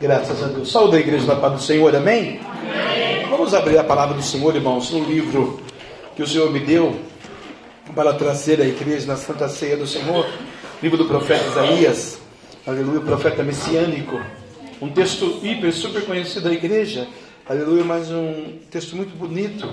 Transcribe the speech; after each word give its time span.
Graças 0.00 0.42
a 0.42 0.46
Deus. 0.46 0.72
Saúde 0.72 0.96
a 0.96 1.00
igreja 1.00 1.26
da 1.26 1.36
paz 1.36 1.52
do 1.52 1.60
Senhor, 1.60 1.94
amém? 1.94 2.40
amém? 2.40 3.28
Vamos 3.28 3.52
abrir 3.52 3.76
a 3.76 3.84
palavra 3.84 4.16
do 4.16 4.22
Senhor, 4.22 4.56
irmãos, 4.56 4.90
no 4.92 5.04
livro 5.04 5.60
que 6.16 6.22
o 6.22 6.26
Senhor 6.26 6.50
me 6.50 6.58
deu 6.58 6.98
para 7.94 8.14
trazer 8.14 8.62
a 8.62 8.64
igreja 8.64 9.06
na 9.06 9.18
Santa 9.18 9.46
Ceia 9.46 9.76
do 9.76 9.86
Senhor, 9.86 10.26
livro 10.82 10.96
do 10.96 11.04
profeta 11.04 11.46
Isaías, 11.48 12.18
aleluia, 12.66 13.00
profeta 13.02 13.42
messiânico, 13.42 14.18
um 14.80 14.88
texto 14.88 15.38
hiper, 15.42 15.70
super 15.70 16.06
conhecido 16.06 16.48
da 16.48 16.52
igreja, 16.54 17.06
aleluia, 17.46 17.84
mas 17.84 18.10
um 18.10 18.58
texto 18.70 18.96
muito 18.96 19.14
bonito, 19.14 19.70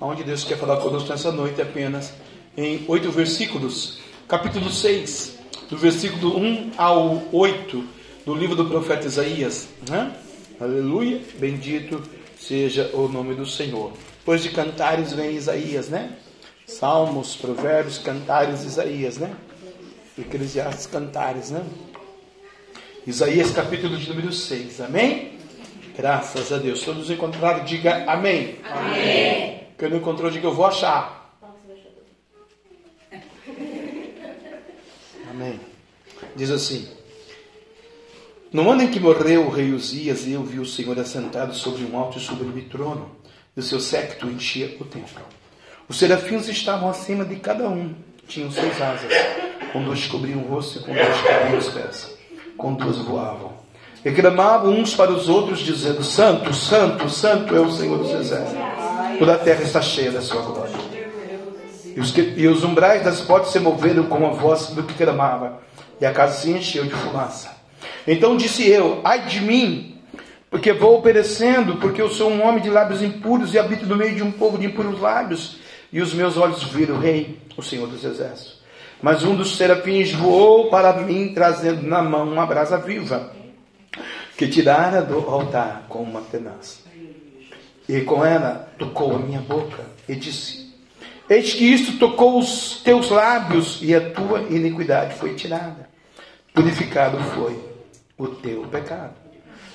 onde 0.00 0.24
Deus 0.24 0.44
quer 0.44 0.56
falar 0.56 0.78
conosco 0.78 1.10
nessa 1.10 1.30
noite 1.30 1.60
apenas 1.60 2.14
em 2.56 2.86
oito 2.88 3.10
versículos, 3.10 3.98
capítulo 4.26 4.70
6, 4.70 5.36
do 5.68 5.76
versículo 5.76 6.38
1 6.38 6.70
ao 6.78 7.22
8 7.30 7.97
do 8.28 8.34
livro 8.34 8.54
do 8.54 8.66
profeta 8.66 9.06
Isaías. 9.06 9.70
Né? 9.88 10.14
Aleluia, 10.60 11.18
bendito 11.38 12.02
seja 12.38 12.90
o 12.92 13.08
nome 13.08 13.34
do 13.34 13.46
Senhor. 13.46 13.90
Depois 14.18 14.42
de 14.42 14.50
cantares 14.50 15.14
vem 15.14 15.34
Isaías, 15.34 15.88
né? 15.88 16.14
Salmos, 16.66 17.34
provérbios, 17.34 17.96
cantares, 17.96 18.64
Isaías, 18.64 19.16
né? 19.16 19.34
Eclesiastes, 20.18 20.84
cantares, 20.84 21.50
né? 21.50 21.64
Isaías 23.06 23.50
capítulo 23.50 23.96
de 23.96 24.06
número 24.10 24.30
6, 24.30 24.82
amém? 24.82 25.38
Graças 25.96 26.52
a 26.52 26.58
Deus. 26.58 26.82
Todos 26.82 27.10
encontraram, 27.10 27.64
diga 27.64 28.04
amém. 28.12 28.58
Amém. 28.62 29.68
Quem 29.78 29.88
não 29.88 29.96
encontrou, 29.96 30.30
diga 30.30 30.48
eu 30.48 30.54
vou 30.54 30.66
achar. 30.66 31.34
Amém. 35.30 35.58
Diz 36.36 36.50
assim: 36.50 36.97
no 38.52 38.70
ano 38.70 38.82
em 38.82 38.88
que 38.88 38.98
morreu 38.98 39.46
o 39.46 39.50
rei 39.50 39.72
Uzias, 39.72 40.26
eu 40.26 40.42
vi 40.42 40.58
o 40.58 40.66
Senhor 40.66 40.98
assentado 40.98 41.54
sobre 41.54 41.84
um 41.84 41.98
alto 41.98 42.18
e 42.18 42.20
sublime 42.20 42.62
trono, 42.62 43.10
e 43.56 43.60
o 43.60 43.62
seu 43.62 43.78
séquito 43.78 44.26
enchia 44.26 44.76
o 44.80 44.84
templo. 44.84 45.22
Os 45.88 45.98
serafins 45.98 46.48
estavam 46.48 46.88
acima 46.88 47.24
de 47.24 47.36
cada 47.36 47.68
um, 47.68 47.94
tinham 48.26 48.50
seis 48.50 48.80
asas, 48.80 49.12
com 49.72 49.82
duas 49.82 50.06
cobriam 50.06 50.40
o 50.40 50.48
rosto 50.48 50.78
e 50.78 50.82
com 50.82 50.94
duas 50.94 51.20
cobriam 51.20 51.58
os 51.58 51.68
pés, 51.68 52.18
com 52.56 52.74
duas 52.74 52.98
voavam. 52.98 53.52
E 54.04 54.12
clamavam 54.12 54.72
uns 54.72 54.94
para 54.94 55.10
os 55.10 55.28
outros, 55.28 55.58
dizendo: 55.58 56.02
Santo, 56.04 56.54
Santo, 56.54 57.10
Santo 57.10 57.54
é 57.54 57.60
o 57.60 57.70
Senhor 57.70 57.98
dos 57.98 58.12
exércitos. 58.12 58.62
Toda 59.18 59.34
a 59.34 59.38
terra 59.38 59.62
está 59.62 59.82
cheia 59.82 60.12
da 60.12 60.22
sua 60.22 60.40
glória. 60.40 60.76
E 61.96 62.00
os, 62.00 62.16
e 62.16 62.46
os 62.46 62.62
umbrais 62.62 63.02
das 63.02 63.20
portas 63.20 63.50
se 63.50 63.58
moveram 63.58 64.04
com 64.04 64.24
a 64.24 64.30
voz 64.30 64.68
do 64.68 64.84
que 64.84 64.94
clamava, 64.94 65.60
e 66.00 66.06
a 66.06 66.12
casa 66.12 66.40
se 66.40 66.50
encheu 66.50 66.84
de 66.84 66.94
fumaça. 66.94 67.57
Então 68.08 68.38
disse 68.38 68.66
eu: 68.66 69.02
Ai 69.04 69.26
de 69.26 69.38
mim, 69.42 69.94
porque 70.50 70.72
vou 70.72 71.02
perecendo, 71.02 71.76
porque 71.76 72.00
eu 72.00 72.08
sou 72.08 72.30
um 72.30 72.42
homem 72.42 72.62
de 72.62 72.70
lábios 72.70 73.02
impuros 73.02 73.52
e 73.52 73.58
habito 73.58 73.84
no 73.84 73.94
meio 73.94 74.16
de 74.16 74.22
um 74.22 74.32
povo 74.32 74.56
de 74.56 74.64
impuros 74.64 74.98
lábios. 74.98 75.58
E 75.92 76.00
os 76.00 76.14
meus 76.14 76.38
olhos 76.38 76.62
viram 76.64 76.96
o 76.96 76.98
Rei, 76.98 77.38
o 77.56 77.62
Senhor 77.62 77.86
dos 77.86 78.04
Exércitos. 78.04 78.62
Mas 79.02 79.24
um 79.24 79.36
dos 79.36 79.56
serafins 79.56 80.10
voou 80.12 80.70
para 80.70 80.94
mim, 80.94 81.32
trazendo 81.34 81.86
na 81.86 82.02
mão 82.02 82.26
uma 82.30 82.46
brasa 82.46 82.78
viva, 82.78 83.30
que 84.36 84.48
tirara 84.48 85.02
do 85.02 85.18
altar 85.18 85.84
com 85.88 86.02
uma 86.02 86.22
tenaz. 86.22 86.82
E 87.86 88.00
com 88.00 88.24
ela 88.24 88.70
tocou 88.78 89.14
a 89.14 89.18
minha 89.18 89.40
boca 89.40 89.84
e 90.08 90.14
disse: 90.14 90.74
Eis 91.28 91.52
que 91.52 91.64
isto 91.64 91.98
tocou 91.98 92.38
os 92.38 92.80
teus 92.82 93.10
lábios, 93.10 93.80
e 93.82 93.94
a 93.94 94.00
tua 94.10 94.40
iniquidade 94.48 95.14
foi 95.14 95.34
tirada. 95.34 95.88
Purificado 96.54 97.18
foi 97.34 97.67
o 98.18 98.26
teu 98.26 98.62
pecado. 98.62 99.14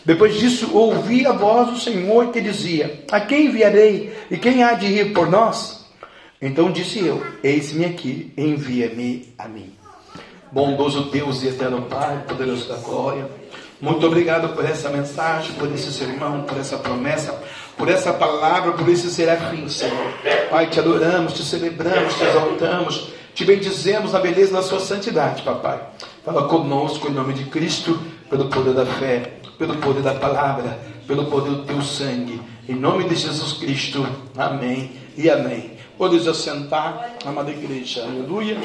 Depois 0.05 0.36
disso, 0.36 0.75
ouvi 0.75 1.25
a 1.25 1.31
voz 1.31 1.69
do 1.69 1.80
Senhor 1.80 2.31
que 2.31 2.41
dizia: 2.41 3.05
A 3.11 3.22
quem 3.22 3.45
enviarei 3.45 4.13
e 4.30 4.38
quem 4.38 4.63
há 4.63 4.73
de 4.73 4.88
ir 4.88 5.13
por 5.13 5.30
nós? 5.30 5.89
Então 6.41 6.71
disse 6.71 6.99
eu: 6.99 7.23
Eis-me 7.42 7.86
aqui, 7.86 8.33
envia-me 8.37 9.33
a 9.37 9.48
mim. 9.48 9.73
Bondoso 10.52 11.09
Deus 11.09 11.42
e 11.42 11.48
eterno 11.48 11.83
Pai, 11.83 12.26
poderoso 12.27 12.67
da 12.67 12.76
glória, 12.76 13.27
muito 13.83 14.08
obrigado 14.08 14.55
por 14.55 14.64
essa 14.64 14.89
mensagem, 14.89 15.52
por 15.55 15.70
esse 15.73 15.92
sermão, 15.92 16.43
por 16.43 16.58
essa 16.58 16.77
promessa, 16.77 17.37
por 17.77 17.89
essa 17.89 18.14
palavra, 18.14 18.71
por 18.71 18.87
esse 18.87 19.10
serafim, 19.10 19.67
Senhor. 19.67 20.14
Pai, 20.49 20.70
te 20.70 20.80
adoramos, 20.80 21.33
te 21.33 21.43
celebramos, 21.43 22.14
te 22.14 22.23
exaltamos, 22.23 23.10
te 23.33 23.43
bendizemos 23.43 24.14
na 24.14 24.20
beleza 24.20 24.54
da 24.54 24.61
sua 24.61 24.80
santidade, 24.80 25.42
papai. 25.42 25.81
Fala 26.23 26.48
conosco 26.48 27.10
em 27.10 27.14
nome 27.14 27.33
de 27.33 27.43
Cristo 27.45 27.99
pelo 28.33 28.49
poder 28.49 28.73
da 28.73 28.83
fé, 28.83 29.32
pelo 29.60 29.77
poder 29.77 30.02
da 30.02 30.16
palavra, 30.16 30.80
pelo 31.05 31.26
poder 31.26 31.52
do 31.52 31.66
teu 31.66 31.80
sangue. 31.83 32.42
Em 32.67 32.73
nome 32.73 33.08
de 33.08 33.14
Jesus 33.14 33.54
Cristo. 33.54 34.04
Amém 34.36 34.92
e 35.16 35.30
amém. 35.30 35.77
Podes 35.99 36.27
assentar, 36.27 37.14
amada 37.23 37.52
igreja. 37.52 38.02
Aleluia. 38.04 38.58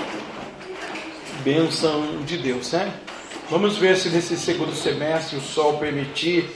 Bênção 1.45 2.23
de 2.25 2.39
Deus, 2.39 2.73
né? 2.73 2.95
Vamos 3.51 3.77
ver 3.77 3.99
se 3.99 4.09
nesse 4.09 4.39
segundo 4.39 4.73
semestre 4.75 5.37
o 5.37 5.41
sol 5.43 5.75
permitir, 5.75 6.49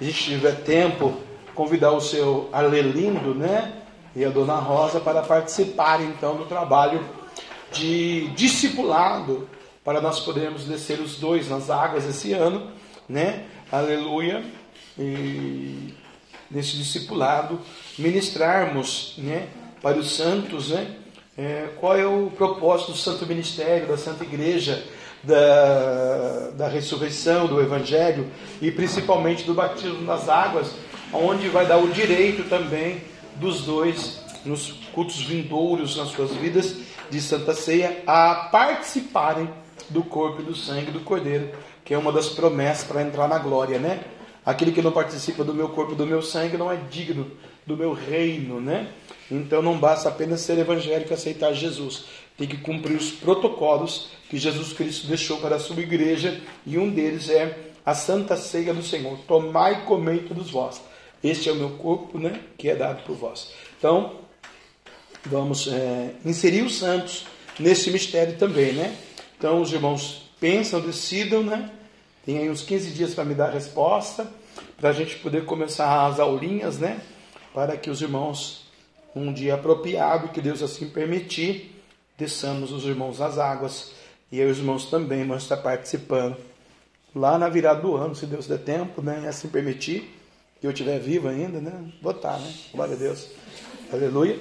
a 0.00 0.04
gente 0.04 0.22
tiver 0.22 0.62
tempo, 0.62 1.14
convidar 1.56 1.90
o 1.90 2.00
seu 2.00 2.48
Arlelindo, 2.52 3.34
né? 3.34 3.72
E 4.14 4.24
a 4.24 4.28
dona 4.28 4.54
Rosa 4.54 5.00
para 5.00 5.22
participar 5.22 6.00
então 6.02 6.36
do 6.36 6.44
trabalho 6.44 7.04
de 7.72 8.28
discipulado 8.36 9.48
para 9.90 10.00
nós 10.00 10.20
podermos 10.20 10.66
descer 10.66 11.00
os 11.00 11.16
dois 11.16 11.48
nas 11.48 11.68
águas 11.68 12.06
esse 12.06 12.32
ano, 12.32 12.70
né? 13.08 13.46
Aleluia. 13.72 14.40
E 14.96 15.92
nesse 16.48 16.76
discipulado 16.76 17.58
ministrarmos, 17.98 19.16
né, 19.18 19.48
para 19.82 19.98
os 19.98 20.12
santos, 20.12 20.68
né? 20.68 20.94
É, 21.36 21.70
qual 21.80 21.96
é 21.96 22.06
o 22.06 22.30
propósito 22.30 22.92
do 22.92 22.98
Santo 22.98 23.26
Ministério, 23.26 23.88
da 23.88 23.96
Santa 23.96 24.22
Igreja, 24.22 24.80
da, 25.24 26.50
da 26.50 26.68
ressurreição, 26.68 27.48
do 27.48 27.60
Evangelho 27.60 28.30
e 28.62 28.70
principalmente 28.70 29.42
do 29.42 29.54
batismo 29.54 30.02
nas 30.02 30.28
águas, 30.28 30.70
onde 31.12 31.48
vai 31.48 31.66
dar 31.66 31.78
o 31.78 31.88
direito 31.88 32.48
também 32.48 33.02
dos 33.34 33.62
dois 33.62 34.20
nos 34.44 34.70
cultos 34.92 35.20
vindouros 35.20 35.96
nas 35.96 36.10
suas 36.10 36.30
vidas 36.30 36.76
de 37.10 37.20
Santa 37.20 37.54
Ceia 37.54 38.04
a 38.06 38.48
participarem 38.52 39.48
do 39.90 40.02
corpo 40.02 40.40
e 40.40 40.44
do 40.44 40.54
sangue 40.54 40.90
do 40.90 41.00
Cordeiro, 41.00 41.50
que 41.84 41.92
é 41.92 41.98
uma 41.98 42.12
das 42.12 42.28
promessas 42.28 42.84
para 42.84 43.02
entrar 43.02 43.28
na 43.28 43.38
glória, 43.38 43.78
né? 43.78 44.02
Aquele 44.44 44.72
que 44.72 44.80
não 44.80 44.92
participa 44.92 45.44
do 45.44 45.52
meu 45.52 45.68
corpo 45.68 45.92
e 45.92 45.96
do 45.96 46.06
meu 46.06 46.22
sangue 46.22 46.56
não 46.56 46.72
é 46.72 46.76
digno 46.76 47.30
do 47.66 47.76
meu 47.76 47.92
reino, 47.92 48.60
né? 48.60 48.88
Então 49.30 49.60
não 49.60 49.78
basta 49.78 50.08
apenas 50.08 50.40
ser 50.40 50.58
evangélico 50.58 51.12
e 51.12 51.14
aceitar 51.14 51.52
Jesus. 51.52 52.04
Tem 52.38 52.48
que 52.48 52.56
cumprir 52.56 52.96
os 52.96 53.10
protocolos 53.10 54.08
que 54.28 54.38
Jesus 54.38 54.72
Cristo 54.72 55.06
deixou 55.06 55.38
para 55.38 55.56
a 55.56 55.60
sua 55.60 55.80
igreja, 55.80 56.40
e 56.64 56.78
um 56.78 56.90
deles 56.90 57.28
é 57.28 57.58
a 57.84 57.94
santa 57.94 58.36
ceia 58.36 58.72
do 58.72 58.82
Senhor. 58.82 59.18
Tomai 59.28 59.74
e 59.74 59.82
comei 59.82 60.20
todos 60.20 60.50
vós. 60.50 60.80
Este 61.22 61.48
é 61.48 61.52
o 61.52 61.56
meu 61.56 61.70
corpo, 61.70 62.18
né? 62.18 62.40
Que 62.56 62.70
é 62.70 62.74
dado 62.74 63.04
por 63.04 63.14
vós. 63.14 63.52
Então, 63.78 64.16
vamos 65.26 65.68
é, 65.68 66.14
inserir 66.24 66.62
os 66.62 66.78
santos 66.78 67.26
nesse 67.58 67.90
mistério 67.90 68.38
também, 68.38 68.72
né? 68.72 68.96
Então 69.40 69.62
os 69.62 69.72
irmãos 69.72 70.30
pensam, 70.38 70.82
decidam, 70.82 71.42
né? 71.42 71.70
Tem 72.26 72.36
aí 72.36 72.50
uns 72.50 72.60
15 72.60 72.90
dias 72.90 73.14
para 73.14 73.24
me 73.24 73.34
dar 73.34 73.46
a 73.46 73.52
resposta, 73.52 74.30
para 74.76 74.90
a 74.90 74.92
gente 74.92 75.16
poder 75.16 75.46
começar 75.46 76.04
as 76.04 76.20
aulinhas, 76.20 76.78
né? 76.78 77.00
Para 77.54 77.74
que 77.78 77.88
os 77.88 78.02
irmãos, 78.02 78.66
um 79.16 79.32
dia 79.32 79.54
apropriado, 79.54 80.28
que 80.28 80.42
Deus 80.42 80.62
assim 80.62 80.90
permitir, 80.90 81.74
desçamos 82.18 82.70
os 82.70 82.84
irmãos 82.84 83.22
às 83.22 83.38
águas. 83.38 83.92
E 84.30 84.44
os 84.44 84.58
irmãos 84.58 84.90
também 84.90 85.26
vão 85.26 85.38
estar 85.38 85.56
participando. 85.56 86.36
Lá 87.14 87.38
na 87.38 87.48
virada 87.48 87.80
do 87.80 87.96
ano, 87.96 88.14
se 88.14 88.26
Deus 88.26 88.46
der 88.46 88.58
tempo, 88.58 89.00
né? 89.00 89.22
E 89.24 89.26
assim 89.26 89.48
permitir, 89.48 90.20
que 90.60 90.66
eu 90.66 90.70
estiver 90.70 90.98
vivo 90.98 91.28
ainda, 91.28 91.62
né? 91.62 91.90
Vou 92.02 92.12
estar, 92.12 92.38
né? 92.38 92.52
Glória 92.74 92.94
a 92.94 92.98
Deus. 92.98 93.26
Aleluia. 93.90 94.38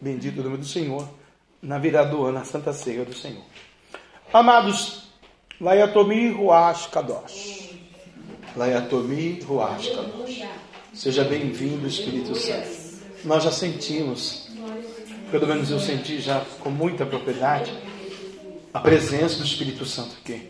Bendito 0.00 0.40
o 0.40 0.42
nome 0.42 0.56
do 0.56 0.66
Senhor 0.66 1.21
na 1.62 1.78
virada 1.78 2.10
do 2.10 2.24
ano, 2.24 2.44
Santa 2.44 2.72
Ceia 2.72 3.04
do 3.04 3.14
Senhor. 3.14 3.44
Amados, 4.32 5.04
Laiatomi 5.60 6.30
Ruach 6.30 6.88
Kadosh. 6.88 7.70
Laiatomi 8.56 9.40
Ruach 9.42 9.88
Kadosh. 9.94 10.42
Seja 10.92 11.22
bem-vindo, 11.22 11.86
Espírito 11.86 12.34
Santo. 12.34 12.82
Nós 13.24 13.44
já 13.44 13.52
sentimos, 13.52 14.50
pelo 15.30 15.46
menos 15.46 15.70
eu 15.70 15.78
senti 15.78 16.20
já 16.20 16.44
com 16.58 16.68
muita 16.68 17.06
propriedade, 17.06 17.72
a 18.74 18.80
presença 18.80 19.36
do 19.36 19.44
Espírito 19.44 19.84
Santo 19.86 20.16
aqui, 20.20 20.48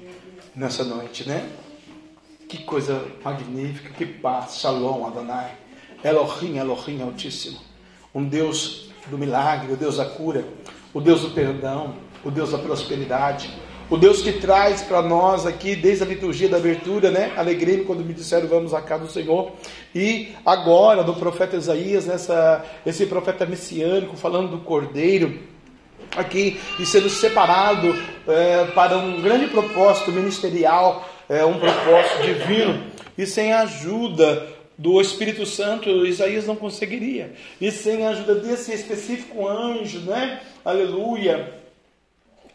nessa 0.56 0.82
noite, 0.82 1.28
né? 1.28 1.46
Que 2.48 2.64
coisa 2.64 3.06
magnífica, 3.22 3.90
que 3.90 4.06
paz, 4.06 4.56
Shalom, 4.56 5.06
Adonai. 5.06 5.58
Elohim, 6.02 6.56
Elohim 6.56 7.02
Altíssimo. 7.02 7.58
Um 8.14 8.24
Deus 8.24 8.90
do 9.08 9.18
milagre, 9.18 9.72
o 9.72 9.76
Deus 9.76 9.98
da 9.98 10.06
cura, 10.06 10.44
o 10.94 11.00
Deus 11.00 11.22
do 11.22 11.30
perdão, 11.30 11.94
o 12.24 12.30
Deus 12.30 12.52
da 12.52 12.58
prosperidade, 12.58 13.50
o 13.90 13.96
Deus 13.96 14.22
que 14.22 14.32
traz 14.32 14.82
para 14.82 15.02
nós 15.02 15.44
aqui, 15.44 15.76
desde 15.76 16.02
a 16.04 16.06
liturgia 16.06 16.48
da 16.48 16.56
abertura, 16.56 17.10
né? 17.10 17.32
Alegrei-me 17.36 17.84
quando 17.84 18.04
me 18.04 18.14
disseram 18.14 18.48
vamos 18.48 18.72
à 18.72 18.80
casa 18.80 19.04
do 19.04 19.10
Senhor. 19.10 19.52
E 19.94 20.30
agora, 20.46 21.04
do 21.04 21.14
profeta 21.14 21.56
Isaías, 21.56 22.06
nessa, 22.06 22.64
esse 22.86 23.04
profeta 23.06 23.44
messiânico, 23.44 24.16
falando 24.16 24.50
do 24.50 24.58
Cordeiro, 24.60 25.38
aqui, 26.16 26.58
e 26.78 26.86
sendo 26.86 27.10
separado 27.10 27.94
é, 28.26 28.64
para 28.74 28.96
um 28.96 29.20
grande 29.20 29.48
propósito 29.48 30.10
ministerial, 30.10 31.06
é, 31.28 31.44
um 31.44 31.58
propósito 31.58 32.22
divino, 32.22 32.84
e 33.16 33.26
sem 33.26 33.52
a 33.52 33.60
ajuda 33.60 34.48
do 34.76 35.00
Espírito 35.00 35.44
Santo, 35.46 36.06
Isaías 36.06 36.46
não 36.46 36.56
conseguiria. 36.56 37.32
E 37.60 37.70
sem 37.70 38.06
a 38.06 38.10
ajuda 38.10 38.36
desse 38.36 38.72
específico 38.72 39.46
anjo, 39.46 40.00
né? 40.00 40.40
Aleluia 40.64 41.62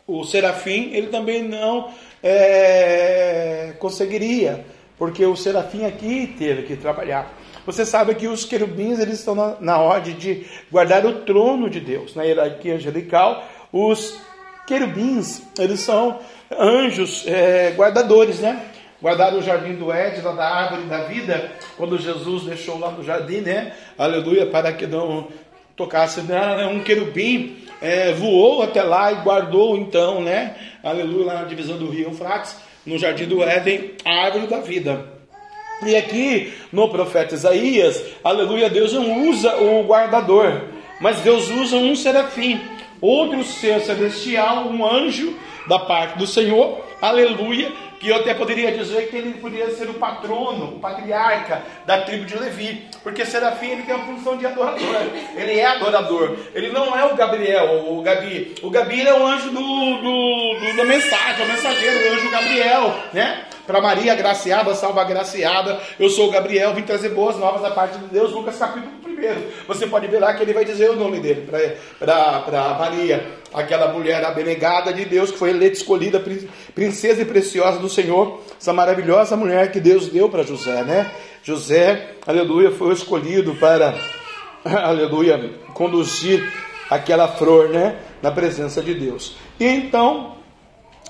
o 0.08 0.24
serafim, 0.24 0.92
ele 0.94 1.08
também 1.08 1.44
não 1.44 1.92
é, 2.24 3.74
conseguiria, 3.78 4.66
porque 4.98 5.26
o 5.26 5.36
serafim 5.36 5.86
aqui 5.86 6.34
teve 6.40 6.64
que 6.64 6.78
trabalhar. 6.78 7.38
Você 7.66 7.86
sabe 7.86 8.16
que 8.16 8.28
os 8.28 8.46
querubins 8.46 8.98
eles 9.00 9.20
estão 9.20 9.36
na, 9.36 9.58
na 9.60 9.78
ordem 9.78 10.16
de 10.16 10.46
guardar 10.72 11.06
o 11.06 11.26
trono 11.26 11.70
de 11.70 11.82
Deus, 11.82 12.16
na 12.16 12.24
hierarquia 12.24 12.76
angelical. 12.76 13.46
Os 13.74 14.18
querubins 14.66 15.42
eles 15.60 15.82
são 15.82 16.20
anjos 16.50 17.28
é, 17.28 17.74
guardadores, 17.76 18.40
né? 18.40 18.66
Guardaram 19.02 19.38
o 19.38 19.44
jardim 19.44 19.76
do 19.76 19.92
Éden, 19.92 20.22
da 20.22 20.48
árvore 20.48 20.84
da 20.84 21.04
vida, 21.04 21.52
quando 21.76 22.00
Jesus 22.00 22.44
deixou 22.44 22.80
lá 22.80 22.90
no 22.92 23.04
jardim, 23.04 23.42
né? 23.42 23.74
Aleluia, 23.98 24.48
para 24.48 24.74
que 24.74 24.88
não 24.88 25.28
tocasse 25.76 26.22
né? 26.22 26.66
um 26.66 26.82
querubim 26.82 27.58
é, 27.80 28.12
voou 28.14 28.64
até 28.64 28.82
lá 28.82 29.12
e 29.12 29.16
guardou 29.18 29.78
então, 29.78 30.22
né? 30.22 30.56
Aleluia, 30.84 31.28
lá 31.28 31.34
na 31.36 31.44
divisão 31.44 31.78
do 31.78 31.90
rio 31.90 32.08
Eufrates, 32.08 32.58
no 32.86 32.98
jardim 32.98 33.26
do 33.26 33.44
Éden, 33.44 33.92
a 34.04 34.26
árvore 34.26 34.48
da 34.48 34.60
vida. 34.60 35.06
E 35.86 35.96
aqui 35.96 36.54
no 36.72 36.90
profeta 36.90 37.36
Isaías, 37.36 38.04
aleluia, 38.24 38.70
Deus 38.70 38.94
não 38.94 39.30
usa 39.30 39.58
o 39.58 39.84
guardador, 39.84 40.64
mas 41.00 41.20
Deus 41.20 41.50
usa 41.50 41.76
um 41.76 41.96
serafim, 41.96 42.60
outro 43.00 43.44
ser 43.44 43.80
celestial, 43.82 44.68
um 44.70 44.84
anjo 44.84 45.38
da 45.68 45.78
parte 45.78 46.18
do 46.18 46.26
Senhor, 46.26 46.84
aleluia, 47.00 47.72
que 48.08 48.12
eu 48.12 48.16
até 48.16 48.34
poderia 48.34 48.72
dizer 48.72 49.10
que 49.10 49.18
ele 49.18 49.34
poderia 49.34 49.70
ser 49.72 49.90
o 49.90 49.96
patrono, 49.96 50.78
o 50.78 50.80
patriarca 50.80 51.62
da 51.86 52.04
tribo 52.04 52.24
de 52.24 52.38
Levi, 52.38 52.88
porque 53.04 53.26
Serafim 53.26 53.72
ele 53.72 53.84
tem 53.84 53.94
a 53.94 54.00
função 54.00 54.38
de 54.38 54.46
adorador, 54.46 54.96
ele 55.36 55.60
é 55.60 55.66
adorador, 55.66 56.38
ele 56.56 56.70
não 56.70 56.98
é 56.98 57.04
o 57.04 57.18
Gabriel, 57.18 57.84
o 57.92 58.02
Gabi, 58.02 58.56
o 58.64 58.70
Gabi 58.70 59.06
é 59.06 59.14
o 59.14 59.28
anjo 59.28 59.50
do, 59.50 59.58
do, 59.60 60.60
do 60.60 60.78
da 60.78 60.86
mensagem, 60.86 61.44
o 61.44 61.50
mensageiro, 61.50 62.00
o 62.00 62.14
anjo 62.14 62.32
Gabriel, 62.32 62.96
né? 63.12 63.44
Para 63.68 63.82
Maria 63.82 64.14
agraciada, 64.14 64.74
salva 64.74 65.02
agraciada, 65.02 65.78
eu 66.00 66.10
sou 66.10 66.30
o 66.30 66.32
Gabriel, 66.32 66.74
vim 66.74 66.84
trazer 66.84 67.10
boas 67.10 67.36
novas 67.36 67.62
da 67.62 67.70
parte 67.70 67.98
de 67.98 68.06
Deus, 68.06 68.32
Lucas 68.32 68.58
capítulo 68.58 68.94
1. 69.06 69.68
Você 69.68 69.86
pode 69.86 70.08
ver 70.08 70.20
lá 70.20 70.34
que 70.34 70.42
ele 70.42 70.54
vai 70.54 70.64
dizer 70.64 70.90
o 70.90 70.96
nome 70.96 71.20
dele 71.20 71.46
para 72.00 72.76
Maria, 72.80 73.28
aquela 73.54 73.92
mulher 73.92 74.24
abnegada 74.24 74.94
de 74.94 75.04
Deus, 75.04 75.32
que 75.32 75.38
foi 75.38 75.50
eleita, 75.50 75.76
escolhida, 75.76 76.24
princesa 76.74 77.22
e 77.22 77.26
preciosa 77.26 77.78
do 77.78 77.90
Senhor, 77.90 78.42
essa 78.58 78.72
maravilhosa 78.72 79.36
mulher 79.36 79.70
que 79.70 79.82
Deus 79.82 80.08
deu 80.08 80.30
para 80.30 80.44
José, 80.44 80.84
né? 80.84 81.12
José, 81.44 82.12
aleluia, 82.26 82.72
foi 82.72 82.94
escolhido 82.94 83.54
para, 83.56 83.94
aleluia, 84.64 85.52
conduzir 85.74 86.50
aquela 86.90 87.28
flor, 87.28 87.68
né? 87.68 87.98
Na 88.22 88.32
presença 88.32 88.82
de 88.82 88.94
Deus. 88.94 89.36
E 89.60 89.66
então, 89.66 90.38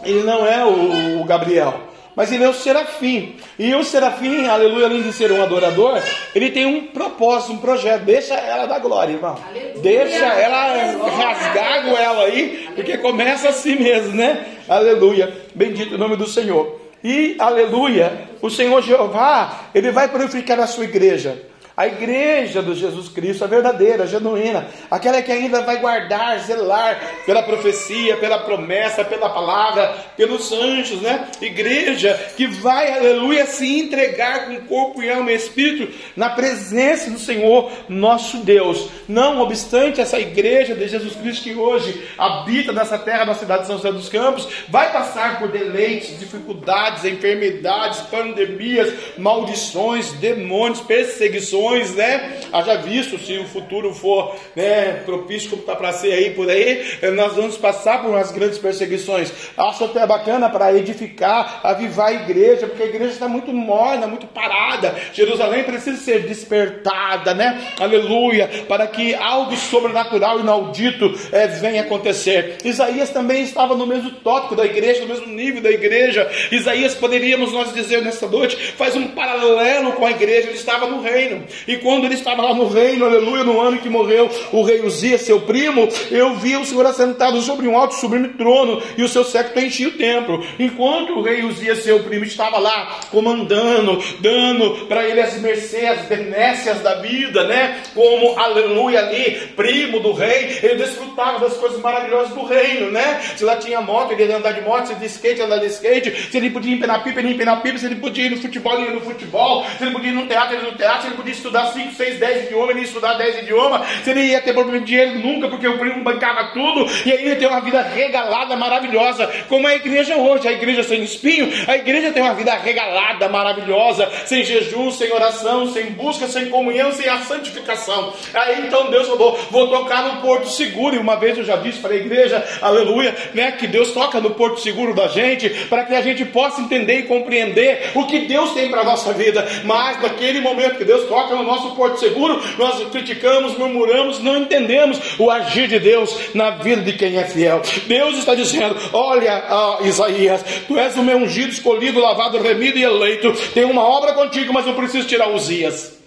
ele 0.03 0.23
não 0.23 0.43
é 0.43 0.65
o 0.65 1.23
Gabriel, 1.23 1.87
mas 2.17 2.31
ele 2.31 2.43
é 2.43 2.49
o 2.49 2.53
serafim. 2.53 3.35
E 3.59 3.75
o 3.75 3.83
serafim, 3.83 4.47
aleluia, 4.47 4.87
além 4.87 5.03
de 5.03 5.13
ser 5.13 5.31
um 5.31 5.39
adorador, 5.39 6.01
ele 6.33 6.49
tem 6.49 6.65
um 6.65 6.87
propósito, 6.87 7.53
um 7.53 7.57
projeto. 7.59 8.05
Deixa 8.05 8.33
ela 8.33 8.65
dar 8.65 8.79
glória, 8.79 9.13
irmão. 9.13 9.37
Aleluia. 9.47 9.81
Deixa 9.83 10.25
ela 10.25 11.09
rasgar 11.09 11.85
com 11.85 11.95
ela 11.95 12.23
aí, 12.23 12.69
porque 12.73 12.97
começa 12.97 13.49
assim 13.49 13.75
mesmo, 13.75 14.15
né? 14.15 14.47
Aleluia. 14.67 15.31
Bendito 15.53 15.93
o 15.93 15.97
nome 15.99 16.15
do 16.15 16.25
Senhor. 16.25 16.81
E, 17.03 17.35
aleluia, 17.37 18.11
o 18.41 18.49
Senhor 18.49 18.81
Jeová, 18.81 19.65
ele 19.75 19.91
vai 19.91 20.07
purificar 20.07 20.59
a 20.59 20.65
sua 20.65 20.85
igreja. 20.85 21.39
A 21.77 21.85
igreja 21.85 22.59
do 22.59 22.73
Jesus 22.73 23.07
Cristo, 23.07 23.43
a 23.43 23.47
verdadeira, 23.47 24.05
a 24.05 24.07
genuína, 24.07 24.67
aquela 24.89 25.21
que 25.21 25.31
ainda 25.31 25.61
vai 25.61 25.79
guardar, 25.79 26.39
zelar 26.39 26.99
pela 27.23 27.43
profecia, 27.43 28.17
pela 28.17 28.39
promessa, 28.39 29.05
pela 29.05 29.29
palavra, 29.29 29.95
pelos 30.17 30.51
anjos, 30.51 30.99
né? 31.03 31.27
Igreja 31.39 32.15
que 32.35 32.47
vai, 32.47 32.97
aleluia, 32.97 33.45
se 33.45 33.79
entregar 33.79 34.47
com 34.47 34.59
corpo 34.61 35.03
e 35.03 35.11
alma 35.11 35.31
e 35.31 35.35
espírito 35.35 35.93
na 36.15 36.31
presença 36.31 37.11
do 37.11 37.19
Senhor, 37.19 37.71
nosso 37.87 38.37
Deus. 38.37 38.89
Não 39.07 39.39
obstante 39.39 40.01
essa 40.01 40.19
igreja 40.19 40.73
de 40.73 40.87
Jesus 40.87 41.15
Cristo 41.15 41.43
que 41.43 41.53
hoje 41.53 42.07
habita 42.17 42.73
nessa 42.73 42.97
terra, 42.97 43.23
na 43.23 43.35
cidade 43.35 43.61
de 43.61 43.67
São 43.67 43.77
José 43.77 43.91
dos 43.91 44.09
Campos, 44.09 44.47
vai 44.67 44.91
passar 44.91 45.37
por 45.37 45.49
deleites, 45.49 46.17
dificuldades, 46.17 47.05
enfermidades, 47.05 47.99
pandemias, 48.09 48.91
maldições, 49.15 50.11
demônios, 50.13 50.81
perseguições 50.81 51.66
né? 51.95 52.39
Haja 52.51 52.75
visto, 52.77 53.17
se 53.19 53.37
o 53.37 53.45
futuro 53.45 53.93
for 53.93 54.35
né, 54.55 55.01
propício 55.05 55.49
como 55.49 55.61
está 55.61 55.75
para 55.75 55.91
ser 55.93 56.13
aí 56.13 56.31
por 56.31 56.49
aí, 56.49 56.85
eh, 57.01 57.11
nós 57.11 57.33
vamos 57.33 57.57
passar 57.57 58.01
por 58.01 58.11
umas 58.11 58.31
grandes 58.31 58.57
perseguições. 58.57 59.31
Acho 59.57 59.85
até 59.85 60.05
bacana 60.05 60.49
para 60.49 60.73
edificar, 60.73 61.59
avivar 61.63 62.07
a 62.07 62.13
igreja, 62.13 62.67
porque 62.67 62.83
a 62.83 62.87
igreja 62.87 63.11
está 63.11 63.27
muito 63.27 63.53
morna, 63.53 64.07
muito 64.07 64.27
parada. 64.27 64.95
Jerusalém 65.13 65.63
precisa 65.63 65.97
ser 65.97 66.23
despertada, 66.27 67.33
né? 67.33 67.61
Aleluia, 67.79 68.49
para 68.67 68.87
que 68.87 69.13
algo 69.15 69.55
sobrenatural 69.55 70.39
inaudito 70.39 71.13
é, 71.31 71.47
venha 71.47 71.81
acontecer. 71.81 72.57
Isaías 72.63 73.09
também 73.09 73.43
estava 73.43 73.75
no 73.75 73.85
mesmo 73.85 74.11
tópico 74.11 74.55
da 74.55 74.65
igreja, 74.65 75.01
no 75.01 75.07
mesmo 75.07 75.27
nível 75.27 75.61
da 75.61 75.71
igreja. 75.71 76.29
Isaías, 76.51 76.95
poderíamos 76.95 77.51
nós 77.51 77.73
dizer 77.73 78.01
nesta 78.01 78.27
noite, 78.27 78.55
faz 78.73 78.95
um 78.95 79.09
paralelo 79.09 79.93
com 79.93 80.05
a 80.05 80.11
igreja, 80.11 80.47
ele 80.47 80.57
estava 80.57 80.87
no 80.87 81.01
reino. 81.01 81.45
E 81.67 81.77
quando 81.77 82.05
ele 82.05 82.15
estava 82.15 82.41
lá 82.41 82.53
no 82.53 82.67
reino, 82.67 83.05
aleluia, 83.05 83.43
no 83.43 83.59
ano 83.61 83.77
que 83.77 83.89
morreu 83.89 84.29
o 84.51 84.63
rei 84.63 84.81
Uzias, 84.81 85.21
seu 85.21 85.41
primo, 85.41 85.87
eu 86.11 86.35
vi 86.35 86.55
o 86.55 86.65
Senhor 86.65 86.85
assentado 86.85 87.41
sobre 87.41 87.67
um 87.67 87.77
alto 87.77 87.95
sublime 87.95 88.29
trono, 88.29 88.81
e 88.97 89.03
o 89.03 89.09
seu 89.09 89.23
séquito 89.23 89.59
enchia 89.59 89.87
o 89.87 89.91
templo. 89.91 90.43
Enquanto 90.59 91.13
o 91.13 91.21
rei 91.21 91.43
Uzias, 91.43 91.83
seu 91.83 92.03
primo, 92.03 92.25
estava 92.25 92.57
lá 92.57 92.99
comandando, 93.11 94.01
dando 94.19 94.87
para 94.87 95.07
ele 95.07 95.21
as 95.21 95.39
mercês, 95.39 95.99
as 95.99 96.05
benécias 96.05 96.81
da 96.81 96.95
vida, 96.95 97.43
né? 97.45 97.81
Como, 97.93 98.37
aleluia, 98.37 98.99
ali, 98.99 99.35
primo 99.55 99.99
do 99.99 100.11
rei, 100.13 100.59
ele 100.61 100.75
desfrutava 100.75 101.39
das 101.39 101.55
coisas 101.57 101.79
maravilhosas 101.79 102.33
do 102.33 102.43
reino, 102.43 102.91
né? 102.91 103.21
Se 103.35 103.43
lá 103.43 103.55
tinha 103.57 103.81
moto, 103.81 104.11
ele 104.11 104.25
ia 104.25 104.37
andar 104.37 104.51
de 104.51 104.61
moto, 104.61 104.87
se 104.87 104.95
de 104.95 105.05
skate, 105.05 105.41
andar 105.41 105.57
de 105.57 105.67
skate, 105.67 106.29
se 106.31 106.37
ele 106.37 106.49
podia 106.49 106.73
empenar 106.73 107.03
pipa, 107.03 107.19
ele 107.19 107.33
empenar 107.33 107.61
pipa, 107.61 107.77
se 107.77 107.85
ele 107.85 107.95
podia 107.95 108.25
ir 108.25 108.31
no 108.31 108.37
futebol, 108.37 108.73
ele 108.75 108.87
ia 108.87 108.93
no 108.93 109.01
futebol, 109.01 109.65
se 109.77 109.83
ele 109.83 109.91
podia 109.91 110.09
ir 110.09 110.13
no 110.13 110.27
teatro, 110.27 110.55
ele 110.55 110.65
ia 110.65 110.71
no 110.71 110.77
teatro, 110.77 111.01
se 111.01 111.07
ele 111.07 111.15
podia 111.15 111.33
5, 111.51 111.93
6, 111.93 112.19
10 112.19 112.45
idiomas, 112.45 112.69
ele 112.69 112.79
ia 112.79 112.85
estudar 112.85 113.13
10 113.13 113.43
idiomas, 113.43 113.87
você 114.03 114.13
não 114.13 114.21
ia 114.21 114.41
ter 114.41 114.53
problema 114.53 114.79
de 114.79 114.85
dinheiro 114.85 115.19
nunca, 115.19 115.47
porque 115.47 115.67
o 115.67 115.77
primo 115.77 116.03
bancava 116.03 116.51
tudo, 116.53 116.85
e 117.05 117.11
aí 117.11 117.25
ele 117.25 117.35
tem 117.35 117.47
uma 117.47 117.61
vida 117.61 117.81
regalada, 117.81 118.55
maravilhosa, 118.55 119.27
como 119.47 119.67
a 119.67 119.75
igreja 119.75 120.15
hoje, 120.17 120.47
a 120.47 120.51
igreja 120.51 120.83
sem 120.83 121.03
espinho, 121.03 121.51
a 121.67 121.75
igreja 121.75 122.11
tem 122.11 122.21
uma 122.21 122.33
vida 122.33 122.53
regalada, 122.55 123.27
maravilhosa, 123.29 124.09
sem 124.25 124.43
jejum, 124.43 124.91
sem 124.91 125.11
oração, 125.11 125.71
sem 125.71 125.91
busca, 125.91 126.27
sem 126.27 126.49
comunhão, 126.49 126.91
sem 126.91 127.07
a 127.07 127.19
santificação. 127.21 128.13
Aí 128.33 128.65
então 128.67 128.89
Deus 128.89 129.07
falou: 129.07 129.37
vou 129.49 129.67
tocar 129.69 130.03
no 130.03 130.21
porto 130.21 130.49
seguro, 130.49 130.95
e 130.95 130.99
uma 130.99 131.15
vez 131.15 131.37
eu 131.37 131.43
já 131.43 131.55
disse 131.57 131.79
para 131.79 131.93
a 131.93 131.97
igreja, 131.97 132.43
aleluia, 132.61 133.15
né, 133.33 133.51
que 133.51 133.67
Deus 133.67 133.91
toca 133.91 134.19
no 134.19 134.31
porto 134.31 134.59
seguro 134.61 134.93
da 134.93 135.07
gente, 135.07 135.49
para 135.69 135.85
que 135.85 135.95
a 135.95 136.01
gente 136.01 136.25
possa 136.25 136.61
entender 136.61 136.99
e 136.99 137.03
compreender 137.03 137.91
o 137.95 138.05
que 138.05 138.19
Deus 138.19 138.53
tem 138.53 138.69
para 138.69 138.81
a 138.81 138.85
nossa 138.85 139.13
vida, 139.13 139.45
mas 139.63 140.01
naquele 140.01 140.39
momento 140.39 140.77
que 140.77 140.85
Deus 140.85 141.07
toca, 141.07 141.26
coloca 141.27 141.35
no 141.35 141.43
nosso 141.43 141.75
porto 141.75 141.99
seguro, 141.99 142.41
nós 142.57 142.83
criticamos, 142.89 143.57
murmuramos, 143.57 144.19
não 144.19 144.37
entendemos 144.37 144.99
o 145.19 145.29
agir 145.29 145.67
de 145.67 145.79
Deus 145.79 146.33
na 146.33 146.51
vida 146.51 146.81
de 146.81 146.93
quem 146.93 147.17
é 147.17 147.25
fiel. 147.25 147.61
Deus 147.85 148.17
está 148.17 148.33
dizendo: 148.33 148.75
Olha, 148.93 149.79
Isaías, 149.81 150.43
tu 150.67 150.77
és 150.77 150.95
o 150.95 151.03
meu 151.03 151.17
ungido, 151.17 151.49
escolhido, 151.49 151.99
lavado, 151.99 152.39
remido 152.39 152.77
e 152.77 152.83
eleito. 152.83 153.33
Tem 153.53 153.65
uma 153.65 153.83
obra 153.83 154.13
contigo, 154.13 154.53
mas 154.53 154.65
eu 154.65 154.73
preciso 154.73 155.07
tirar 155.07 155.29
os 155.29 155.47
dias. 155.47 155.97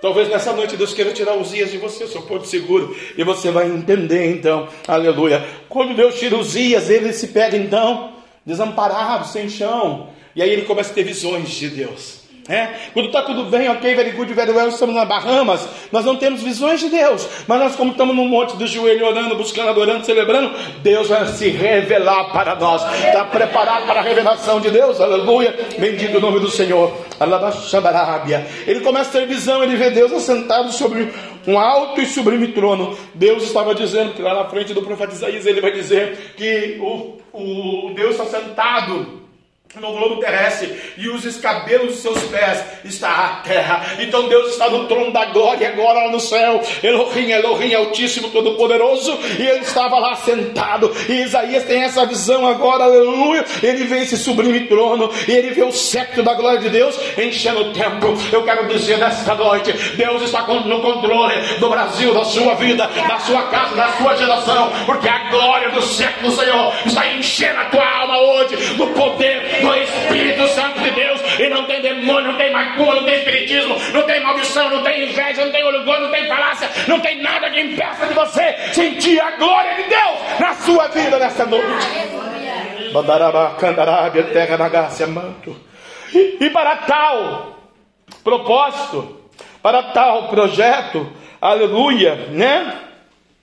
Talvez 0.00 0.28
nessa 0.28 0.52
noite 0.52 0.76
Deus 0.76 0.92
queira 0.92 1.12
tirar 1.12 1.34
os 1.34 1.50
dias 1.50 1.70
de 1.70 1.78
você, 1.78 2.06
seu 2.06 2.20
porto 2.22 2.46
seguro, 2.46 2.94
e 3.16 3.24
você 3.24 3.50
vai 3.50 3.66
entender 3.66 4.30
então, 4.30 4.68
aleluia. 4.86 5.42
Quando 5.66 5.96
Deus 5.96 6.18
tira 6.18 6.36
os 6.36 6.52
dias, 6.52 6.90
ele 6.90 7.10
se 7.14 7.28
pega 7.28 7.56
então, 7.56 8.12
desamparado, 8.44 9.26
sem 9.26 9.48
chão, 9.48 10.10
e 10.36 10.42
aí 10.42 10.50
ele 10.50 10.62
começa 10.62 10.90
a 10.90 10.94
ter 10.94 11.04
visões 11.04 11.48
de 11.48 11.70
Deus. 11.70 12.23
É? 12.46 12.68
Quando 12.92 13.06
está 13.06 13.22
tudo 13.22 13.44
bem, 13.44 13.70
ok, 13.70 13.94
very 13.94 14.10
good, 14.10 14.34
very 14.34 14.50
well, 14.50 14.68
estamos 14.68 14.94
na 14.94 15.06
Bahamas, 15.06 15.66
nós 15.90 16.04
não 16.04 16.16
temos 16.16 16.42
visões 16.42 16.78
de 16.78 16.90
Deus, 16.90 17.26
mas 17.48 17.58
nós, 17.58 17.74
como 17.74 17.92
estamos 17.92 18.14
num 18.14 18.28
monte 18.28 18.54
de 18.58 18.66
joelho, 18.66 19.06
orando, 19.06 19.34
buscando, 19.34 19.70
adorando, 19.70 20.04
celebrando, 20.04 20.54
Deus 20.82 21.08
vai 21.08 21.26
se 21.28 21.48
revelar 21.48 22.32
para 22.32 22.54
nós. 22.56 22.82
Está 23.02 23.24
preparado 23.24 23.86
para 23.86 24.00
a 24.00 24.02
revelação 24.02 24.60
de 24.60 24.70
Deus, 24.70 25.00
aleluia. 25.00 25.54
Bendito 25.78 26.18
o 26.18 26.20
nome 26.20 26.38
do 26.38 26.50
Senhor. 26.50 26.92
Ele 28.66 28.80
começa 28.80 29.08
a 29.08 29.20
ter 29.20 29.26
visão, 29.26 29.62
ele 29.62 29.76
vê 29.76 29.88
Deus 29.88 30.12
assentado 30.12 30.70
sobre 30.70 31.14
um 31.46 31.58
alto 31.58 32.02
e 32.02 32.06
sublime 32.06 32.48
trono. 32.48 32.94
Deus 33.14 33.42
estava 33.44 33.74
dizendo 33.74 34.12
que 34.12 34.20
lá 34.20 34.34
na 34.34 34.44
frente 34.50 34.74
do 34.74 34.82
profeta 34.82 35.14
Isaías 35.14 35.46
ele 35.46 35.62
vai 35.62 35.72
dizer 35.72 36.34
que 36.36 36.78
o, 36.78 37.18
o 37.32 37.94
Deus 37.94 38.20
está 38.20 38.26
sentado 38.26 39.23
no 39.80 39.92
globo 39.92 40.20
terrestre 40.20 40.72
e 40.96 41.08
os 41.08 41.24
escabelos 41.24 41.94
dos 41.94 41.98
seus 41.98 42.22
pés 42.24 42.64
está 42.84 43.10
a 43.10 43.28
terra. 43.42 43.84
Então 43.98 44.28
Deus 44.28 44.52
está 44.52 44.70
no 44.70 44.86
trono 44.86 45.12
da 45.12 45.24
glória 45.26 45.68
agora 45.68 46.04
lá 46.04 46.12
no 46.12 46.20
céu. 46.20 46.62
Elohim, 46.82 47.30
Elohim, 47.30 47.74
Altíssimo, 47.74 48.30
Todo-Poderoso, 48.30 49.18
e 49.38 49.42
ele 49.42 49.60
estava 49.60 49.98
lá 49.98 50.14
sentado. 50.16 50.94
E 51.08 51.22
Isaías 51.22 51.64
tem 51.64 51.82
essa 51.82 52.06
visão 52.06 52.46
agora, 52.46 52.84
aleluia. 52.84 53.44
Ele 53.62 53.84
vê 53.84 54.02
esse 54.02 54.16
sublime 54.16 54.60
trono 54.66 55.10
e 55.26 55.32
ele 55.32 55.50
vê 55.50 55.64
o 55.64 55.72
sceptro 55.72 56.22
da 56.22 56.34
glória 56.34 56.60
de 56.60 56.70
Deus 56.70 56.96
enchendo 57.18 57.62
o 57.62 57.72
templo. 57.72 58.16
Eu 58.32 58.44
quero 58.44 58.68
dizer 58.68 58.98
nesta 58.98 59.34
noite: 59.34 59.72
Deus 59.96 60.22
está 60.22 60.42
no 60.42 60.80
controle 60.80 61.34
do 61.58 61.68
Brasil, 61.68 62.14
da 62.14 62.24
sua 62.24 62.54
vida, 62.54 62.86
da 63.08 63.18
sua 63.18 63.42
casa, 63.48 63.74
da 63.74 63.88
sua 63.94 64.14
geração, 64.14 64.70
porque 64.86 65.08
a 65.08 65.30
glória 65.30 65.70
do 65.70 65.82
século 65.82 66.30
do 66.30 66.36
Senhor 66.36 66.72
está 66.86 67.12
enchendo 67.12 67.58
a 67.58 67.64
tua 67.64 67.84
alma 67.84 68.18
hoje 68.20 68.56
do 68.74 68.86
poder 68.88 69.63
do 69.64 69.74
Espírito 69.74 70.48
Santo 70.48 70.80
de 70.80 70.90
Deus, 70.90 71.20
e 71.38 71.48
não 71.48 71.64
tem 71.64 71.80
demônio, 71.80 72.32
não 72.32 72.38
tem 72.38 72.52
macumba, 72.52 72.96
não 72.96 73.04
tem 73.04 73.14
espiritismo, 73.18 73.76
não 73.92 74.02
tem 74.02 74.20
maldição, 74.20 74.70
não 74.70 74.82
tem 74.82 75.08
inveja, 75.08 75.44
não 75.44 75.52
tem 75.52 75.64
orgulho, 75.64 76.00
não 76.00 76.10
tem 76.10 76.26
falácia, 76.26 76.70
não 76.86 77.00
tem 77.00 77.22
nada 77.22 77.50
que 77.50 77.60
impeça 77.60 78.06
de 78.06 78.14
você 78.14 78.56
sentir 78.72 79.20
a 79.20 79.32
glória 79.32 79.74
de 79.76 79.82
Deus 79.84 80.40
na 80.40 80.54
sua 80.54 80.88
vida 80.88 81.18
nessa 81.18 81.46
noite. 81.46 81.64
terra 84.22 84.56
manto. 85.06 85.56
E 86.12 86.48
para 86.50 86.76
tal 86.76 87.58
propósito, 88.22 89.20
para 89.62 89.82
tal 89.82 90.28
projeto, 90.28 91.10
aleluia, 91.40 92.14
né? 92.30 92.80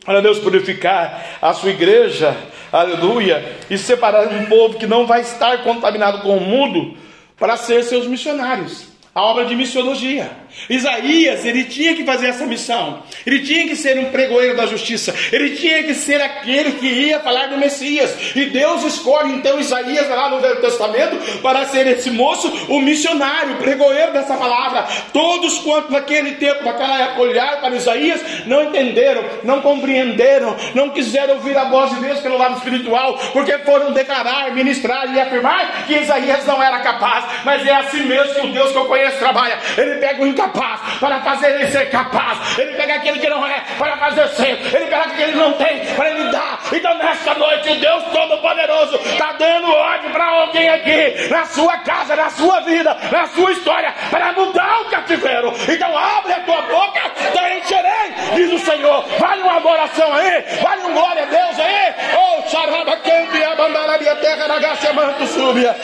Para 0.06 0.22
Deus 0.22 0.40
purificar 0.40 1.38
a 1.42 1.54
sua 1.54 1.72
igreja, 1.72 2.36
aleluia, 2.72 3.58
e 3.70 3.78
separar 3.78 4.28
um 4.28 4.46
povo 4.46 4.78
que 4.78 4.88
não 4.88 5.06
vai 5.06 5.22
estar 5.22 5.64
contaminado 5.64 6.22
com 6.22 6.38
o 6.38 6.42
mundo 6.42 6.98
para 7.38 7.58
ser 7.58 7.84
seus 7.84 8.08
missionários. 8.08 8.88
A 9.14 9.22
obra 9.24 9.46
de 9.46 9.56
missiologia. 9.56 10.32
Isaías, 10.70 11.46
ele 11.46 11.66
tinha 11.66 11.96
que 11.96 12.04
fazer 12.04 12.28
essa 12.28 12.46
missão. 12.46 13.04
Ele 13.26 13.40
tinha 13.40 13.68
que 13.68 13.76
ser 13.76 13.98
um 13.98 14.06
pregoeiro 14.06 14.56
da 14.56 14.66
justiça. 14.66 15.14
Ele 15.32 15.56
tinha 15.56 15.84
que 15.84 15.94
ser 15.94 16.22
aquele 16.22 16.74
que 16.74 16.88
ia 16.88 17.20
falar 17.20 17.48
do 17.48 17.58
Messias. 17.58 18.16
E 18.36 18.46
Deus 18.46 18.84
escolhe 18.84 19.34
então 19.34 19.60
Isaías 19.60 20.10
lá 20.10 20.30
no 20.30 20.40
Velho 20.40 20.62
Testamento 20.62 21.42
para 21.42 21.66
ser 21.66 21.88
esse 21.88 22.10
moço, 22.12 22.48
o 22.70 22.80
missionário, 22.80 23.56
o 23.56 23.58
pregoeiro 23.58 24.14
dessa 24.14 24.36
palavra. 24.36 24.88
Todos 25.14 25.60
quanto 25.60 25.92
naquele 25.92 26.36
tempo, 26.36 26.64
naquela 26.64 27.02
época, 27.02 27.22
olharam 27.22 27.60
para 27.60 27.76
Isaías, 27.76 28.22
não 28.46 28.64
entenderam, 28.64 29.24
não 29.44 29.62
compreenderam, 29.62 30.56
não 30.74 30.90
quiseram 30.90 31.36
ouvir 31.36 31.58
a 31.58 31.66
voz 31.66 31.92
de 31.92 32.02
Deus 32.02 32.20
pelo 32.20 32.38
lado 32.38 32.58
espiritual, 32.58 33.18
porque 33.34 33.58
foram 33.60 33.92
declarar, 33.94 34.54
ministrar 34.54 35.14
e 35.14 35.20
afirmar 35.20 35.86
que 35.86 35.98
Isaías 35.98 36.46
não 36.46 36.62
era 36.62 36.80
capaz. 36.80 37.26
Mas 37.44 37.66
é 37.66 37.74
assim 37.74 38.04
mesmo 38.04 38.34
que 38.36 38.48
o 38.48 38.52
Deus 38.52 38.72
que 38.72 38.78
eu 38.78 38.86
conheço 38.86 39.18
trabalha. 39.18 39.58
Ele 39.78 39.96
pega 39.96 40.24
o 40.24 40.28
incapaz 40.42 40.80
para 41.00 41.20
fazer 41.22 41.56
ele 41.56 41.68
ser 41.68 41.90
capaz. 41.90 42.58
Ele 42.58 42.76
pega 42.76 42.96
aquele 42.96 43.20
que 43.20 43.30
não 43.30 43.46
é 43.46 43.64
para 43.78 43.98
fazer 43.98 44.28
ser. 44.30 44.76
Ele 44.76 44.86
pega 44.86 44.98
aquele 44.98 45.16
que 45.16 45.22
ele 45.24 45.38
não 45.38 45.54
tem 45.54 45.86
para 45.96 46.10
ele 46.10 46.32
dar. 46.32 46.60
Então 46.72 46.98
nesta 46.98 47.34
noite 47.36 47.70
o 47.70 47.80
Deus 47.80 48.04
Todo-Poderoso 48.06 48.96
está 48.96 49.34
dando 49.34 49.72
ordem 49.72 50.12
para 50.12 50.26
alguém 50.26 50.70
aqui, 50.70 51.30
na 51.30 51.46
sua 51.46 51.78
casa, 51.80 52.16
na 52.16 52.30
sua 52.30 52.62
vida, 52.62 52.98
na 53.12 53.28
sua 53.28 53.52
história, 53.52 53.94
para 54.10 54.34
mudar 54.34 54.82
o 54.82 54.86
cativeiro. 54.86 55.54
Então 55.68 55.98
abre 55.98 56.34
a 56.34 56.40
tua 56.42 56.62
boca, 56.64 57.02
te 57.32 57.58
encherei, 57.58 58.14
diz 58.36 58.54
o 58.54 58.66
Senhor. 58.66 59.06
Vale 59.20 59.42
uma 59.42 59.58
adoração 59.58 60.14
aí, 60.14 60.44
vale 60.62 60.82
um 60.84 60.94
glória 60.94 61.24
a 61.24 61.26
Deus 61.26 61.60
aí. 61.60 61.94
Oh, 62.16 62.50
xaraba, 62.50 62.98
campi, 62.98 63.44
abandonar 63.44 63.96
a 63.96 63.98
minha 63.98 64.16
terra, 64.16 64.48
na 64.48 64.60
graça, 64.60 64.94
manto, 64.94 65.26
súbia. 65.28 65.76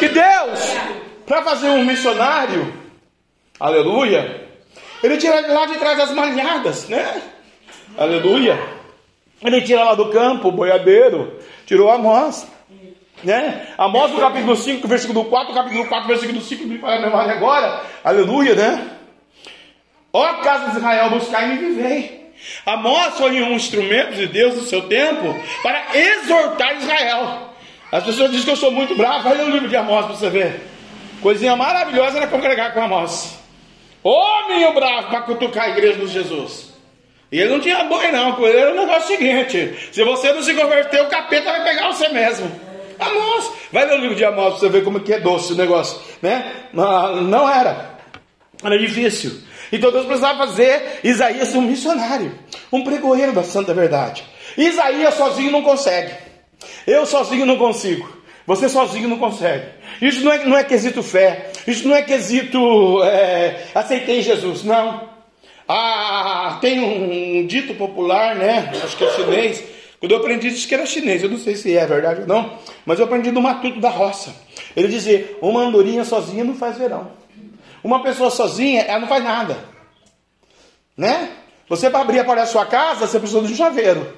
E 0.00 0.08
Deus, 0.08 0.76
para 1.26 1.42
fazer 1.42 1.68
um 1.68 1.84
missionário, 1.84 2.81
Aleluia. 3.62 4.48
Ele 5.04 5.16
tira 5.18 5.40
lá 5.52 5.66
de 5.66 5.78
trás 5.78 6.00
as 6.00 6.10
malhadas, 6.10 6.88
né? 6.88 7.22
Aleluia. 7.96 8.58
Ele 9.40 9.60
tira 9.60 9.84
lá 9.84 9.94
do 9.94 10.10
campo 10.10 10.48
o 10.48 10.52
boiadeiro, 10.52 11.38
tirou 11.64 11.88
Amós. 11.88 12.44
Né? 13.22 13.68
Amós 13.78 14.10
no 14.10 14.18
capítulo 14.18 14.56
5, 14.56 14.88
versículo 14.88 15.26
4, 15.26 15.54
capítulo 15.54 15.86
4, 15.86 16.08
versículo 16.08 16.40
5, 16.40 16.66
me 16.66 16.78
fala 16.78 16.96
a 16.96 17.00
memória 17.02 17.34
agora. 17.34 17.82
Aleluia, 18.02 18.56
né? 18.56 18.96
Ó 20.12 20.26
casa 20.42 20.72
de 20.72 20.78
Israel, 20.78 21.10
buscai 21.10 21.44
e 21.44 21.48
me 21.54 21.56
vivei. 21.68 22.32
Amós 22.66 23.16
foi 23.16 23.40
um 23.44 23.52
instrumento 23.52 24.16
de 24.16 24.26
Deus 24.26 24.56
no 24.56 24.62
seu 24.62 24.88
tempo 24.88 25.40
para 25.62 25.96
exortar 25.96 26.78
Israel. 26.78 27.50
As 27.92 28.02
pessoas 28.02 28.32
dizem 28.32 28.44
que 28.44 28.50
eu 28.50 28.56
sou 28.56 28.72
muito 28.72 28.96
bravo. 28.96 29.28
Olha 29.28 29.44
o 29.44 29.50
livro 29.50 29.68
de 29.68 29.76
Amós 29.76 30.06
para 30.06 30.16
você 30.16 30.30
ver. 30.30 30.60
Coisinha 31.20 31.54
maravilhosa 31.54 32.16
era 32.16 32.26
congregar 32.26 32.74
com 32.74 32.82
Amós. 32.82 33.40
Homem 34.02 34.72
bravo 34.74 35.08
para 35.08 35.22
cutucar 35.22 35.64
a 35.64 35.70
igreja 35.70 35.98
de 35.98 36.06
Jesus. 36.08 36.72
E 37.30 37.38
ele 37.38 37.50
não 37.50 37.60
tinha 37.60 37.84
boi, 37.84 38.10
não. 38.10 38.32
Com 38.32 38.46
ele 38.46 38.58
era 38.58 38.72
o 38.72 38.76
negócio 38.76 39.16
seguinte: 39.16 39.88
se 39.92 40.04
você 40.04 40.32
não 40.32 40.42
se 40.42 40.54
converter, 40.54 41.02
o 41.02 41.08
capeta 41.08 41.50
vai 41.50 41.64
pegar 41.64 41.88
você 41.88 42.08
mesmo. 42.08 42.50
Amós, 42.98 43.50
vai 43.72 43.86
ler 43.86 43.98
o 43.98 44.00
livro 44.00 44.16
de 44.16 44.24
Amós 44.24 44.50
para 44.50 44.60
você 44.60 44.68
ver 44.68 44.84
como 44.84 45.00
que 45.00 45.12
é 45.12 45.18
doce 45.18 45.52
o 45.52 45.56
negócio, 45.56 46.00
né? 46.20 46.68
Não 46.72 47.48
era, 47.48 47.98
era 48.62 48.78
difícil. 48.78 49.40
Então 49.72 49.90
Deus 49.90 50.04
precisava 50.04 50.46
fazer 50.46 51.00
Isaías 51.02 51.54
um 51.54 51.62
missionário, 51.62 52.38
um 52.70 52.84
pregoeiro 52.84 53.32
da 53.32 53.42
santa 53.42 53.72
verdade. 53.72 54.22
Isaías 54.56 55.14
sozinho 55.14 55.50
não 55.50 55.62
consegue. 55.62 56.12
Eu 56.86 57.06
sozinho 57.06 57.46
não 57.46 57.56
consigo. 57.56 58.08
Você 58.46 58.68
sozinho 58.68 59.08
não 59.08 59.18
consegue. 59.18 59.66
Isso 60.00 60.22
não 60.24 60.32
é, 60.32 60.44
não 60.44 60.58
é 60.58 60.64
quesito 60.64 61.02
fé. 61.02 61.51
Isso 61.66 61.86
não 61.86 61.94
é 61.94 62.02
quesito 62.02 63.02
é, 63.04 63.64
aceitei 63.74 64.22
Jesus. 64.22 64.64
Não. 64.64 65.08
Ah, 65.68 66.58
tem 66.60 66.80
um, 66.80 67.46
dito 67.46 67.74
popular, 67.74 68.34
né? 68.34 68.70
Acho 68.82 68.96
que 68.96 69.04
é 69.04 69.10
chinês. 69.10 69.64
Quando 70.00 70.12
eu 70.12 70.18
aprendi, 70.18 70.50
disse 70.50 70.66
que 70.66 70.74
era 70.74 70.84
chinês. 70.84 71.22
Eu 71.22 71.30
não 71.30 71.38
sei 71.38 71.54
se 71.54 71.76
é 71.76 71.86
verdade 71.86 72.22
ou 72.22 72.26
não. 72.26 72.58
Mas 72.84 72.98
eu 72.98 73.04
aprendi 73.04 73.30
do 73.30 73.40
matuto 73.40 73.80
da 73.80 73.88
roça. 73.88 74.34
Ele 74.76 74.88
dizia: 74.88 75.36
uma 75.40 75.60
andorinha 75.60 76.04
sozinha 76.04 76.44
não 76.44 76.54
faz 76.54 76.76
verão. 76.76 77.12
Uma 77.82 78.02
pessoa 78.02 78.30
sozinha, 78.30 78.82
ela 78.82 79.00
não 79.00 79.08
faz 79.08 79.22
nada. 79.22 79.56
Né? 80.96 81.30
Você 81.68 81.88
para 81.88 82.00
abrir 82.00 82.20
a 82.20 82.24
porta 82.24 82.42
da 82.42 82.46
sua 82.46 82.66
casa, 82.66 83.06
você 83.06 83.18
precisa 83.18 83.40
de 83.40 83.52
um 83.52 83.56
chaveiro. 83.56 84.12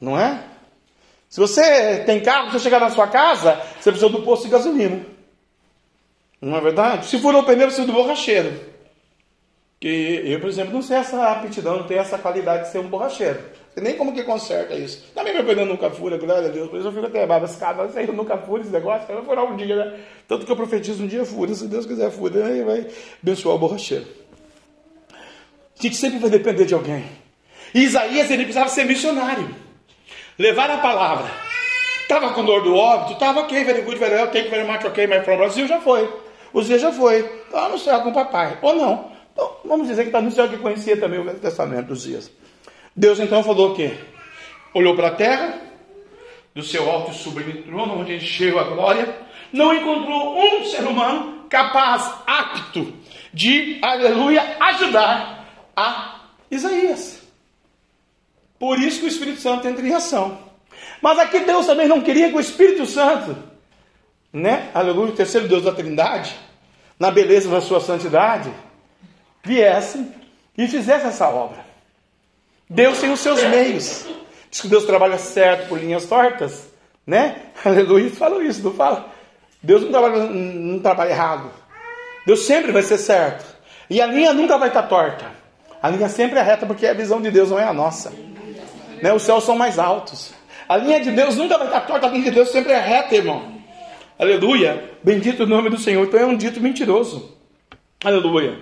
Não 0.00 0.18
é? 0.18 0.42
Se 1.28 1.40
você 1.40 2.04
tem 2.06 2.20
carro, 2.20 2.50
você 2.50 2.60
chegar 2.60 2.80
na 2.80 2.90
sua 2.90 3.06
casa, 3.08 3.60
você 3.80 3.90
precisa 3.90 4.10
do 4.10 4.22
posto 4.22 4.44
de 4.44 4.50
gasolina. 4.50 5.15
Não 6.40 6.56
é 6.56 6.60
verdade? 6.60 7.06
Se 7.06 7.18
furou 7.18 7.42
o 7.42 7.44
pneu, 7.44 7.66
precisa 7.66 7.86
do 7.86 7.92
borracheiro. 7.92 8.52
Que 9.80 10.22
eu, 10.24 10.40
por 10.40 10.48
exemplo, 10.48 10.72
não 10.72 10.82
sei 10.82 10.96
essa 10.96 11.30
aptidão, 11.30 11.78
não 11.78 11.86
tenho 11.86 12.00
essa 12.00 12.18
qualidade 12.18 12.64
de 12.64 12.72
ser 12.72 12.78
um 12.78 12.88
borracheiro. 12.88 13.40
Sei 13.74 13.82
nem 13.82 13.94
como 13.94 14.12
que 14.12 14.22
conserta 14.22 14.74
isso. 14.74 15.04
Também 15.14 15.34
meu 15.34 15.44
pneu 15.44 15.66
nunca 15.66 15.90
fura, 15.90 16.16
glória 16.16 16.48
a 16.48 16.52
Deus. 16.52 16.70
Por 16.70 16.78
isso 16.78 16.88
eu 16.88 16.92
fico 16.92 17.06
até 17.06 17.26
babascado. 17.26 17.82
Mas 17.82 17.96
eu 17.96 18.14
nunca 18.14 18.38
fura 18.38 18.62
esse 18.62 18.70
negócio, 18.70 19.06
vai 19.06 19.22
furar 19.22 19.44
um 19.44 19.56
dia, 19.56 19.76
né? 19.76 20.00
Tanto 20.26 20.46
que 20.46 20.52
eu 20.52 20.56
profetizo 20.56 21.02
um 21.02 21.06
dia 21.06 21.24
fura. 21.24 21.54
Se 21.54 21.66
Deus 21.66 21.84
quiser 21.84 22.10
fura, 22.10 22.46
aí 22.46 22.62
vai 22.62 22.86
abençoar 23.22 23.56
o 23.56 23.58
borracheiro. 23.58 24.06
A 25.78 25.82
gente 25.82 25.96
sempre 25.96 26.18
vai 26.18 26.30
depender 26.30 26.64
de 26.64 26.72
alguém. 26.72 27.04
E 27.74 27.82
Isaías, 27.82 28.30
ele 28.30 28.44
precisava 28.44 28.70
ser 28.70 28.84
missionário 28.84 29.66
levar 30.38 30.70
a 30.70 30.78
palavra. 30.78 31.30
Estava 32.02 32.32
com 32.32 32.44
dor 32.44 32.62
do 32.62 32.74
óbito, 32.74 33.14
estava 33.14 33.40
ok, 33.40 33.64
very 33.64 33.82
good, 33.82 33.98
very 33.98 34.14
well, 34.14 34.28
take 34.28 34.48
very 34.48 34.66
much, 34.66 34.84
ok, 34.84 35.06
mas 35.06 35.24
from 35.24 35.36
Brasil 35.36 35.66
já 35.66 35.80
foi. 35.80 36.08
Zé 36.62 36.78
já 36.78 36.92
foi, 36.92 37.18
estava 37.18 37.68
no 37.68 37.78
céu 37.78 38.00
com 38.00 38.10
o 38.10 38.14
papai, 38.14 38.58
ou 38.62 38.74
não. 38.74 39.12
Então, 39.32 39.56
vamos 39.64 39.88
dizer 39.88 40.02
que 40.02 40.08
está 40.08 40.20
no 40.20 40.30
céu 40.30 40.48
que 40.48 40.56
conhecia 40.56 40.96
também 40.96 41.20
o 41.20 41.24
Velho 41.24 41.38
Testamento 41.38 41.88
dos 41.88 42.02
dias. 42.02 42.30
Deus 42.94 43.20
então 43.20 43.42
falou 43.42 43.72
o 43.72 43.74
quê? 43.74 43.92
Olhou 44.72 44.96
para 44.96 45.08
a 45.08 45.14
terra, 45.14 45.60
do 46.54 46.62
seu 46.62 46.90
alto 46.90 47.10
e 47.10 47.14
sublime 47.14 47.62
trono, 47.62 48.00
onde 48.00 48.14
encheu 48.14 48.58
a 48.58 48.64
glória, 48.64 49.14
não 49.52 49.74
encontrou 49.74 50.38
um 50.38 50.64
ser 50.64 50.84
humano 50.84 51.44
capaz, 51.50 52.10
apto 52.26 52.94
de, 53.32 53.78
aleluia, 53.82 54.56
ajudar 54.58 55.46
a 55.76 56.20
Isaías. 56.50 57.22
Por 58.58 58.78
isso 58.78 59.00
que 59.00 59.04
o 59.04 59.08
Espírito 59.08 59.40
Santo 59.40 59.68
entra 59.68 59.86
em 59.86 59.92
ação. 59.92 60.38
Mas 61.02 61.18
aqui 61.18 61.40
Deus 61.40 61.66
também 61.66 61.86
não 61.86 62.00
queria 62.00 62.30
que 62.30 62.36
o 62.36 62.40
Espírito 62.40 62.86
Santo 62.86 63.36
né? 64.36 64.70
Aleluia, 64.74 65.12
o 65.12 65.16
terceiro 65.16 65.48
Deus 65.48 65.64
da 65.64 65.72
Trindade, 65.72 66.36
na 66.98 67.10
beleza 67.10 67.48
da 67.48 67.60
sua 67.60 67.80
santidade, 67.80 68.50
viesse 69.44 70.06
e 70.56 70.66
fizesse 70.66 71.06
essa 71.06 71.28
obra. 71.28 71.64
Deus 72.68 72.98
tem 72.98 73.12
os 73.12 73.20
seus 73.20 73.42
meios. 73.44 74.06
Diz 74.50 74.60
que 74.60 74.68
Deus 74.68 74.84
trabalha 74.84 75.18
certo 75.18 75.68
por 75.68 75.78
linhas 75.78 76.06
tortas, 76.06 76.68
né? 77.06 77.42
Aleluia, 77.64 78.10
falou 78.10 78.42
isso, 78.42 78.62
não 78.62 78.72
fala? 78.72 79.08
Deus 79.62 79.82
não 79.82 79.90
trabalha, 79.90 80.24
não 80.24 80.78
trabalha 80.80 81.10
errado. 81.10 81.50
Deus 82.26 82.46
sempre 82.46 82.72
vai 82.72 82.82
ser 82.82 82.98
certo. 82.98 83.44
E 83.88 84.00
a 84.00 84.06
linha 84.06 84.32
nunca 84.32 84.58
vai 84.58 84.68
estar 84.68 84.84
torta. 84.84 85.30
A 85.82 85.90
linha 85.90 86.08
sempre 86.08 86.38
é 86.38 86.42
reta 86.42 86.66
porque 86.66 86.86
a 86.86 86.94
visão 86.94 87.20
de 87.20 87.30
Deus 87.30 87.50
não 87.50 87.58
é 87.58 87.64
a 87.64 87.72
nossa. 87.72 88.12
Né? 89.02 89.12
Os 89.12 89.22
céus 89.22 89.44
são 89.44 89.56
mais 89.56 89.78
altos. 89.78 90.32
A 90.68 90.76
linha 90.76 91.00
de 91.00 91.12
Deus 91.12 91.36
nunca 91.36 91.56
vai 91.58 91.68
estar 91.68 91.82
torta, 91.82 92.06
a 92.06 92.10
linha 92.10 92.24
de 92.24 92.30
Deus 92.32 92.50
sempre 92.50 92.72
é 92.72 92.80
reta, 92.80 93.14
irmão. 93.14 93.55
Aleluia. 94.18 94.92
Bendito 95.02 95.42
o 95.44 95.46
nome 95.46 95.68
do 95.68 95.78
Senhor. 95.78 96.06
Então 96.06 96.18
é 96.18 96.26
um 96.26 96.36
dito 96.36 96.60
mentiroso. 96.60 97.36
Aleluia. 98.02 98.58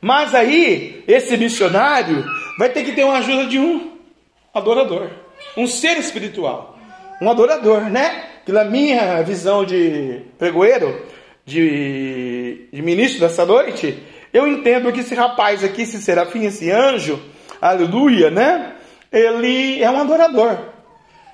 Mas 0.00 0.34
aí, 0.34 1.02
esse 1.06 1.36
missionário 1.36 2.24
vai 2.58 2.68
ter 2.68 2.84
que 2.84 2.92
ter 2.92 3.04
uma 3.04 3.18
ajuda 3.18 3.46
de 3.46 3.58
um 3.58 3.92
adorador, 4.54 5.10
um 5.56 5.66
ser 5.66 5.98
espiritual, 5.98 6.78
um 7.20 7.30
adorador, 7.30 7.82
né? 7.90 8.24
Na 8.46 8.64
minha 8.64 9.20
visão 9.22 9.64
de 9.64 10.22
pregoeiro, 10.38 11.02
de, 11.44 12.68
de 12.72 12.82
ministro 12.82 13.20
dessa 13.20 13.44
noite, 13.44 14.02
eu 14.32 14.46
entendo 14.46 14.92
que 14.92 15.00
esse 15.00 15.14
rapaz 15.14 15.64
aqui, 15.64 15.82
esse 15.82 16.00
serafim, 16.00 16.44
esse 16.44 16.70
anjo, 16.70 17.20
aleluia, 17.60 18.30
né? 18.30 18.74
Ele 19.10 19.82
é 19.82 19.90
um 19.90 19.98
adorador. 19.98 20.75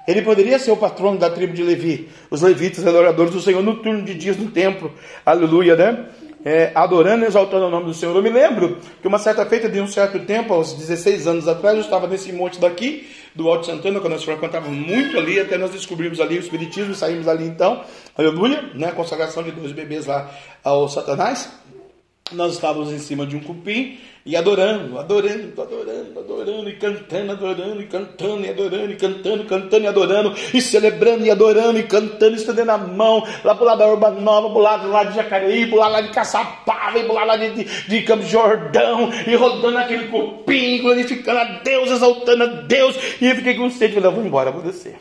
Ele 0.06 0.22
poderia 0.22 0.58
ser 0.58 0.72
o 0.72 0.76
patrono 0.76 1.18
da 1.18 1.30
tribo 1.30 1.52
de 1.52 1.62
Levi, 1.62 2.08
os 2.30 2.42
levitas 2.42 2.86
adoradores 2.86 3.32
do 3.32 3.40
Senhor 3.40 3.62
no 3.62 3.76
turno 3.76 4.02
de 4.02 4.14
dias 4.14 4.36
no 4.36 4.50
templo, 4.50 4.92
aleluia, 5.24 5.76
né? 5.76 6.06
É, 6.44 6.72
adorando 6.74 7.24
e 7.24 7.28
exaltando 7.28 7.66
o 7.66 7.70
nome 7.70 7.86
do 7.86 7.94
Senhor. 7.94 8.16
Eu 8.16 8.22
me 8.22 8.30
lembro 8.30 8.78
que 9.00 9.06
uma 9.06 9.18
certa 9.18 9.46
feita 9.46 9.68
de 9.68 9.80
um 9.80 9.86
certo 9.86 10.18
tempo, 10.18 10.52
aos 10.52 10.72
16 10.72 11.28
anos 11.28 11.46
atrás, 11.46 11.76
eu 11.76 11.82
estava 11.82 12.08
nesse 12.08 12.32
monte 12.32 12.60
daqui, 12.60 13.06
do 13.34 13.48
Alto 13.48 13.66
Santana, 13.66 14.00
quando 14.00 14.12
nós 14.12 14.24
frequentávamos 14.24 14.76
muito 14.76 15.16
ali, 15.16 15.40
até 15.40 15.56
nós 15.56 15.70
descobrimos 15.70 16.20
ali 16.20 16.36
o 16.36 16.40
Espiritismo 16.40 16.92
e 16.92 16.96
saímos 16.96 17.28
ali 17.28 17.46
então, 17.46 17.82
aleluia, 18.16 18.70
né? 18.74 18.90
Consagração 18.92 19.42
de 19.42 19.52
dois 19.52 19.72
bebês 19.72 20.06
lá 20.06 20.30
ao 20.62 20.88
Satanás. 20.88 21.50
Nós 22.34 22.54
estávamos 22.54 22.92
em 22.92 22.98
cima 22.98 23.26
de 23.26 23.36
um 23.36 23.40
cupim 23.40 23.98
e 24.24 24.36
adorando, 24.36 24.98
adorando, 24.98 25.60
adorando, 25.60 26.20
adorando, 26.20 26.70
e 26.70 26.76
cantando, 26.76 27.32
adorando, 27.32 27.82
e 27.82 27.86
cantando, 27.86 28.44
e 28.44 28.48
adorando, 28.48 28.92
e 28.92 28.96
cantando, 28.96 29.44
cantando, 29.44 29.84
e 29.84 29.86
adorando, 29.88 30.34
e 30.54 30.60
celebrando, 30.60 31.26
e 31.26 31.30
adorando, 31.30 31.78
e 31.78 31.82
cantando, 31.82 32.36
estendendo 32.36 32.70
a 32.70 32.78
mão, 32.78 33.26
lá 33.42 33.54
pro 33.54 33.64
lado 33.64 33.78
da 33.78 33.88
Urba 33.88 34.10
Nova, 34.10 34.48
pro 34.48 34.60
lado 34.60 34.88
lá 34.88 35.02
de 35.02 35.16
Jacareí, 35.16 35.66
pro 35.66 35.78
lado 35.78 35.92
lá 35.92 36.00
de 36.02 36.10
Caçapava, 36.10 37.00
e 37.00 37.04
pro 37.04 37.14
lado 37.14 37.26
lá 37.26 37.36
de, 37.36 37.50
de, 37.50 37.88
de 37.88 38.02
Campos 38.02 38.28
Jordão, 38.28 39.10
e 39.26 39.34
rodando 39.34 39.78
aquele 39.78 40.06
cupim, 40.06 40.80
glorificando 40.80 41.40
a 41.40 41.44
Deus, 41.64 41.90
exaltando 41.90 42.44
a 42.44 42.46
Deus, 42.46 42.96
e 43.20 43.26
eu 43.26 43.34
fiquei 43.34 43.54
com 43.54 43.68
sede, 43.70 43.94
falei, 43.94 44.10
vou 44.12 44.24
embora, 44.24 44.52
vou 44.52 44.62
descer. 44.62 44.98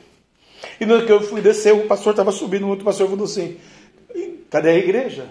E 0.80 0.86
no 0.86 1.06
que 1.06 1.12
eu 1.12 1.22
fui 1.22 1.42
descer, 1.42 1.76
o 1.76 1.86
pastor 1.86 2.14
estava 2.14 2.32
subindo, 2.32 2.66
o 2.66 2.70
outro 2.70 2.86
pastor 2.86 3.08
falou 3.08 3.26
assim, 3.26 3.58
cadê 4.50 4.70
a 4.70 4.78
igreja? 4.78 5.30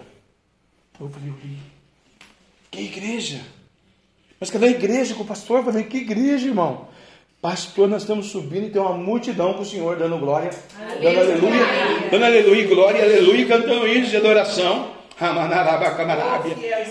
Eu 1.00 1.08
falei, 1.08 1.32
que 2.70 2.80
igreja? 2.82 3.40
Mas 4.38 4.50
cadê 4.50 4.66
a 4.66 4.70
igreja 4.70 5.14
com 5.14 5.22
o 5.22 5.26
pastor? 5.26 5.58
Eu 5.58 5.64
falei, 5.64 5.84
que 5.84 5.98
igreja, 5.98 6.46
irmão? 6.46 6.88
Pastor, 7.42 7.88
nós 7.88 8.02
estamos 8.02 8.26
subindo 8.26 8.66
e 8.66 8.70
tem 8.70 8.80
uma 8.80 8.92
multidão 8.92 9.54
com 9.54 9.62
o 9.62 9.64
Senhor 9.64 9.96
dando 9.96 10.18
glória, 10.18 10.50
aleluia. 10.78 11.00
dando 11.00 11.18
aleluia, 11.20 12.10
dando 12.10 12.24
aleluia, 12.24 12.68
glória, 12.68 13.02
aleluia, 13.02 13.46
cantando 13.46 13.86
isso 13.86 14.10
de 14.10 14.16
adoração. 14.18 14.90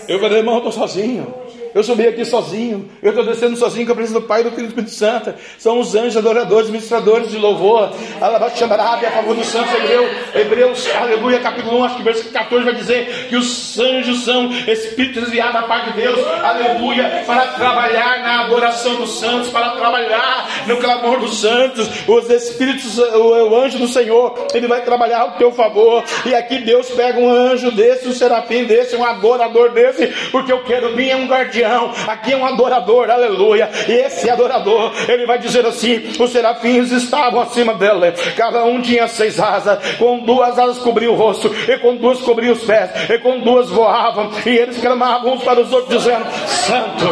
Eu 0.08 0.18
falei, 0.20 0.38
irmão, 0.38 0.54
eu 0.54 0.58
estou 0.58 0.72
sozinho. 0.72 1.32
Eu 1.74 1.82
subi 1.84 2.06
aqui 2.06 2.24
sozinho. 2.24 2.88
Eu 3.02 3.10
estou 3.10 3.24
descendo 3.24 3.56
sozinho 3.56 3.86
com 3.86 3.92
a 3.92 3.94
presença 3.94 4.20
do 4.20 4.26
Pai, 4.26 4.42
do 4.42 4.50
Filho 4.50 4.62
e 4.62 4.66
do 4.66 4.68
Espírito 4.68 4.92
Santo. 4.92 5.34
São 5.58 5.78
os 5.78 5.94
anjos 5.94 6.16
adoradores, 6.16 6.68
ministradores 6.68 7.30
de 7.30 7.38
louvor. 7.38 7.92
Alabaxamarabe, 8.20 9.06
a 9.06 9.10
favor 9.10 9.36
dos 9.36 9.46
santos. 9.46 9.72
Hebreus, 9.74 10.10
Hebreus, 10.34 10.88
aleluia, 10.94 11.38
capítulo 11.40 11.78
1, 11.80 11.84
acho 11.84 11.96
que 11.96 12.02
versículo 12.02 12.32
14 12.32 12.64
vai 12.64 12.74
dizer 12.74 13.26
que 13.28 13.36
os 13.36 13.78
anjos 13.78 14.24
são 14.24 14.50
espíritos 14.66 15.28
enviados 15.28 15.54
da 15.54 15.62
parte 15.62 15.92
de 15.92 16.00
Deus. 16.00 16.18
Aleluia, 16.26 17.22
para 17.26 17.46
trabalhar 17.48 18.20
na 18.20 18.44
adoração 18.44 18.96
dos 18.96 19.18
santos, 19.18 19.50
para 19.50 19.70
trabalhar 19.70 20.48
no 20.66 20.76
clamor 20.78 21.20
dos 21.20 21.40
santos. 21.40 21.88
Os 22.08 22.28
espíritos, 22.30 22.98
o, 22.98 23.50
o 23.50 23.56
anjo 23.56 23.78
do 23.78 23.86
Senhor, 23.86 24.48
ele 24.52 24.66
vai 24.66 24.82
trabalhar 24.82 25.20
ao 25.20 25.30
teu 25.32 25.52
favor. 25.52 26.02
E 26.26 26.34
aqui 26.34 26.58
Deus 26.58 26.90
pega 26.90 27.18
um 27.18 27.30
anjo 27.30 27.70
desse, 27.70 28.08
um 28.08 28.12
serafim 28.12 28.64
desse, 28.64 28.96
um 28.96 29.04
adorador 29.04 29.70
desse, 29.70 30.08
porque 30.32 30.52
quero 30.60 30.94
vir 30.94 31.10
é 31.10 31.16
um 31.16 31.26
guardião 31.26 31.59
aqui 31.64 32.32
é 32.32 32.36
um 32.36 32.46
adorador, 32.46 33.10
aleluia. 33.10 33.70
E 33.88 33.92
esse 33.92 34.28
adorador, 34.30 34.92
ele 35.08 35.26
vai 35.26 35.38
dizer 35.38 35.64
assim: 35.66 36.02
os 36.18 36.30
serafins 36.30 36.90
estavam 36.90 37.40
acima 37.40 37.74
dela, 37.74 38.12
cada 38.36 38.64
um 38.64 38.80
tinha 38.80 39.08
seis 39.08 39.38
asas, 39.38 39.96
com 39.96 40.20
duas 40.20 40.58
asas 40.58 40.78
cobriam 40.78 41.12
o 41.12 41.16
rosto, 41.16 41.54
e 41.68 41.78
com 41.78 41.96
duas 41.96 42.20
cobriam 42.20 42.52
os 42.52 42.64
pés, 42.64 42.90
e 43.10 43.18
com 43.18 43.40
duas 43.40 43.68
voavam, 43.70 44.30
e 44.44 44.50
eles 44.50 44.78
clamavam 44.78 45.34
uns 45.34 45.42
para 45.42 45.60
os 45.60 45.72
outros, 45.72 45.98
dizendo: 45.98 46.24
Santo, 46.46 47.06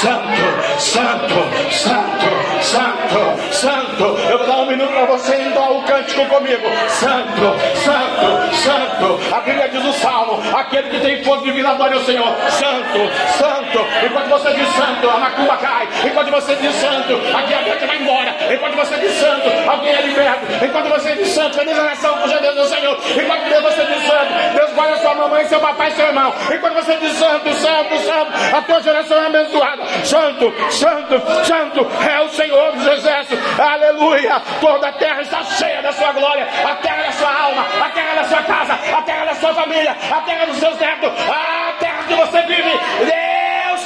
Santo, 0.00 0.78
Santo, 0.78 1.34
Santo, 1.70 2.62
Santo, 2.62 3.52
Santo. 3.52 4.04
Eu 4.30 4.38
vou 4.38 4.46
dar 4.46 4.56
um 4.58 4.66
minuto 4.66 4.92
para 4.92 5.06
você 5.06 5.34
entrar 5.36 5.70
o 5.70 5.82
cântico 5.82 6.24
comigo: 6.26 6.66
Santo, 6.88 7.40
Santo, 7.84 8.56
Santo. 8.56 9.34
A 9.34 9.40
Bíblia 9.40 9.68
diz 9.68 9.84
o 9.84 9.92
salmo: 9.92 10.42
aquele 10.54 10.90
que 10.90 11.00
tem 11.00 11.24
fogo 11.24 11.42
de 11.42 11.52
vida, 11.52 11.70
adore 11.70 11.96
o 11.96 12.04
Senhor, 12.04 12.34
Santo, 12.50 12.98
Santo. 13.38 13.78
Enquanto 14.04 14.28
você 14.28 14.52
diz 14.54 14.68
santo, 14.68 15.10
a 15.10 15.18
macumba 15.18 15.56
cai. 15.56 15.88
Enquanto 16.04 16.30
você 16.30 16.54
diz 16.56 16.74
santo, 16.76 17.20
a 17.36 17.42
diabetes 17.42 17.86
vai 17.86 17.96
embora. 17.98 18.34
Enquanto 18.52 18.76
você 18.76 18.96
diz 18.96 19.12
santo, 19.12 19.70
alguém 19.70 19.92
é 19.92 20.02
liberto. 20.02 20.64
Enquanto 20.64 20.88
você 20.88 21.14
diz 21.14 21.28
santo, 21.28 21.56
feliz 21.56 21.78
a 21.78 21.82
nação 21.82 22.16
cuja 22.18 22.38
Deus 22.38 22.56
é 22.56 22.60
o 22.60 22.66
Senhor. 22.66 22.98
Enquanto 23.22 23.62
você 23.62 23.84
diz 23.84 24.06
santo, 24.06 24.56
Deus 24.56 24.72
guarda 24.72 24.96
sua 24.98 25.14
mamãe, 25.14 25.44
seu 25.46 25.60
papai 25.60 25.88
e 25.88 25.92
seu 25.92 26.06
irmão. 26.06 26.34
Enquanto 26.52 26.74
você 26.74 26.96
diz 26.96 27.12
santo, 27.12 27.52
santo, 27.54 27.98
santo, 27.98 28.56
a 28.56 28.62
tua 28.62 28.82
geração 28.82 29.22
é 29.22 29.26
abençoada. 29.26 29.84
Santo, 30.04 30.54
santo, 30.70 31.22
santo 31.44 31.86
é 32.08 32.20
o 32.20 32.28
Senhor 32.30 32.72
dos 32.72 32.86
exércitos. 32.86 33.60
Aleluia. 33.60 34.40
Toda 34.60 34.88
a 34.88 34.92
terra 34.92 35.20
está 35.22 35.42
cheia 35.44 35.82
da 35.82 35.92
sua 35.92 36.12
glória. 36.12 36.46
A 36.64 36.74
terra 36.76 37.02
da 37.02 37.12
sua 37.12 37.32
alma, 37.32 37.66
a 37.84 37.88
terra 37.90 38.14
da 38.14 38.24
sua 38.24 38.42
casa, 38.42 38.74
a 38.74 39.02
terra 39.02 39.24
da 39.26 39.34
sua 39.34 39.54
família, 39.54 39.96
a 40.10 40.20
terra 40.20 40.46
dos 40.46 40.56
seus 40.56 40.78
netos, 40.78 41.10
a 41.28 41.72
terra 41.78 42.02
que 42.08 42.14
você 42.14 42.42
vive. 42.42 43.21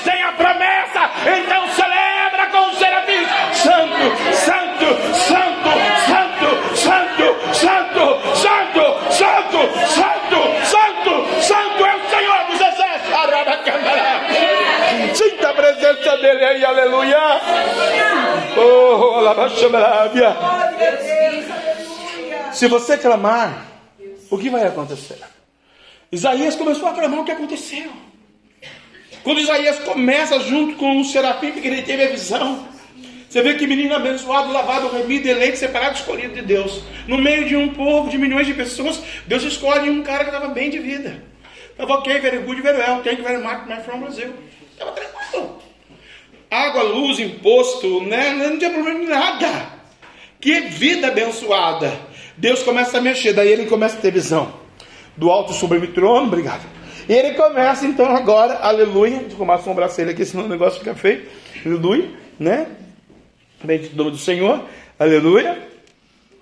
Tem 0.07 0.23
a 0.23 0.33
promessa, 0.33 1.11
então 1.27 1.69
celebra 1.75 2.47
com 2.53 2.69
os 2.71 2.79
serafins. 2.79 3.29
Santo, 3.53 4.17
santo, 4.33 4.87
santo, 5.27 5.71
santo, 6.07 6.49
santo, 6.77 7.27
santo, 7.53 8.05
santo, 8.33 8.85
santo, 9.11 9.61
santo, 9.89 10.41
santo, 10.65 11.43
santo 11.43 11.85
é 11.85 11.97
o 11.97 12.09
Senhor 12.09 12.41
dos 12.47 12.61
exércitos. 12.61 12.87
Sinta 15.19 15.49
a 15.51 15.55
presença 15.55 16.17
dele 16.19 16.45
aí, 16.45 16.65
aleluia. 16.65 17.41
Oh, 18.57 19.17
alabaxamarabia. 19.17 20.37
Se 22.53 22.69
você 22.69 22.97
clamar, 22.97 23.67
o 24.31 24.39
que 24.39 24.51
vai 24.51 24.65
acontecer? 24.65 25.19
Isaías 26.13 26.55
começou 26.55 26.89
a 26.89 26.93
clamar 26.93 27.21
o 27.21 27.25
que 27.25 27.33
aconteceu. 27.33 27.91
Quando 29.27 29.41
Isaías 29.41 29.81
começa 29.81 30.39
junto 30.39 30.77
com 30.77 31.01
o 31.01 31.05
serafim, 31.05 31.51
porque 31.51 31.67
ele 31.67 31.83
teve 31.83 32.05
a 32.05 32.09
visão. 32.11 32.65
Você 33.29 33.43
vê 33.43 33.55
que 33.55 33.67
menino 33.67 33.93
abençoado, 33.93 34.53
lavado, 34.53 34.89
remido, 34.97 35.27
eleito, 35.27 35.59
separado, 35.59 35.97
escolhido 35.97 36.33
de 36.33 36.43
Deus. 36.43 36.81
No 37.09 37.19
meio 37.19 37.45
de 37.45 37.57
um 37.57 37.75
povo 37.75 38.09
de 38.09 38.19
milhões 38.19 38.47
de 38.47 38.55
pessoas, 38.55 39.03
Deus 39.27 39.43
escolhe 39.43 39.91
um 39.91 40.05
cara 40.05 40.23
que 40.23 40.31
estava 40.31 40.55
bem 40.55 40.71
de 40.71 40.79
vida. 40.79 41.25
Estava 41.73 41.95
ok, 41.95 42.21
very 42.21 42.39
good, 42.39 42.63
very 42.63 42.79
well, 42.79 43.03
thank 43.03 43.19
you 43.19 43.25
very 43.25 43.43
much, 43.43 43.67
my 43.67 43.83
from 43.83 43.99
Brasil. 43.99 44.33
Estava 44.71 44.93
tranquilo. 44.93 45.59
Água, 46.49 46.85
luz, 46.85 47.19
imposto, 47.19 48.05
né? 48.05 48.33
não 48.33 48.57
tinha 48.57 48.71
problema 48.71 49.01
de 49.01 49.07
nada. 49.07 49.73
Que 50.41 50.61
vida 50.61 51.09
abençoada. 51.09 51.93
Deus 52.37 52.63
começa 52.63 52.99
a 52.99 53.01
mexer, 53.01 53.33
daí 53.33 53.49
ele 53.49 53.67
começa 53.67 53.99
a 53.99 54.01
ter 54.01 54.13
visão. 54.13 54.55
Do 55.17 55.33
alto 55.33 55.53
sobre 55.53 55.79
o 55.79 55.93
trono, 55.93 56.29
obrigado 56.29 56.76
e 57.09 57.13
ele 57.13 57.35
começa 57.35 57.87
então 57.87 58.07
agora, 58.07 58.55
aleluia, 58.55 59.19
deixa 59.19 59.33
eu 59.33 59.37
arrumar 59.37 59.55
a 59.55 59.59
sobrancelha 59.59 60.11
aqui, 60.11 60.25
senão 60.25 60.45
o 60.45 60.49
negócio 60.49 60.79
fica 60.81 60.95
feio, 60.95 61.23
aleluia, 61.65 62.11
né? 62.39 62.67
Bendito 63.63 63.97
nome 63.97 64.11
do 64.11 64.19
Senhor, 64.19 64.65
aleluia. 64.99 65.57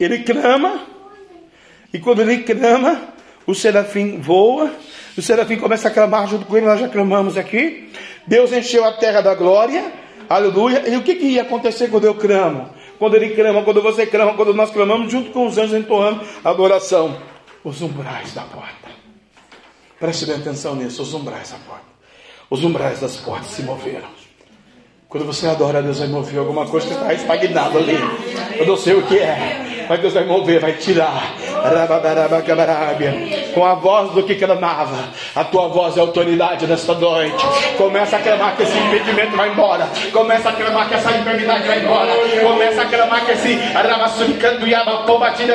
Ele 0.00 0.20
clama, 0.20 0.86
e 1.92 1.98
quando 1.98 2.22
ele 2.22 2.38
clama, 2.38 3.14
o 3.46 3.54
serafim 3.54 4.20
voa, 4.20 4.72
o 5.16 5.22
serafim 5.22 5.56
começa 5.56 5.88
a 5.88 5.90
clamar 5.90 6.26
junto 6.26 6.46
com 6.46 6.56
ele, 6.56 6.66
nós 6.66 6.80
já 6.80 6.88
clamamos 6.88 7.36
aqui. 7.36 7.90
Deus 8.26 8.52
encheu 8.52 8.84
a 8.84 8.92
terra 8.92 9.20
da 9.20 9.34
glória, 9.34 9.92
aleluia. 10.28 10.88
E 10.88 10.96
o 10.96 11.02
que, 11.02 11.14
que 11.14 11.26
ia 11.26 11.42
acontecer 11.42 11.88
quando 11.88 12.04
eu 12.04 12.14
clamo? 12.14 12.70
Quando 12.98 13.16
ele 13.16 13.30
clama, 13.30 13.62
quando 13.62 13.82
você 13.82 14.06
clama, 14.06 14.34
quando 14.34 14.54
nós 14.54 14.70
clamamos, 14.70 15.12
junto 15.12 15.30
com 15.30 15.46
os 15.46 15.58
anjos 15.58 15.74
entoando 15.74 16.20
a 16.42 16.50
adoração. 16.50 17.20
os 17.62 17.80
umbrais 17.80 18.32
da 18.34 18.42
porta. 18.42 19.03
Preste 20.04 20.26
bem 20.26 20.36
atenção 20.36 20.76
nisso, 20.76 21.00
os 21.00 21.14
umbrais 21.14 21.50
da 21.50 21.56
porta. 21.66 21.86
Os 22.50 22.62
umbrais 22.62 23.00
das 23.00 23.16
portas 23.16 23.46
se 23.46 23.62
moveram. 23.62 24.06
Quando 25.08 25.24
você 25.24 25.46
adora, 25.46 25.82
Deus 25.82 25.98
vai 25.98 26.08
mover 26.08 26.40
alguma 26.40 26.66
coisa 26.66 26.88
que 26.88 26.92
está 26.92 27.14
estagnado 27.14 27.78
ali. 27.78 27.96
Eu 28.58 28.66
não 28.66 28.76
sei 28.76 28.92
o 28.92 29.06
que 29.06 29.18
é, 29.18 29.86
mas 29.88 30.00
Deus 30.02 30.12
vai 30.12 30.26
mover, 30.26 30.60
vai 30.60 30.74
tirar. 30.74 31.34
Com 33.54 33.64
a 33.64 33.74
voz 33.74 34.10
do 34.10 34.22
que 34.22 34.34
clamava, 34.34 35.10
a 35.34 35.44
tua 35.44 35.68
voz 35.68 35.96
é 35.96 36.00
autoridade 36.00 36.66
nesta 36.66 36.94
noite. 36.94 37.44
Começa 37.76 38.16
a 38.16 38.20
clamar 38.20 38.56
que 38.56 38.64
esse 38.64 38.76
impedimento 38.76 39.36
vai 39.36 39.50
embora. 39.50 39.88
Começa 40.12 40.48
a 40.48 40.52
clamar 40.52 40.88
que 40.88 40.94
essa 40.94 41.12
enfermidade 41.12 41.66
vai 41.66 41.80
embora. 41.80 42.12
Começa 42.42 42.82
a 42.82 42.86
clamar 42.86 43.24
que 43.24 43.32
esse 43.32 43.58
arabaçuricando 43.74 44.66
e 44.66 44.74
a 44.74 44.84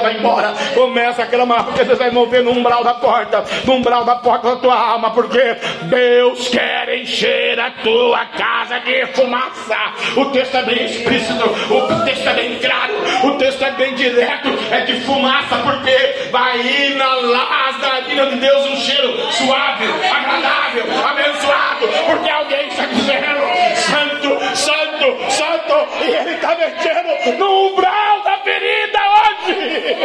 vai 0.01 0.17
embora. 0.17 0.53
Começa 0.73 1.23
a 1.23 1.25
clamar 1.25 1.65
porque 1.65 1.83
Deus 1.83 1.97
vai 1.97 2.11
mover 2.11 2.43
no 2.43 2.51
umbral 2.51 2.83
da 2.83 2.93
porta, 2.93 3.43
no 3.65 3.73
umbral 3.73 4.05
da 4.05 4.15
porta 4.15 4.51
da 4.51 4.55
tua 4.57 4.75
alma, 4.75 5.11
porque 5.11 5.57
Deus 5.83 6.47
quer 6.47 6.97
encher 6.99 7.59
a 7.59 7.71
tua 7.71 8.25
casa 8.25 8.79
de 8.79 9.05
fumaça. 9.07 9.77
O 10.15 10.25
texto 10.25 10.55
é 10.55 10.63
bem 10.63 10.85
explícito, 10.85 11.43
o 11.43 12.05
texto 12.05 12.27
é 12.27 12.33
bem 12.33 12.59
claro, 12.59 12.93
o 13.23 13.31
texto 13.37 13.63
é 13.63 13.71
bem 13.71 13.95
direto, 13.95 14.49
é 14.71 14.81
de 14.81 15.01
fumaça, 15.01 15.57
porque 15.57 16.29
vai 16.31 16.59
inalar 16.87 17.79
vida 18.01 18.25
de 18.27 18.35
Deus 18.37 18.65
um 18.65 18.75
cheiro 18.77 19.31
suave, 19.31 19.85
agradável, 19.85 20.85
abençoado, 21.05 21.87
porque 22.05 22.29
alguém 22.29 22.67
está 22.67 22.85
dizendo: 22.85 23.41
Santo, 23.75 24.55
Santo, 24.55 25.31
Santo, 25.31 25.87
e 26.01 26.15
Ele 26.15 26.35
está 26.35 26.55
mexendo 26.55 27.37
no 27.37 27.67
umbral 27.69 28.21
da 28.23 28.37
ferida 28.39 28.99
hoje. 28.99 29.97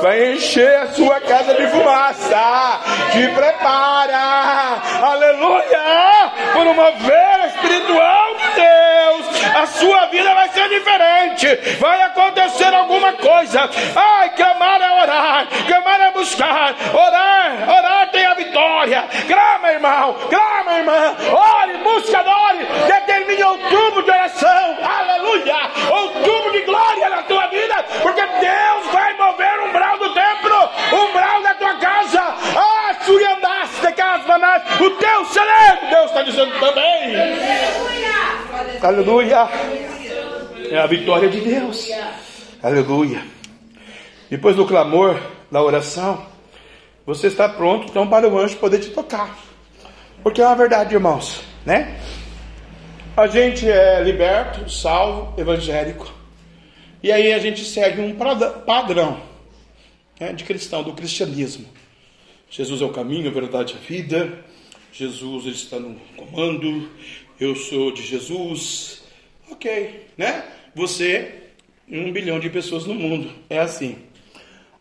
Vai 0.00 0.32
encher 0.32 0.76
a 0.76 0.86
sua 0.88 1.20
casa 1.20 1.54
de 1.54 1.66
fumaça. 1.68 2.80
Te 3.12 3.28
prepara. 3.28 4.80
Aleluia. 5.02 6.32
Por 6.52 6.66
uma 6.66 6.90
vez 6.92 7.54
espiritual 7.54 8.34
de 8.36 8.60
Deus. 8.60 9.38
A 9.56 9.66
sua 9.66 10.06
vida 10.06 10.32
vai 10.34 10.48
ser 10.50 10.68
diferente. 10.68 11.78
Vai 11.80 12.02
acontecer 12.02 12.72
alguma 12.72 13.12
coisa. 13.14 13.68
Ai, 13.96 14.30
clamar 14.30 14.80
é 14.80 15.02
orar. 15.02 15.48
Clamar 15.66 16.00
é 16.00 16.10
buscar. 16.12 16.74
Orar, 16.94 17.68
orar 17.68 18.10
tem 18.10 18.24
a 18.24 18.34
vitória. 18.34 19.04
Clama, 19.26 19.72
irmão. 19.72 20.14
Clama, 20.28 20.78
irmã. 20.78 21.16
Ore, 21.32 21.76
busca, 21.78 22.22
ore. 22.22 22.66
Determine 22.86 23.42
outubro 23.42 24.02
de 24.02 24.10
oração. 24.10 24.78
Aleluia. 24.82 25.56
Outubro 25.90 26.52
de 26.52 26.57
glória 26.62 27.08
na 27.10 27.22
tua 27.22 27.46
vida. 27.48 27.84
Porque 28.02 28.20
Deus 28.20 28.92
vai 28.92 29.16
mover 29.16 29.60
o 29.60 29.68
umbral 29.68 29.98
do 29.98 30.14
templo. 30.14 30.70
Umbral 30.92 31.42
da 31.42 31.54
tua 31.54 31.74
casa. 31.78 32.20
Ah, 32.20 32.96
suriandaste 33.04 33.86
de 33.86 33.92
casa, 33.92 34.24
o 34.80 34.90
teu 34.90 35.24
celeiro. 35.26 35.90
Deus 35.90 36.06
está 36.06 36.22
dizendo 36.22 36.58
também. 36.58 37.16
Aleluia. 38.82 39.48
Aleluia. 39.48 39.48
É 40.70 40.78
a 40.78 40.86
vitória 40.86 41.28
de 41.28 41.40
Deus. 41.40 41.88
Aleluia. 42.62 43.22
Depois 44.30 44.56
do 44.56 44.66
clamor, 44.66 45.18
da 45.50 45.62
oração, 45.62 46.26
você 47.06 47.28
está 47.28 47.48
pronto 47.48 47.86
então 47.88 48.06
para 48.06 48.28
o 48.28 48.38
anjo 48.38 48.56
poder 48.56 48.78
te 48.80 48.90
tocar. 48.90 49.36
Porque 50.22 50.42
é 50.42 50.46
uma 50.46 50.56
verdade, 50.56 50.94
irmãos, 50.94 51.40
né? 51.64 51.96
A 53.16 53.26
gente 53.26 53.68
é 53.68 54.02
liberto, 54.02 54.70
salvo, 54.70 55.32
evangélico. 55.40 56.17
E 57.02 57.12
aí 57.12 57.32
a 57.32 57.38
gente 57.38 57.64
segue 57.64 58.00
um 58.00 58.16
padrão 58.66 59.20
né, 60.18 60.32
de 60.32 60.44
cristão, 60.44 60.82
do 60.82 60.92
cristianismo. 60.92 61.66
Jesus 62.50 62.80
é 62.80 62.84
o 62.84 62.92
caminho, 62.92 63.28
a 63.28 63.32
verdade 63.32 63.74
e 63.74 63.76
a 63.76 63.80
vida. 63.80 64.44
Jesus 64.92 65.46
está 65.46 65.78
no 65.78 65.94
comando. 66.16 66.90
Eu 67.38 67.54
sou 67.54 67.92
de 67.92 68.02
Jesus. 68.02 69.04
Ok, 69.50 70.06
né? 70.16 70.44
Você, 70.74 71.34
um 71.88 72.12
bilhão 72.12 72.40
de 72.40 72.50
pessoas 72.50 72.84
no 72.84 72.94
mundo. 72.94 73.32
É 73.48 73.60
assim. 73.60 73.98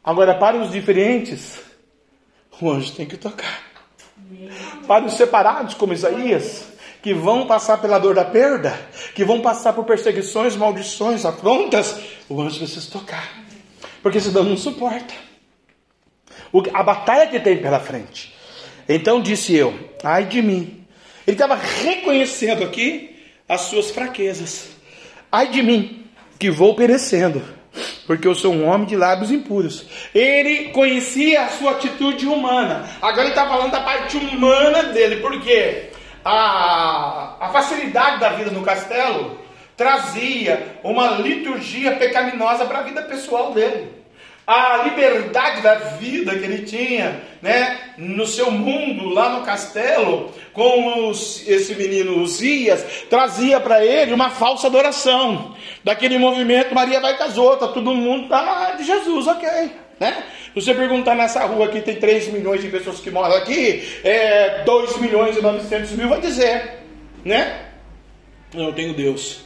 Agora, 0.04 0.34
para 0.34 0.58
os 0.58 0.72
diferentes, 0.72 1.60
o 2.60 2.72
anjo 2.72 2.94
tem 2.94 3.06
que 3.06 3.18
tocar. 3.18 3.62
Para 4.88 5.06
os 5.06 5.14
separados, 5.14 5.76
como 5.76 5.94
Isaías, 5.94 6.77
que 7.02 7.14
vão 7.14 7.48
passar 7.48 7.78
pela 7.78 8.00
dor 8.00 8.16
da 8.16 8.26
perda, 8.26 8.78
que 9.14 9.24
vão 9.24 9.42
passar 9.42 9.74
por 9.74 9.86
perseguições, 9.86 10.56
maldições, 10.56 11.26
afrontas, 11.26 12.00
o 12.28 12.42
anjo 12.42 12.60
precisa 12.60 12.92
tocar. 12.92 13.46
Porque 14.02 14.20
senão 14.20 14.44
não 14.44 14.58
suporta. 14.58 15.14
A 16.74 16.84
batalha 16.84 17.28
que 17.28 17.40
tem 17.40 17.62
pela 17.62 17.80
frente. 17.80 18.34
Então 18.88 19.22
disse 19.22 19.56
eu, 19.56 19.74
ai 20.04 20.26
de 20.26 20.42
mim. 20.42 20.86
Ele 21.26 21.36
estava 21.36 21.56
reconhecendo 21.56 22.64
aqui 22.64 23.18
as 23.48 23.62
suas 23.62 23.92
fraquezas. 23.92 24.70
Ai 25.32 25.50
de 25.50 25.62
mim, 25.62 26.06
que 26.40 26.50
vou 26.50 26.74
perecendo, 26.74 27.44
porque 28.06 28.28
eu 28.28 28.34
sou 28.34 28.54
um 28.54 28.66
homem 28.66 28.88
de 28.88 28.96
lábios 28.96 29.30
impuros. 29.30 29.86
Ele 30.16 30.70
conhecia 30.70 31.44
a 31.44 31.50
sua 31.50 31.72
atitude 31.72 32.26
humana. 32.26 32.90
Agora 33.02 33.24
ele 33.24 33.30
está 33.30 33.48
falando 33.48 33.72
da 33.72 33.82
parte 33.82 34.16
humana 34.16 34.84
dele, 34.84 35.18
porque 35.18 35.90
a, 36.30 37.38
a 37.40 37.50
facilidade 37.50 38.20
da 38.20 38.30
vida 38.30 38.52
no 38.52 38.64
castelo 38.64 39.40
trazia 39.76 40.80
uma 40.84 41.12
liturgia 41.12 41.96
pecaminosa 41.96 42.66
para 42.66 42.80
a 42.80 42.84
vida 42.84 43.02
pessoal 43.04 43.54
dele 43.54 43.98
a 44.48 44.78
liberdade 44.78 45.60
da 45.62 45.76
vida 45.76 46.32
que 46.32 46.46
ele 46.46 46.66
tinha, 46.66 47.22
né, 47.42 47.78
no 47.98 48.26
seu 48.26 48.50
mundo 48.50 49.10
lá 49.10 49.38
no 49.38 49.46
castelo, 49.46 50.32
com 50.54 51.10
os, 51.10 51.46
esse 51.46 51.76
menino 51.76 52.22
Uzias, 52.22 53.04
trazia 53.10 53.60
para 53.60 53.86
ele 53.86 54.14
uma 54.14 54.30
falsa 54.30 54.68
adoração. 54.68 55.54
Daquele 55.84 56.18
movimento, 56.18 56.74
Maria 56.74 57.02
vai 57.02 57.18
com 57.18 57.24
as 57.24 57.38
outras, 57.38 57.74
todo 57.74 57.94
mundo 57.94 58.30
tá 58.30 58.72
de 58.78 58.86
Jesus, 58.86 59.28
ok, 59.28 59.50
né? 60.00 60.24
Se 60.54 60.62
você 60.62 60.74
perguntar 60.74 61.16
nessa 61.16 61.46
rua 61.46 61.66
aqui, 61.66 61.82
tem 61.82 61.96
3 61.96 62.30
milhões 62.30 62.62
de 62.62 62.70
pessoas 62.70 63.00
que 63.00 63.12
moram 63.12 63.36
aqui, 63.36 63.84
é, 64.04 64.64
2 64.64 64.98
milhões 64.98 65.38
e 65.38 65.42
900 65.42 65.92
mil, 65.92 66.10
vai 66.10 66.20
dizer, 66.22 66.80
né? 67.24 67.66
Eu 68.54 68.74
tenho 68.74 68.94
Deus. 68.94 69.42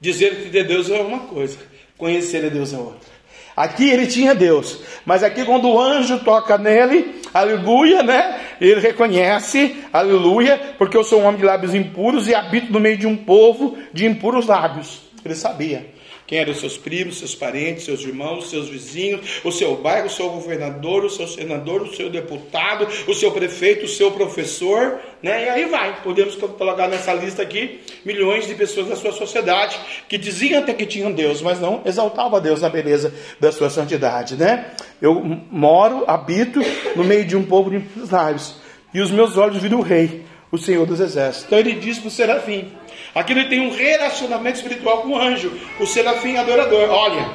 Dizer 0.00 0.42
que 0.42 0.50
de 0.50 0.64
Deus 0.64 0.90
é 0.90 1.00
uma 1.00 1.20
coisa, 1.20 1.58
conhecer 1.96 2.44
a 2.44 2.48
Deus 2.48 2.72
é 2.72 2.76
outra. 2.76 3.14
Aqui 3.56 3.88
ele 3.88 4.06
tinha 4.08 4.34
Deus, 4.34 4.80
mas 5.06 5.22
aqui 5.22 5.44
quando 5.44 5.68
o 5.68 5.80
anjo 5.80 6.18
toca 6.20 6.58
nele, 6.58 7.20
aleluia, 7.32 8.02
né? 8.02 8.40
Ele 8.60 8.80
reconhece, 8.80 9.76
aleluia, 9.92 10.74
porque 10.76 10.96
eu 10.96 11.04
sou 11.04 11.20
um 11.20 11.24
homem 11.24 11.38
de 11.38 11.46
lábios 11.46 11.72
impuros 11.72 12.26
e 12.26 12.34
habito 12.34 12.72
no 12.72 12.80
meio 12.80 12.98
de 12.98 13.06
um 13.06 13.16
povo 13.16 13.78
de 13.92 14.06
impuros 14.06 14.46
lábios. 14.46 15.02
Ele 15.24 15.36
sabia. 15.36 15.93
Quem 16.26 16.38
eram 16.38 16.54
seus 16.54 16.78
primos, 16.78 17.18
seus 17.18 17.34
parentes, 17.34 17.84
seus 17.84 18.00
irmãos, 18.00 18.48
seus 18.48 18.68
vizinhos, 18.68 19.40
o 19.44 19.52
seu 19.52 19.76
bairro, 19.76 20.06
o 20.06 20.10
seu 20.10 20.30
governador, 20.30 21.04
o 21.04 21.10
seu 21.10 21.26
senador, 21.28 21.82
o 21.82 21.94
seu 21.94 22.08
deputado, 22.08 22.88
o 23.06 23.12
seu 23.12 23.30
prefeito, 23.30 23.84
o 23.84 23.88
seu 23.88 24.10
professor, 24.10 25.00
né? 25.22 25.44
E 25.44 25.48
aí 25.50 25.64
vai. 25.66 26.02
Podemos 26.02 26.34
colocar 26.34 26.88
nessa 26.88 27.12
lista 27.12 27.42
aqui 27.42 27.80
milhões 28.04 28.46
de 28.46 28.54
pessoas 28.54 28.88
da 28.88 28.96
sua 28.96 29.12
sociedade 29.12 29.78
que 30.08 30.16
diziam 30.16 30.62
até 30.62 30.72
que 30.72 30.86
tinham 30.86 31.12
Deus, 31.12 31.42
mas 31.42 31.60
não 31.60 31.82
exaltavam 31.84 32.38
a 32.38 32.40
Deus 32.40 32.62
na 32.62 32.70
beleza 32.70 33.12
da 33.38 33.52
sua 33.52 33.68
santidade, 33.68 34.34
né? 34.36 34.72
Eu 35.02 35.14
moro, 35.50 36.04
habito 36.06 36.60
no 36.96 37.04
meio 37.04 37.26
de 37.26 37.36
um 37.36 37.44
povo 37.44 37.70
de 37.70 37.84
lábios, 38.10 38.54
e 38.94 39.00
os 39.00 39.10
meus 39.10 39.36
olhos 39.36 39.58
viram 39.58 39.80
o 39.80 39.82
rei, 39.82 40.24
o 40.54 40.58
Senhor 40.58 40.86
dos 40.86 41.00
exércitos. 41.00 41.46
Então 41.46 41.58
ele 41.58 41.72
diz 41.72 41.98
para 41.98 42.08
o 42.08 42.10
serafim: 42.10 42.72
Aqui 43.14 43.32
ele 43.32 43.48
tem 43.48 43.60
um 43.60 43.70
relacionamento 43.70 44.56
espiritual 44.56 45.02
com 45.02 45.10
o 45.10 45.18
anjo, 45.18 45.52
o 45.80 45.86
serafim 45.86 46.36
adorador. 46.36 46.88
Olha, 46.90 47.28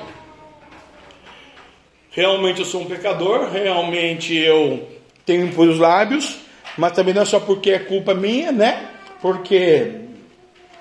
realmente 2.12 2.60
eu 2.60 2.66
sou 2.66 2.82
um 2.82 2.86
pecador, 2.86 3.50
realmente 3.52 4.36
eu 4.36 4.88
tenho 5.26 5.46
impuros 5.46 5.78
lábios, 5.78 6.40
mas 6.78 6.94
também 6.94 7.14
não 7.14 7.22
é 7.22 7.26
só 7.26 7.40
porque 7.40 7.72
é 7.72 7.80
culpa 7.80 8.14
minha, 8.14 8.52
né? 8.52 8.90
Porque 9.22 9.92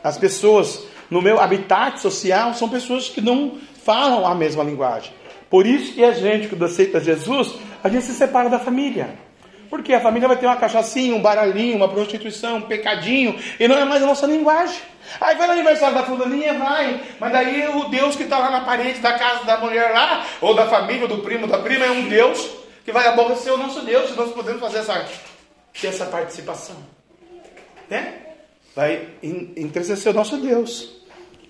as 0.03 0.16
pessoas 0.16 0.87
no 1.11 1.20
meu 1.20 1.40
habitat 1.40 2.01
social 2.01 2.55
são 2.55 2.68
pessoas 2.68 3.09
que 3.09 3.20
não 3.20 3.59
falam 3.85 4.27
a 4.27 4.35
mesma 4.35 4.62
linguagem. 4.62 5.12
Por 5.51 5.66
isso 5.66 5.94
que 5.94 6.05
a 6.05 6.12
gente, 6.12 6.48
quando 6.48 6.64
aceita 6.64 7.01
Jesus, 7.01 7.55
a 7.83 7.88
gente 7.88 8.05
se 8.05 8.12
separa 8.12 8.51
da 8.51 8.59
família. 8.59 9.28
Porque 9.68 9.92
a 9.92 10.00
família 10.00 10.26
vai 10.26 10.37
ter 10.37 10.46
uma 10.46 10.57
cachaçinha, 10.57 11.14
um 11.14 11.20
baralhinho, 11.20 11.76
uma 11.76 11.88
prostituição, 11.88 12.57
um 12.57 12.62
pecadinho, 12.62 13.38
e 13.61 13.68
não 13.68 13.76
é 13.76 13.85
mais 13.85 14.02
a 14.02 14.07
nossa 14.07 14.26
linguagem. 14.26 14.81
Aí 15.20 15.37
vai 15.37 15.46
no 15.46 15.52
aniversário 15.52 15.94
da 15.94 16.04
fulaninha, 16.04 16.54
vai. 16.54 17.00
Mas 17.18 17.33
daí 17.33 17.68
o 17.68 17.85
Deus 17.88 18.16
que 18.16 18.22
está 18.22 18.38
lá 18.38 18.50
na 18.50 18.61
parede 18.62 19.00
da 19.00 19.18
casa 19.18 19.44
da 19.44 19.59
mulher 19.59 19.92
lá, 19.92 20.24
ou 20.40 20.54
da 20.54 20.66
família, 20.66 21.02
ou 21.02 21.09
do 21.09 21.18
primo, 21.18 21.46
da 21.46 21.59
prima, 21.59 21.85
é 21.85 21.90
um 21.90 22.09
Deus 22.09 22.48
que 22.85 22.92
vai 22.92 23.07
aborrecer 23.07 23.52
o 23.52 23.59
nosso 23.59 23.83
Deus, 23.83 24.11
se 24.11 24.16
nós 24.16 24.33
podemos 24.33 24.61
fazer 24.61 24.78
essa, 24.78 25.07
ter 25.78 25.88
essa 25.88 26.07
participação. 26.07 26.76
Né? 27.90 28.14
Vai 28.74 29.09
entristecer 29.22 30.12
o 30.12 30.14
nosso 30.14 30.38
Deus. 30.38 30.98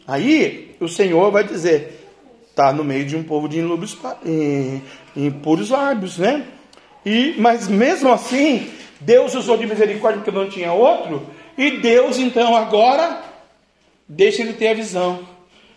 Aí 0.06 0.76
o 0.80 0.88
Senhor 0.88 1.30
vai 1.30 1.44
dizer: 1.44 2.08
está 2.48 2.72
no 2.72 2.82
meio 2.82 3.04
de 3.04 3.16
um 3.16 3.22
povo 3.22 3.48
de 3.48 3.60
impuros 5.14 5.70
lábios, 5.70 6.18
né? 6.18 6.46
E, 7.04 7.34
mas 7.38 7.68
mesmo 7.68 8.12
assim, 8.12 8.70
Deus 9.00 9.34
usou 9.34 9.56
de 9.56 9.66
misericórdia 9.66 10.20
porque 10.22 10.36
não 10.36 10.48
tinha 10.48 10.72
outro, 10.72 11.26
e 11.56 11.78
Deus 11.78 12.18
então 12.18 12.56
agora 12.56 13.22
deixa 14.08 14.42
ele 14.42 14.52
ter 14.52 14.68
a 14.68 14.74
visão 14.74 15.26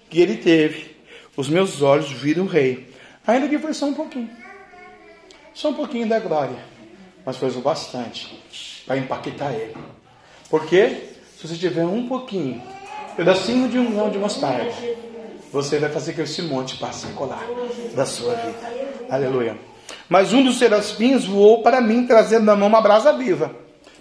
que 0.09 0.19
ele 0.19 0.37
teve. 0.37 0.95
Os 1.35 1.47
meus 1.47 1.81
olhos 1.81 2.11
viram 2.11 2.43
o 2.43 2.47
rei, 2.47 2.89
ainda 3.25 3.47
que 3.47 3.57
foi 3.57 3.73
só 3.73 3.85
um 3.85 3.93
pouquinho, 3.93 4.29
só 5.53 5.69
um 5.69 5.73
pouquinho 5.73 6.07
da 6.07 6.19
glória, 6.19 6.57
mas 7.25 7.37
foi 7.37 7.49
o 7.49 7.61
bastante 7.61 8.37
para 8.85 8.97
impactar 8.97 9.53
ele. 9.53 9.75
Porque 10.49 11.11
se 11.37 11.47
você 11.47 11.55
tiver 11.55 11.85
um 11.85 12.07
pouquinho, 12.07 12.61
pedacinho 13.15 13.69
de 13.69 13.79
um 13.79 13.91
grão 13.91 14.09
de 14.09 14.17
mostarda, 14.17 14.71
você 15.51 15.79
vai 15.79 15.89
fazer 15.89 16.13
que 16.13 16.21
esse 16.21 16.41
monte 16.41 16.77
passe 16.77 17.07
a 17.07 17.11
colar 17.11 17.45
da 17.95 18.05
sua 18.05 18.35
vida. 18.35 18.59
Aleluia. 19.09 19.70
Mas 20.09 20.33
um 20.33 20.43
dos 20.43 20.57
serafins 20.57 21.25
voou 21.25 21.61
para 21.61 21.81
mim, 21.81 22.05
trazendo 22.05 22.45
na 22.45 22.55
mão 22.55 22.67
uma 22.67 22.81
brasa 22.81 23.13
viva. 23.13 23.55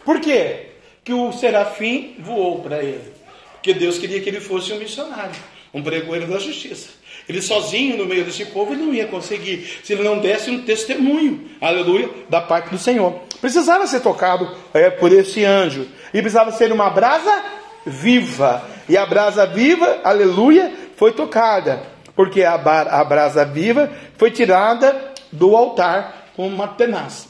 Por 0.05 0.21
quê? 0.21 0.71
Que 1.05 1.13
o 1.13 1.33
serafim 1.33 2.17
voou 2.19 2.61
para 2.61 2.83
ele. 2.83 3.13
Porque 3.55 3.75
Deus 3.75 3.99
queria 3.99 4.21
que 4.21 4.29
ele 4.29 4.41
fosse 4.41 4.73
um 4.73 4.79
missionário, 4.79 5.35
um 5.73 5.83
pregoeiro 5.83 6.27
da 6.27 6.39
justiça. 6.39 6.89
Ele 7.29 7.41
sozinho 7.41 7.97
no 7.97 8.07
meio 8.07 8.25
desse 8.25 8.47
povo 8.47 8.75
não 8.75 8.93
ia 8.93 9.07
conseguir, 9.07 9.79
se 9.85 9.93
ele 9.93 10.03
não 10.03 10.19
desse 10.19 10.51
um 10.51 10.63
testemunho, 10.63 11.49
aleluia, 11.61 12.09
da 12.29 12.41
parte 12.41 12.71
do 12.71 12.79
Senhor. 12.79 13.21
Precisava 13.41 13.87
ser 13.87 14.01
tocado 14.01 14.51
é, 14.75 14.91
por 14.91 15.13
esse 15.13 15.45
anjo, 15.45 15.87
e 16.13 16.21
precisava 16.21 16.51
ser 16.51 16.73
uma 16.73 16.91
brasa 16.91 17.45
viva. 17.87 18.65
E 18.89 18.97
a 18.97 19.07
brasa 19.07 19.47
viva, 19.47 20.01
aleluia, 20.03 20.73
foi 20.97 21.13
tocada, 21.13 21.83
porque 22.17 22.43
a, 22.43 22.55
a 22.55 23.05
brasa 23.05 23.45
viva 23.45 23.91
foi 24.19 24.31
tirada 24.31 25.13
do 25.33 25.57
altar 25.57 26.31
com 26.37 26.47
uma 26.47 26.69
tenaz. 26.69 27.29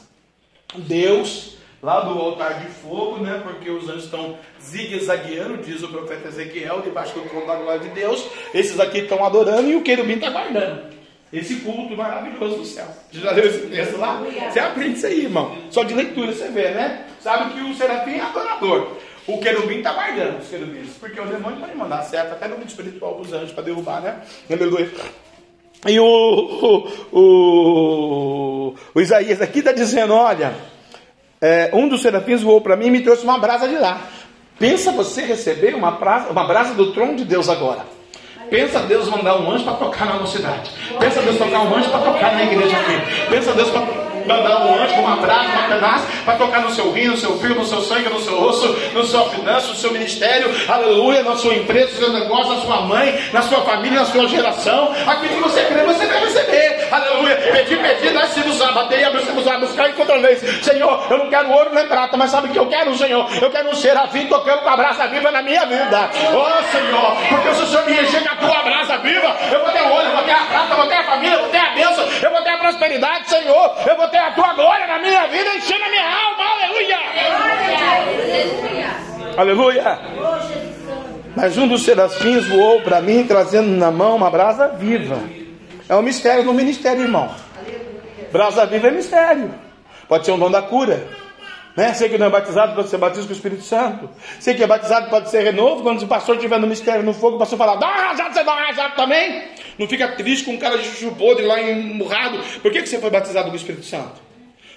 Deus, 0.75 1.57
lá 1.81 2.01
do 2.01 2.17
altar 2.17 2.59
de 2.59 2.67
fogo, 2.67 3.17
né, 3.17 3.41
porque 3.43 3.69
os 3.69 3.89
anjos 3.89 4.05
estão 4.05 4.37
zigue-zagueando, 4.61 5.57
diz 5.57 5.83
o 5.83 5.89
profeta 5.89 6.27
Ezequiel, 6.27 6.81
debaixo 6.81 7.13
do 7.13 7.27
trono 7.27 7.47
da 7.47 7.55
glória 7.55 7.79
de 7.81 7.89
Deus. 7.89 8.25
Esses 8.53 8.79
aqui 8.79 8.99
estão 8.99 9.25
adorando 9.25 9.69
e 9.69 9.75
o 9.75 9.81
querubim 9.81 10.13
está 10.13 10.29
guardando. 10.29 10.91
Esse 11.33 11.55
culto 11.61 11.95
maravilhoso 11.95 12.57
do 12.57 12.65
céu. 12.65 12.87
Já 13.09 13.31
leu 13.31 13.45
esse 13.45 13.59
texto 13.67 13.97
lá? 13.97 14.21
Você 14.49 14.59
aprende 14.59 14.97
isso 14.97 15.07
aí, 15.07 15.21
irmão. 15.21 15.57
Só 15.69 15.83
de 15.83 15.93
leitura 15.93 16.33
você 16.33 16.49
vê, 16.49 16.71
né? 16.71 17.05
Sabe 17.21 17.53
que 17.53 17.61
o 17.61 17.73
serafim 17.73 18.15
é 18.15 18.21
adorador. 18.21 18.97
O 19.25 19.37
querubim 19.39 19.77
está 19.77 19.93
guardando 19.93 20.41
os 20.41 20.49
querubins. 20.49 20.89
Porque 20.99 21.19
o 21.21 21.25
demônio 21.25 21.59
pode 21.59 21.73
mandar 21.75 22.01
certo 22.03 22.33
até 22.33 22.49
no 22.49 22.57
mundo 22.57 22.67
espiritual 22.67 23.15
dos 23.15 23.31
anjos 23.31 23.53
para 23.53 23.63
derrubar, 23.63 24.01
né? 24.01 24.21
Aleluia. 24.49 24.91
E 25.87 25.99
o, 25.99 26.87
o, 27.11 28.75
o, 28.93 29.01
Isaías 29.01 29.41
aqui 29.41 29.59
está 29.59 29.71
dizendo: 29.71 30.13
olha, 30.13 30.53
é, 31.41 31.71
um 31.73 31.87
dos 31.87 32.01
serafins 32.01 32.41
voou 32.43 32.61
para 32.61 32.75
mim 32.75 32.87
e 32.87 32.91
me 32.91 33.01
trouxe 33.01 33.23
uma 33.23 33.39
brasa 33.39 33.67
de 33.67 33.77
lá. 33.77 34.01
Pensa 34.59 34.91
você 34.91 35.23
receber 35.23 35.73
uma 35.73 35.91
brasa, 35.91 36.29
uma 36.29 36.43
brasa 36.43 36.75
do 36.75 36.93
trono 36.93 37.15
de 37.15 37.25
Deus 37.25 37.49
agora. 37.49 37.83
Pensa 38.49 38.79
Deus 38.81 39.07
mandar 39.07 39.39
um 39.39 39.49
anjo 39.49 39.63
para 39.63 39.73
tocar 39.75 40.05
na 40.05 40.19
nossa 40.19 40.37
cidade. 40.37 40.69
Pensa 40.99 41.21
Deus 41.21 41.37
tocar 41.37 41.61
um 41.61 41.75
anjo 41.75 41.89
para 41.89 41.99
tocar 42.01 42.35
na 42.35 42.43
igreja 42.43 42.77
aqui. 42.77 43.29
Pensa 43.29 43.53
Deus 43.53 43.69
para 43.69 44.00
mandar 44.25 44.65
um 44.65 44.75
anjo 44.75 44.95
com 44.95 45.01
uma 45.01 45.17
brasa, 45.17 45.49
uma 45.49 45.67
pedaço, 45.67 46.05
para 46.25 46.35
tocar 46.35 46.61
no 46.61 46.71
seu 46.71 46.91
rim, 46.91 47.07
no 47.07 47.17
seu 47.17 47.37
fio, 47.39 47.55
no 47.55 47.65
seu 47.65 47.81
sangue, 47.81 48.09
no 48.09 48.19
seu 48.19 48.41
osso, 48.41 48.67
no 48.93 49.03
seu 49.03 49.29
finança, 49.29 49.67
no 49.67 49.75
seu 49.75 49.91
ministério, 49.91 50.49
aleluia, 50.67 51.23
na 51.23 51.35
sua 51.35 51.55
empresa, 51.55 51.91
no 51.91 51.97
seu 51.97 52.13
negócio, 52.13 52.55
na 52.55 52.61
sua 52.61 52.81
mãe, 52.81 53.19
na 53.33 53.41
sua 53.41 53.61
família, 53.61 53.99
na 53.99 54.05
sua 54.05 54.27
geração. 54.27 54.93
Aquilo 55.07 55.35
que 55.35 55.41
você 55.41 55.63
crê, 55.65 55.83
você 55.83 56.05
vai 56.05 56.19
receber. 56.19 56.87
Aleluia. 56.91 57.35
Pedir, 57.35 57.81
pedir, 57.81 58.11
nós 58.11 58.29
se 58.29 58.39
nos 58.41 58.61
abater, 58.61 59.03
abrimos 59.05 59.47
a 59.47 59.57
buscar 59.57 59.87
e 59.87 59.91
encontraremos. 59.91 60.39
Senhor, 60.63 61.07
eu 61.09 61.17
não 61.17 61.29
quero 61.29 61.51
ouro 61.51 61.71
nem 61.73 61.87
prata, 61.87 62.17
mas 62.17 62.31
sabe 62.31 62.47
o 62.47 62.51
que 62.51 62.59
eu 62.59 62.67
quero, 62.67 62.95
Senhor? 62.97 63.27
Eu 63.41 63.49
quero 63.49 63.69
um 63.69 63.75
serafim 63.75 64.27
tocando 64.27 64.61
com 64.61 64.69
a 64.69 64.77
brasa 64.77 65.07
viva 65.07 65.31
na 65.31 65.41
minha 65.41 65.65
vida. 65.65 66.09
Oh, 66.33 66.71
Senhor, 66.71 67.17
porque 67.29 67.53
se 67.55 67.63
o 67.63 67.67
Senhor 67.67 67.85
me 67.85 68.01
encher 68.01 68.23
com 68.23 68.33
a 68.33 68.35
tua 68.35 68.61
brasa 68.63 68.97
viva, 68.97 69.37
eu 69.51 69.59
vou 69.61 69.71
ter 69.71 69.81
ouro, 69.81 70.05
eu 70.05 70.11
vou 70.11 70.23
ter 70.23 70.31
a 70.31 70.45
prata, 70.45 70.71
eu 70.71 70.77
vou 70.77 70.87
ter 70.87 70.95
a 70.95 71.03
família, 71.03 71.35
eu 71.35 71.39
vou 71.41 71.49
ter 71.49 71.57
a 71.59 71.69
bênção, 71.71 72.05
eu 72.21 72.31
vou 72.31 72.41
ter 72.41 72.49
a 72.49 72.57
prosperidade, 72.57 73.29
Senhor. 73.29 73.75
Eu 73.87 73.95
vou 73.95 74.07
ter 74.11 74.19
a 74.19 74.31
tua 74.31 74.53
glória 74.53 74.85
na 74.85 74.99
minha 74.99 75.25
vida, 75.27 75.55
enchendo 75.55 75.83
a 75.85 75.89
minha 75.89 76.05
alma. 76.05 76.43
Aleluia. 76.53 76.97
Aleluia. 79.37 79.99
Mas 81.35 81.57
um 81.57 81.67
dos 81.67 81.83
serafins 81.83 82.45
voou 82.47 82.81
para 82.81 83.01
mim, 83.01 83.25
trazendo 83.25 83.69
na 83.69 83.89
mão 83.89 84.17
uma 84.17 84.29
brasa 84.29 84.67
viva. 84.67 85.17
É 85.87 85.95
um 85.95 86.01
mistério 86.01 86.43
no 86.43 86.53
ministério, 86.53 87.01
irmão. 87.01 87.33
Brasa 88.31 88.65
viva 88.65 88.89
é 88.89 88.91
mistério. 88.91 89.53
Pode 90.07 90.25
ser 90.25 90.33
um 90.33 90.39
dom 90.39 90.51
da 90.51 90.61
cura. 90.61 91.07
Né? 91.81 91.95
Sei 91.95 92.09
que 92.09 92.17
não 92.19 92.27
é 92.27 92.29
batizado, 92.29 92.75
pode 92.75 92.89
ser 92.89 92.97
batismo 92.97 93.25
com 93.25 93.33
o 93.33 93.35
Espírito 93.35 93.63
Santo. 93.63 94.07
Sei 94.39 94.53
que 94.53 94.61
é 94.61 94.67
batizado, 94.67 95.09
pode 95.09 95.31
ser 95.31 95.41
renovo. 95.41 95.81
Quando 95.81 95.99
o 96.03 96.07
pastor 96.07 96.35
estiver 96.35 96.59
no 96.59 96.67
mistério 96.67 97.01
no 97.01 97.11
fogo, 97.11 97.37
o 97.37 97.39
pastor 97.39 97.57
falar, 97.57 97.77
dá 97.77 97.87
uma 97.87 98.31
você 98.31 98.43
dá 98.43 98.53
uma 98.53 98.89
também. 98.91 99.45
Não 99.79 99.87
fica 99.87 100.09
triste 100.09 100.45
com 100.45 100.51
um 100.51 100.57
cara 100.57 100.77
de 100.77 100.83
chuchu 100.83 101.15
podre 101.15 101.43
lá 101.43 101.59
emburrado. 101.59 102.37
Por 102.61 102.71
que, 102.71 102.83
que 102.83 102.87
você 102.87 102.99
foi 102.99 103.09
batizado 103.09 103.47
com 103.47 103.53
o 103.53 103.55
Espírito 103.55 103.83
Santo? 103.83 104.21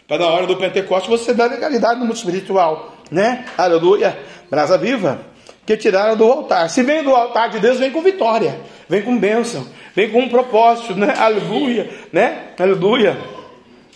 Para 0.09 0.25
na 0.25 0.29
hora 0.29 0.47
do 0.47 0.57
Pentecoste 0.57 1.11
você 1.11 1.35
dar 1.35 1.51
legalidade 1.51 2.01
no 2.01 2.07
mundo 2.07 2.17
espiritual, 2.17 2.95
né? 3.11 3.45
Aleluia. 3.59 4.19
Brasa 4.51 4.79
viva. 4.79 5.21
Que 5.67 5.77
tiraram 5.77 6.17
do 6.17 6.25
altar. 6.25 6.71
Se 6.71 6.83
vem 6.83 7.03
do 7.03 7.15
altar 7.15 7.51
de 7.51 7.61
Deus, 7.61 7.79
vem 7.79 7.91
com 7.91 8.01
vitória, 8.01 8.59
vem 8.89 9.03
com 9.03 9.19
bênção, 9.19 9.67
vem 9.95 10.11
com 10.11 10.21
um 10.21 10.29
propósito, 10.31 10.95
né? 10.95 11.13
Aleluia, 11.19 11.91
né? 12.11 12.53
Aleluia. 12.59 13.15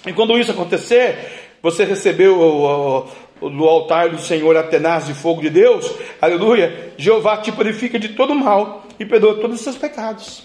E 0.07 0.13
quando 0.13 0.39
isso 0.39 0.51
acontecer, 0.51 1.38
você 1.63 1.85
recebeu 1.85 2.39
o, 2.39 3.09
o, 3.41 3.51
do 3.51 3.65
altar 3.65 4.11
do 4.11 4.19
Senhor 4.19 4.57
a 4.57 4.63
tenaz 4.63 5.07
de 5.07 5.15
fogo 5.15 5.41
de 5.41 5.51
Deus, 5.51 5.91
aleluia. 6.21 6.93
Jeová 6.97 7.37
te 7.39 7.53
purifica 7.53 7.99
de 7.99 8.11
todo 8.11 8.35
mal 8.35 8.85
e 8.99 9.05
perdoa 9.05 9.41
todos 9.41 9.57
os 9.57 9.63
seus 9.63 9.77
pecados, 9.77 10.43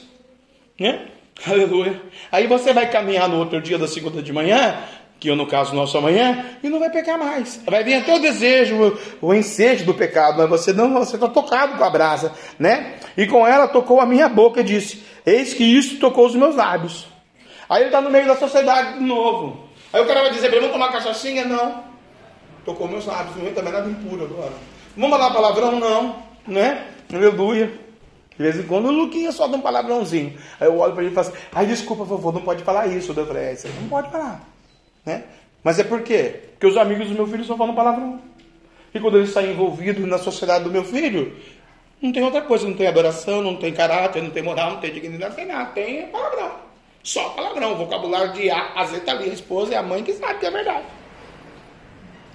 né? 0.79 1.07
Aleluia. 1.47 2.01
Aí 2.31 2.47
você 2.47 2.73
vai 2.73 2.89
caminhar 2.89 3.27
no 3.27 3.37
outro 3.37 3.59
dia 3.59 3.77
da 3.77 3.87
segunda 3.87 4.21
de 4.21 4.31
manhã, 4.31 4.77
que 5.19 5.29
eu 5.29 5.35
no 5.35 5.47
caso 5.47 5.73
nosso 5.73 5.97
amanhã, 5.97 6.45
e 6.61 6.69
não 6.69 6.79
vai 6.79 6.89
pecar 6.89 7.17
mais. 7.17 7.61
Vai 7.65 7.83
vir 7.83 7.95
até 7.95 8.13
o 8.15 8.19
desejo, 8.19 8.97
o 9.21 9.33
ensejo 9.33 9.85
do 9.85 9.93
pecado, 9.93 10.37
mas 10.37 10.49
você 10.49 10.73
não, 10.73 10.93
você 10.93 11.15
está 11.15 11.27
tocado 11.27 11.77
com 11.77 11.83
a 11.83 11.89
brasa, 11.89 12.31
né? 12.59 12.95
E 13.17 13.25
com 13.25 13.47
ela 13.47 13.67
tocou 13.67 13.99
a 13.99 14.05
minha 14.05 14.29
boca 14.29 14.61
e 14.61 14.63
disse: 14.63 15.03
Eis 15.25 15.53
que 15.53 15.63
isso 15.63 15.97
tocou 15.97 16.25
os 16.25 16.35
meus 16.35 16.55
lábios. 16.55 17.07
Aí 17.69 17.83
ele 17.83 17.85
está 17.87 18.01
no 18.01 18.09
meio 18.09 18.27
da 18.27 18.35
sociedade 18.35 18.99
de 18.99 19.03
novo. 19.03 19.62
Aí 19.93 20.01
o 20.01 20.07
cara 20.07 20.21
vai 20.21 20.31
dizer: 20.31 20.49
Vamos 20.49 20.71
tomar 20.71 20.91
cachaçinha? 20.91 21.45
Não. 21.45 21.83
Tocou 22.65 22.87
meus 22.87 23.05
lábios, 23.05 23.35
não 23.35 23.53
também 23.53 23.71
nada 23.71 23.89
impuro 23.89 24.23
agora. 24.23 24.53
Vamos 24.97 25.17
falar 25.17 25.33
palavrão? 25.33 25.79
Não, 25.79 26.23
né? 26.47 26.87
Aleluia. 27.13 27.67
De 28.35 28.41
vez 28.43 28.57
em 28.57 28.63
quando 28.63 28.87
o 28.87 28.91
Luquinha 28.91 29.31
dá 29.31 29.45
um 29.45 29.61
palavrãozinho. 29.61 30.35
Aí 30.59 30.67
eu 30.67 30.79
olho 30.79 30.93
para 30.93 31.03
ele 31.03 31.11
e 31.11 31.15
falo 31.15 31.27
assim: 31.27 31.37
Ai, 31.53 31.65
desculpa, 31.67 32.03
vovô, 32.03 32.31
não 32.31 32.41
pode 32.41 32.63
falar 32.63 32.87
isso. 32.87 33.11
Eu 33.11 33.25
falei: 33.27 33.43
é, 33.43 33.57
Não 33.79 33.89
pode 33.89 34.09
falar. 34.09 34.41
Né? 35.05 35.23
Mas 35.63 35.77
é 35.77 35.83
por 35.83 36.01
quê? 36.01 36.41
Porque 36.53 36.67
os 36.67 36.77
amigos 36.77 37.09
do 37.09 37.13
meu 37.13 37.27
filho 37.27 37.43
só 37.43 37.55
falam 37.55 37.75
palavrão. 37.75 38.19
E 38.93 38.99
quando 38.99 39.17
ele 39.17 39.27
está 39.27 39.43
envolvido 39.43 40.05
na 40.07 40.17
sociedade 40.17 40.63
do 40.63 40.71
meu 40.71 40.83
filho, 40.83 41.35
não 42.01 42.11
tem 42.11 42.23
outra 42.23 42.41
coisa, 42.41 42.67
não 42.67 42.75
tem 42.75 42.87
adoração, 42.87 43.41
não 43.41 43.55
tem 43.55 43.73
caráter, 43.73 44.21
não 44.21 44.29
tem 44.29 44.43
moral, 44.43 44.71
não 44.71 44.79
tem 44.79 44.91
dignidade, 44.91 45.31
não 45.31 45.35
tem 45.35 45.45
nada, 45.45 45.71
tem 45.71 46.07
palavrão. 46.07 46.62
Só 47.03 47.29
palavrão, 47.29 47.75
vocabulário 47.75 48.31
de 48.31 48.49
A 48.49 48.71
a 48.75 48.85
Z 48.85 49.01
tá 49.01 49.11
ali, 49.11 49.29
a 49.29 49.33
esposa 49.33 49.73
e 49.73 49.75
a 49.75 49.83
mãe 49.83 50.01
que 50.01 50.13
sabe 50.13 50.39
que 50.39 50.45
é 50.45 50.51
verdade. 50.51 50.85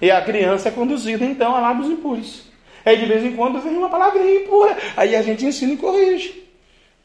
E 0.00 0.10
a 0.10 0.20
criança 0.20 0.68
é 0.68 0.72
conduzida 0.72 1.24
então 1.24 1.56
a 1.56 1.60
lábios 1.60 1.88
impuros. 1.88 2.42
Aí 2.84 2.96
de 2.98 3.06
vez 3.06 3.24
em 3.24 3.34
quando 3.34 3.60
vem 3.60 3.76
uma 3.76 3.88
palavrinha 3.88 4.42
impura, 4.42 4.76
aí 4.96 5.16
a 5.16 5.22
gente 5.22 5.44
ensina 5.44 5.72
e 5.72 5.76
corrige. 5.76 6.46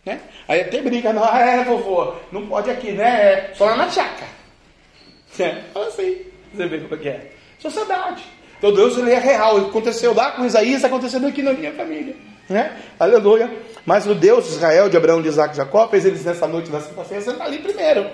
Né? 0.05 0.19
Aí 0.47 0.61
até 0.61 0.81
briga, 0.81 1.13
não, 1.13 1.25
é 1.25 1.63
vovô, 1.63 2.13
não 2.31 2.45
pode 2.47 2.69
aqui, 2.69 2.91
né? 2.91 3.05
É 3.05 3.53
só 3.55 3.75
na 3.75 3.89
chácara. 3.89 4.33
É, 5.39 5.63
fala 5.73 5.87
assim, 5.87 6.17
você 6.53 6.67
vê 6.67 6.77
como 6.77 6.93
é 6.93 6.97
que 6.97 7.09
é. 7.09 7.31
Sociedade. 7.57 8.23
Então 8.59 8.71
Deus 8.71 8.95
ele 8.99 9.09
é 9.11 9.17
real. 9.17 9.57
Aconteceu 9.57 10.13
lá 10.13 10.31
com 10.33 10.45
Isaías, 10.45 10.75
está 10.75 10.87
acontecendo 10.87 11.25
aqui 11.25 11.41
na 11.41 11.53
minha 11.53 11.73
família. 11.73 12.15
Né? 12.49 12.77
Aleluia. 12.99 13.49
Mas 13.85 14.05
o 14.05 14.15
Deus 14.15 14.45
de 14.45 14.51
Israel, 14.51 14.89
de 14.89 14.97
Abraão, 14.97 15.21
de 15.21 15.27
Isaac 15.27 15.53
e 15.53 15.57
Jacó, 15.57 15.87
fez 15.87 16.05
eles 16.05 16.23
nessa 16.23 16.47
noite 16.47 16.69
da 16.69 16.79
sexta-feira 16.79 17.23
sentar 17.23 17.47
ali 17.47 17.59
primeiro. 17.59 18.09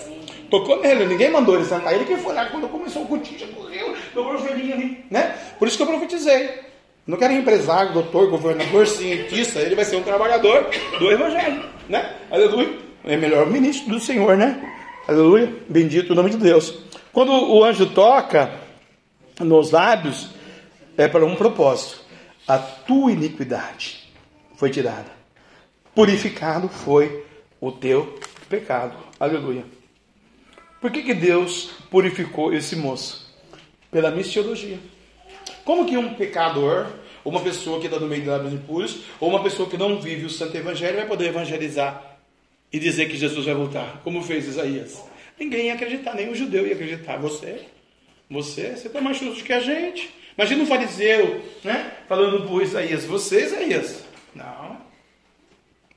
Tocou 0.50 0.82
nele, 0.82 1.06
ninguém 1.06 1.30
mandou 1.30 1.56
ele 1.56 1.66
sentar. 1.66 1.94
Ele 1.94 2.06
que 2.06 2.18
foi 2.18 2.34
lá, 2.34 2.46
quando 2.46 2.68
começou 2.68 3.04
o 3.04 3.06
cultinho, 3.06 3.40
já 3.40 3.48
correu, 3.48 3.96
dobrou 4.14 4.36
o 4.36 4.38
joelhinho 4.40 4.74
ali. 4.74 5.06
Né? 5.12 5.36
Por 5.60 5.68
isso 5.68 5.78
que 5.78 5.84
eu 5.84 5.88
profetizei. 5.88 6.50
Não 7.06 7.18
quero 7.18 7.34
empresário, 7.34 7.94
doutor, 7.94 8.30
governador, 8.30 8.88
cientista, 8.88 9.60
ele 9.60 9.76
vai 9.76 9.86
ser 9.86 9.96
um 9.96 10.04
trabalhador 10.04 10.70
do 11.00 11.12
Evangelho. 11.12 11.64
Né? 11.88 12.16
Aleluia. 12.32 12.78
É 13.04 13.16
melhor 13.16 13.48
o 13.48 13.50
ministro 13.50 13.92
do 13.92 14.00
Senhor, 14.00 14.38
né? 14.38 14.60
Aleluia. 15.08 15.52
Bendito 15.68 16.12
o 16.12 16.16
nome 16.16 16.32
de 16.32 16.38
Deus. 16.38 16.84
Quando 17.12 17.32
o 17.32 17.64
anjo 17.64 17.88
toca 17.88 18.52
nos 19.40 19.72
lábios, 19.72 20.30
é 20.98 21.08
para 21.08 21.26
um 21.26 21.36
propósito. 21.36 22.02
A 22.48 22.58
tua 22.58 23.12
iniquidade 23.12 23.99
foi 24.60 24.70
tirada. 24.70 25.10
purificado 25.96 26.68
foi 26.68 27.26
o 27.62 27.72
teu 27.72 28.20
pecado. 28.50 28.94
Aleluia. 29.18 29.64
Por 30.82 30.92
que, 30.92 31.02
que 31.02 31.14
Deus 31.14 31.72
purificou 31.90 32.54
esse 32.54 32.76
moço? 32.76 33.34
Pela 33.90 34.12
missiologia. 34.12 34.78
Como 35.64 35.86
que 35.86 35.96
um 35.96 36.14
pecador, 36.14 36.88
uma 37.24 37.40
pessoa 37.40 37.80
que 37.80 37.88
está 37.88 37.98
no 37.98 38.06
meio 38.06 38.24
de 38.24 38.28
lábios 38.28 38.52
impuros, 38.52 39.00
ou 39.18 39.30
uma 39.30 39.42
pessoa 39.42 39.70
que 39.70 39.78
não 39.78 40.02
vive 40.02 40.26
o 40.26 40.30
santo 40.30 40.58
evangelho 40.58 40.98
vai 40.98 41.08
poder 41.08 41.28
evangelizar 41.28 42.20
e 42.72 42.78
dizer 42.78 43.08
que 43.08 43.16
Jesus 43.16 43.46
vai 43.46 43.56
voltar, 43.56 44.02
como 44.04 44.22
fez 44.22 44.46
Isaías? 44.46 45.02
Ninguém 45.40 45.68
ia 45.68 45.74
acreditar, 45.76 46.14
nem 46.16 46.30
o 46.30 46.36
judeu 46.36 46.68
ia 46.68 46.74
acreditar. 46.74 47.16
Você, 47.18 47.62
você, 48.30 48.76
você 48.76 48.88
está 48.88 49.00
mais 49.00 49.18
justo 49.18 49.42
que 49.42 49.54
a 49.54 49.62
gente. 49.62 50.14
Imagina 50.38 50.64
um 50.64 50.68
fariseu, 50.68 51.42
né? 51.64 51.94
Falando 52.10 52.46
para 52.46 52.64
Isaías, 52.64 53.06
você, 53.06 53.46
Isaías. 53.46 54.09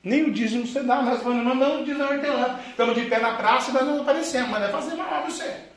Não. 0.03 0.11
Nem 0.11 0.23
o 0.23 0.31
dízimo 0.31 0.67
você 0.67 0.81
dá, 0.81 1.01
nós 1.01 1.23
mandamos 1.23 1.81
o 1.81 1.85
dízimo 1.85 2.03
hortelã. 2.03 2.59
Estamos 2.69 2.95
de 2.95 3.01
pé 3.03 3.19
na 3.19 3.33
praça 3.35 3.71
nós 3.71 3.85
não 3.85 4.01
aparecemos, 4.01 4.49
mas 4.49 4.63
é 4.63 4.67
fazer 4.67 4.95
mal 4.95 5.23
você. 5.25 5.73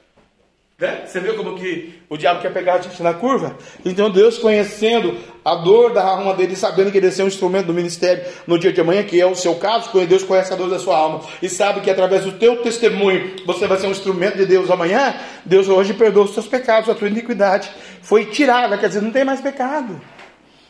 Né? 0.78 1.06
Você 1.06 1.20
viu 1.20 1.34
como 1.36 1.54
que 1.54 2.02
o 2.06 2.18
diabo 2.18 2.42
quer 2.42 2.52
pegar 2.52 2.74
a 2.74 2.80
gente 2.82 3.02
na 3.02 3.14
curva? 3.14 3.56
Então 3.82 4.10
Deus 4.10 4.36
conhecendo 4.36 5.16
a 5.42 5.54
dor 5.54 5.94
da 5.94 6.04
alma 6.04 6.34
dele, 6.34 6.54
sabendo 6.54 6.92
que 6.92 6.98
ele 6.98 7.10
ser 7.10 7.22
um 7.22 7.28
instrumento 7.28 7.68
do 7.68 7.72
ministério 7.72 8.22
no 8.46 8.58
dia 8.58 8.70
de 8.70 8.80
amanhã, 8.82 9.02
que 9.02 9.18
é 9.18 9.24
o 9.24 9.34
seu 9.34 9.54
caso, 9.54 9.90
Deus 10.06 10.22
conhece 10.22 10.52
a 10.52 10.56
dor 10.56 10.68
da 10.68 10.78
sua 10.78 10.98
alma 10.98 11.22
e 11.40 11.48
sabe 11.48 11.80
que 11.80 11.90
através 11.90 12.24
do 12.24 12.32
teu 12.32 12.62
testemunho 12.62 13.36
você 13.46 13.66
vai 13.66 13.78
ser 13.78 13.86
um 13.86 13.90
instrumento 13.90 14.36
de 14.36 14.44
Deus 14.44 14.70
amanhã. 14.70 15.14
Deus 15.46 15.66
hoje 15.66 15.94
perdoa 15.94 16.24
os 16.24 16.34
seus 16.34 16.46
pecados, 16.46 16.90
a 16.90 16.94
tua 16.94 17.08
iniquidade 17.08 17.70
foi 18.02 18.26
tirada, 18.26 18.76
quer 18.76 18.88
dizer, 18.88 19.00
não 19.00 19.10
tem 19.10 19.24
mais 19.24 19.40
pecado. 19.40 19.98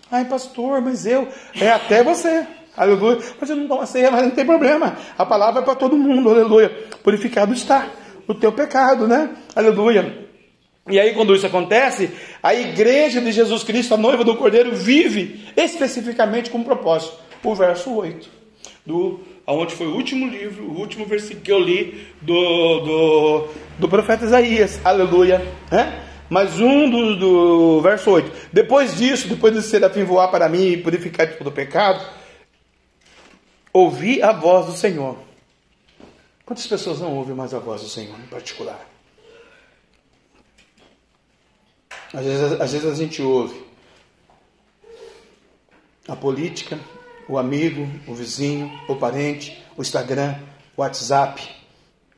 Ai, 0.08 0.24
pastor, 0.24 0.80
mas 0.80 1.04
eu, 1.04 1.26
é 1.60 1.68
até 1.68 2.04
você. 2.04 2.46
Aleluia. 2.76 3.18
Mas 3.40 3.50
eu 3.50 3.56
não 3.56 3.66
tomo 3.66 3.82
a 3.82 3.86
ceia, 3.86 4.10
mas 4.10 4.22
não 4.22 4.30
tem 4.30 4.44
problema. 4.44 4.96
A 5.16 5.24
palavra 5.24 5.62
é 5.62 5.64
para 5.64 5.74
todo 5.74 5.96
mundo, 5.96 6.30
aleluia. 6.30 6.68
Purificado 7.02 7.52
está 7.52 7.88
o 8.26 8.34
teu 8.34 8.52
pecado, 8.52 9.06
né? 9.06 9.30
Aleluia. 9.54 10.26
E 10.88 11.00
aí, 11.00 11.14
quando 11.14 11.34
isso 11.34 11.46
acontece, 11.46 12.10
a 12.40 12.54
igreja 12.54 13.20
de 13.20 13.32
Jesus 13.32 13.64
Cristo, 13.64 13.94
a 13.94 13.96
noiva 13.96 14.22
do 14.22 14.36
Cordeiro, 14.36 14.74
vive 14.74 15.44
especificamente 15.56 16.48
com 16.48 16.58
um 16.58 16.64
propósito. 16.64 17.14
O 17.42 17.54
verso 17.54 17.92
8, 17.92 18.28
do, 18.84 19.20
onde 19.46 19.74
foi 19.74 19.86
o 19.86 19.94
último 19.94 20.28
livro, 20.28 20.64
o 20.64 20.78
último 20.78 21.04
versículo 21.04 21.40
que 21.40 21.52
eu 21.52 21.58
li 21.58 22.06
do, 22.20 22.80
do, 22.80 23.48
do 23.80 23.88
profeta 23.88 24.24
Isaías. 24.24 24.80
Aleluia. 24.84 25.44
É? 25.72 26.06
Mais 26.28 26.60
um 26.60 26.88
do, 26.88 27.16
do 27.16 27.80
verso 27.80 28.10
8. 28.10 28.30
Depois 28.52 28.96
disso, 28.96 29.28
depois 29.28 29.54
de 29.54 29.62
serafim 29.62 30.04
voar 30.04 30.28
para 30.28 30.48
mim 30.48 30.68
e 30.68 30.76
purificar 30.76 31.26
de 31.26 31.34
todo 31.34 31.50
pecado, 31.50 32.04
ouvi 33.76 34.22
a 34.22 34.32
voz 34.32 34.66
do 34.66 34.72
Senhor 34.72 35.16
Quantas 36.46 36.68
pessoas 36.68 37.00
não 37.00 37.12
ouvem 37.16 37.34
mais 37.34 37.52
a 37.52 37.58
voz 37.58 37.82
do 37.82 37.88
Senhor 37.88 38.16
em 38.20 38.28
particular? 38.28 38.88
Às 42.14 42.24
vezes, 42.24 42.60
às 42.60 42.72
vezes 42.72 42.86
a 42.86 42.94
gente 42.94 43.20
ouve 43.20 43.66
a 46.06 46.14
política, 46.14 46.78
o 47.28 47.36
amigo, 47.36 47.88
o 48.06 48.14
vizinho, 48.14 48.70
o 48.88 48.94
parente, 48.94 49.60
o 49.76 49.82
Instagram, 49.82 50.36
o 50.76 50.82
WhatsApp, 50.82 51.42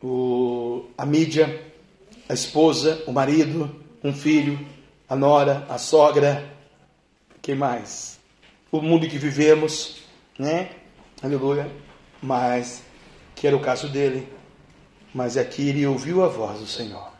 o, 0.03 0.85
a 0.99 1.07
mídia, 1.07 1.67
a 2.29 2.35
esposa, 2.35 3.03
o 3.07 3.13
marido, 3.13 3.75
um 4.05 4.13
filho, 4.13 4.61
a 5.09 5.17
nora, 5.17 5.67
a 5.71 5.79
sogra, 5.79 6.55
quem 7.41 7.55
mais? 7.55 8.21
O 8.71 8.83
mundo 8.83 9.09
que 9.09 9.17
vivemos, 9.17 10.03
né? 10.39 10.69
Aleluia. 11.23 11.71
Mas 12.23 12.83
que 13.35 13.47
era 13.47 13.57
o 13.57 13.61
caso 13.61 13.89
dele. 13.89 14.29
Mas 15.15 15.37
aqui 15.37 15.69
ele 15.69 15.87
ouviu 15.87 16.23
a 16.23 16.29
voz 16.29 16.61
do 16.61 16.67
Senhor, 16.67 17.11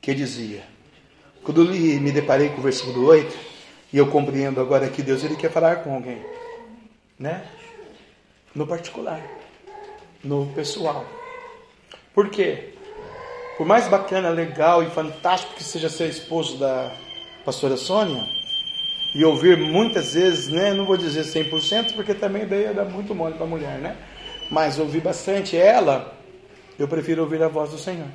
que 0.00 0.14
dizia: 0.14 0.62
Quando 1.42 1.62
eu 1.62 2.00
me 2.00 2.12
deparei 2.12 2.48
com 2.50 2.58
o 2.58 2.62
versículo 2.62 3.06
8, 3.06 3.36
e 3.92 3.98
eu 3.98 4.08
compreendo 4.08 4.60
agora 4.60 4.88
que 4.88 5.02
Deus 5.02 5.24
ele 5.24 5.36
quer 5.36 5.50
falar 5.50 5.82
com 5.82 5.94
alguém, 5.94 6.24
né? 7.18 7.44
No 8.54 8.66
particular, 8.66 9.20
no 10.22 10.46
pessoal. 10.54 11.04
Por 12.14 12.30
quê? 12.30 12.74
Por 13.56 13.66
mais 13.66 13.88
bacana, 13.88 14.28
legal 14.28 14.82
e 14.82 14.90
fantástico 14.90 15.54
que 15.54 15.64
seja 15.64 15.88
ser 15.88 16.08
esposo 16.08 16.56
da 16.58 16.94
pastora 17.44 17.76
Sônia, 17.76 18.24
e 19.14 19.24
ouvir 19.24 19.56
muitas 19.56 20.14
vezes, 20.14 20.48
né? 20.48 20.72
Não 20.74 20.84
vou 20.84 20.96
dizer 20.96 21.24
100%, 21.24 21.94
porque 21.94 22.14
também 22.14 22.46
daí 22.46 22.72
dá 22.74 22.84
muito 22.84 23.14
mole 23.14 23.34
para 23.34 23.44
a 23.44 23.48
mulher, 23.48 23.78
né? 23.78 23.96
mas 24.50 24.78
ouvi 24.78 25.00
bastante 25.00 25.56
ela, 25.56 26.14
eu 26.78 26.88
prefiro 26.88 27.22
ouvir 27.22 27.42
a 27.42 27.48
voz 27.48 27.70
do 27.70 27.78
Senhor. 27.78 28.06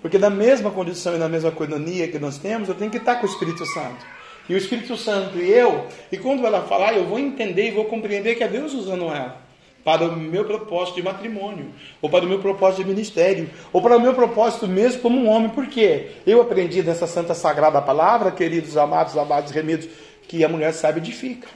Porque 0.00 0.18
na 0.18 0.30
mesma 0.30 0.70
condição 0.70 1.14
e 1.14 1.18
na 1.18 1.28
mesma 1.28 1.52
coinonia 1.52 2.08
que 2.08 2.18
nós 2.18 2.38
temos, 2.38 2.68
eu 2.68 2.74
tenho 2.74 2.90
que 2.90 2.96
estar 2.96 3.16
com 3.16 3.26
o 3.26 3.30
Espírito 3.30 3.64
Santo. 3.66 4.04
E 4.48 4.54
o 4.54 4.56
Espírito 4.56 4.96
Santo 4.96 5.38
e 5.38 5.48
eu, 5.48 5.86
e 6.10 6.18
quando 6.18 6.44
ela 6.44 6.62
falar, 6.62 6.94
eu 6.94 7.06
vou 7.06 7.18
entender 7.18 7.68
e 7.68 7.70
vou 7.70 7.84
compreender 7.84 8.34
que 8.34 8.42
é 8.42 8.48
Deus 8.48 8.74
usando 8.74 9.04
ela 9.04 9.40
para 9.84 10.04
o 10.04 10.16
meu 10.16 10.44
propósito 10.44 10.96
de 10.96 11.02
matrimônio, 11.02 11.72
ou 12.00 12.08
para 12.08 12.24
o 12.24 12.28
meu 12.28 12.38
propósito 12.38 12.82
de 12.82 12.88
ministério, 12.88 13.50
ou 13.72 13.82
para 13.82 13.96
o 13.96 14.00
meu 14.00 14.14
propósito 14.14 14.68
mesmo 14.68 15.00
como 15.02 15.18
um 15.18 15.28
homem. 15.28 15.48
Por 15.48 15.66
quê? 15.66 16.10
Eu 16.26 16.40
aprendi 16.40 16.82
nessa 16.82 17.06
santa 17.06 17.34
sagrada 17.34 17.82
palavra, 17.82 18.30
queridos 18.30 18.76
amados, 18.76 19.16
amados 19.16 19.50
remidos, 19.52 19.88
que 20.28 20.44
a 20.44 20.48
mulher 20.48 20.72
sabe 20.72 21.00
edifica. 21.00 21.48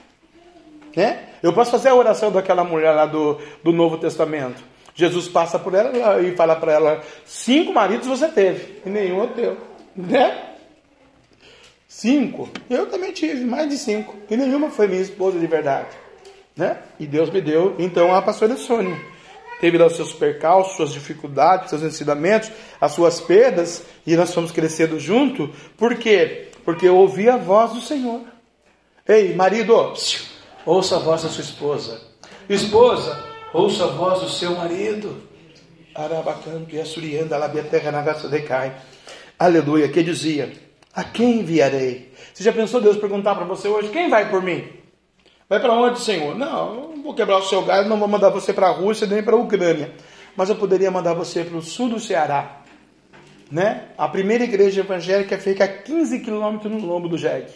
Né? 0.97 1.29
Eu 1.43 1.53
posso 1.53 1.71
fazer 1.71 1.91
a 1.91 1.95
oração 1.95 2.33
daquela 2.33 2.65
mulher 2.65 2.93
lá 2.93 3.07
do, 3.07 3.39
do 3.63 3.73
Novo 3.73 3.99
Testamento. 3.99 4.63
Jesus 4.95 5.29
passa 5.29 5.59
por 5.59 5.75
ela 5.75 6.21
e 6.23 6.35
fala 6.35 6.57
para 6.57 6.73
ela: 6.73 7.03
cinco 7.25 7.73
maridos 7.73 8.07
você 8.07 8.29
teve, 8.29 8.81
e 8.85 8.89
nenhum 8.89 9.23
é 9.23 9.27
teu. 9.29 9.57
Né? 9.95 10.43
Cinco. 11.87 12.49
Eu 12.69 12.87
também 12.87 13.13
tive 13.13 13.45
mais 13.45 13.69
de 13.69 13.77
cinco, 13.77 14.15
e 14.31 14.37
nenhuma 14.37 14.71
foi 14.71 14.89
minha 14.89 15.03
esposa 15.03 15.39
de 15.39 15.47
verdade. 15.47 16.06
Né? 16.57 16.79
E 16.99 17.07
Deus 17.07 17.29
me 17.31 17.41
deu, 17.41 17.75
então, 17.79 18.15
a 18.15 18.23
pastora 18.23 18.57
Sônia. 18.57 18.99
Teve 19.61 19.79
lá 19.79 19.87
os 19.87 19.97
seus 19.97 20.13
percalços, 20.13 20.77
suas 20.77 20.93
dificuldades, 20.93 21.71
seus 21.71 21.83
ensinamentos, 21.83 22.51
as 22.81 22.93
suas 22.93 23.21
perdas, 23.21 23.85
e 24.07 24.17
nós 24.17 24.33
fomos 24.33 24.53
crescendo 24.53 24.99
junto. 24.99 25.51
Por 25.77 25.97
quê? 25.97 26.49
Porque 26.65 26.89
eu 26.89 26.97
ouvi 26.97 27.29
a 27.29 27.37
voz 27.37 27.73
do 27.73 27.81
Senhor. 27.81 28.21
Ei, 29.07 29.35
marido, 29.35 29.75
ouça 30.65 30.97
a 30.97 30.99
voz 30.99 31.23
da 31.23 31.29
sua 31.29 31.43
esposa. 31.43 32.01
Esposa, 32.49 33.25
ouça 33.53 33.85
a 33.85 33.89
voz 33.89 34.21
do 34.21 34.29
seu 34.29 34.55
marido. 34.57 35.23
Arabacanto 35.95 36.75
e 36.75 36.81
assurianda, 36.81 37.39
labia 37.39 37.63
terra 37.63 37.91
na 37.91 38.03
decai. 38.03 38.77
Aleluia, 39.39 39.89
que 39.89 40.03
dizia: 40.03 40.53
A 40.95 41.05
quem 41.05 41.41
enviarei? 41.41 42.13
Você 42.35 42.45
já 42.45 42.53
pensou 42.53 42.81
Deus 42.81 42.99
perguntar 42.99 43.35
para 43.35 43.45
você 43.45 43.69
hoje: 43.69 43.89
Quem 43.89 44.11
vai 44.11 44.29
por 44.29 44.43
mim? 44.43 44.76
Vai 45.49 45.61
para 45.61 45.73
onde, 45.73 46.01
Senhor? 46.01 46.37
Não, 46.37 46.75
não 46.75 47.03
vou 47.03 47.15
quebrar 47.15 47.39
o 47.39 47.43
seu 47.43 47.63
galho, 47.63 47.89
não 47.89 47.99
vou 47.99 48.09
mandar 48.09 48.31
você 48.31 48.53
para 48.53 48.67
a 48.67 48.71
Rússia 48.71 49.07
nem 49.07 49.23
para 49.23 49.37
a 49.37 49.39
Ucrânia. 49.39 49.93
Mas 50.37 50.49
eu 50.49 50.57
poderia 50.57 50.91
mandar 50.91 51.15
você 51.15 51.45
para 51.45 51.57
o 51.57 51.63
sul 51.63 51.89
do 51.89 52.01
Ceará. 52.01 52.63
Né? 53.51 53.85
A 53.97 54.09
primeira 54.09 54.43
igreja 54.43 54.81
evangélica 54.81 55.39
fica 55.39 55.65
a 55.65 55.69
15 55.69 56.19
quilômetros 56.21 56.73
no 56.73 56.85
lombo 56.85 57.09
do 57.09 57.17
jegue. 57.17 57.53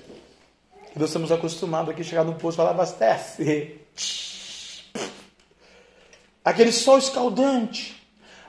Nós 0.94 1.08
estamos 1.08 1.32
acostumados 1.32 1.90
aqui 1.90 2.04
chegar 2.04 2.24
no 2.24 2.34
posto 2.34 2.56
e 2.56 2.58
falar 2.58 2.70
abastece. 2.70 3.80
Aquele 6.44 6.70
sol 6.70 6.98
escaldante. 6.98 7.96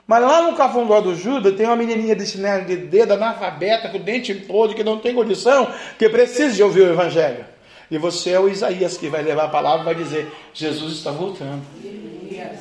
Mas 0.06 0.22
lá 0.22 0.42
no 0.42 0.56
Cafundó 0.56 1.00
do 1.00 1.16
Judas 1.16 1.54
tem 1.56 1.66
uma 1.66 1.76
menininha 1.76 2.14
de 2.14 2.26
chinelo 2.26 2.64
de 2.64 2.76
dedo, 2.76 3.14
analfabeta, 3.14 3.88
com 3.88 3.98
dente 3.98 4.34
podre, 4.34 4.76
que 4.76 4.84
não 4.84 4.98
tem 4.98 5.14
condição, 5.14 5.72
que 5.98 6.08
precisa 6.08 6.54
de 6.54 6.62
ouvir 6.62 6.82
o 6.82 6.92
Evangelho. 6.92 7.51
E 7.92 7.98
você 7.98 8.30
é 8.30 8.40
o 8.40 8.48
Isaías 8.48 8.96
que 8.96 9.10
vai 9.10 9.22
levar 9.22 9.44
a 9.44 9.48
palavra 9.48 9.82
e 9.82 9.84
vai 9.84 9.94
dizer: 9.94 10.32
Jesus 10.54 10.94
está 10.94 11.10
voltando. 11.10 11.62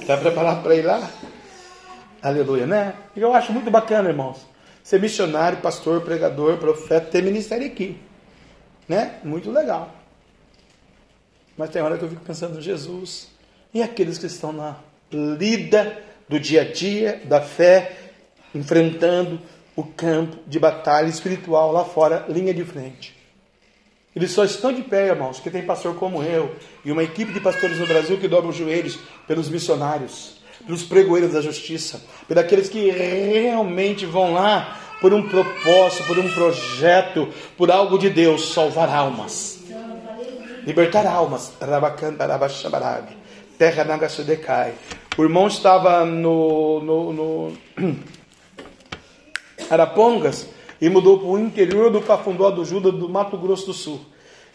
Está 0.01 0.17
preparado 0.17 0.61
para 0.61 0.75
ir 0.75 0.81
lá? 0.81 1.09
Aleluia, 2.21 2.67
né? 2.67 2.95
Eu 3.15 3.33
acho 3.33 3.53
muito 3.53 3.71
bacana, 3.71 4.09
irmãos, 4.09 4.45
ser 4.83 4.99
missionário, 4.99 5.59
pastor, 5.59 6.01
pregador, 6.01 6.57
profeta, 6.57 7.07
ter 7.09 7.23
ministério 7.23 7.65
aqui. 7.65 7.97
Né? 8.89 9.21
Muito 9.23 9.49
legal. 9.49 9.95
Mas 11.57 11.69
tem 11.69 11.81
hora 11.81 11.97
que 11.97 12.03
eu 12.03 12.09
fico 12.09 12.25
pensando 12.25 12.59
em 12.59 12.61
Jesus 12.61 13.29
e 13.73 13.81
aqueles 13.81 14.17
que 14.17 14.25
estão 14.25 14.51
na 14.51 14.75
lida 15.09 15.97
do 16.27 16.41
dia 16.41 16.63
a 16.63 16.65
dia, 16.65 17.21
da 17.23 17.39
fé, 17.39 17.95
enfrentando 18.53 19.39
o 19.77 19.83
campo 19.83 20.39
de 20.45 20.59
batalha 20.59 21.07
espiritual 21.07 21.71
lá 21.71 21.85
fora, 21.85 22.25
linha 22.27 22.53
de 22.53 22.65
frente. 22.65 23.20
Eles 24.15 24.31
só 24.31 24.43
estão 24.43 24.73
de 24.73 24.81
pé, 24.81 25.07
irmãos, 25.07 25.39
que 25.39 25.49
tem 25.49 25.65
pastor 25.65 25.95
como 25.95 26.21
eu 26.21 26.53
e 26.83 26.91
uma 26.91 27.03
equipe 27.03 27.31
de 27.31 27.39
pastores 27.39 27.77
no 27.77 27.87
Brasil 27.87 28.17
que 28.17 28.27
dobram 28.27 28.49
os 28.49 28.57
joelhos 28.57 28.99
pelos 29.25 29.47
missionários, 29.47 30.41
pelos 30.65 30.83
pregoeiros 30.83 31.31
da 31.31 31.41
justiça, 31.41 32.01
pelos 32.27 32.67
que 32.67 32.89
realmente 32.89 34.05
vão 34.05 34.33
lá 34.33 34.77
por 34.99 35.13
um 35.13 35.27
propósito, 35.27 36.05
por 36.05 36.19
um 36.19 36.29
projeto, 36.33 37.29
por 37.57 37.71
algo 37.71 37.97
de 37.97 38.09
Deus, 38.09 38.53
salvar 38.53 38.89
almas. 38.89 39.59
libertar 40.65 41.07
almas. 41.07 41.53
Terra 43.57 43.83
Nagasudecai. 43.83 44.73
O 45.17 45.23
irmão 45.23 45.47
estava 45.47 46.05
no, 46.05 46.81
no, 46.81 47.13
no 47.13 47.57
Arapongas 49.69 50.47
e 50.81 50.89
mudou 50.89 51.19
para 51.19 51.27
o 51.27 51.39
interior 51.39 51.91
do 51.91 52.01
Cafundó 52.01 52.49
do 52.49 52.65
Juda 52.65 52.91
do 52.91 53.07
Mato 53.07 53.37
Grosso 53.37 53.67
do 53.67 53.73
Sul. 53.73 54.01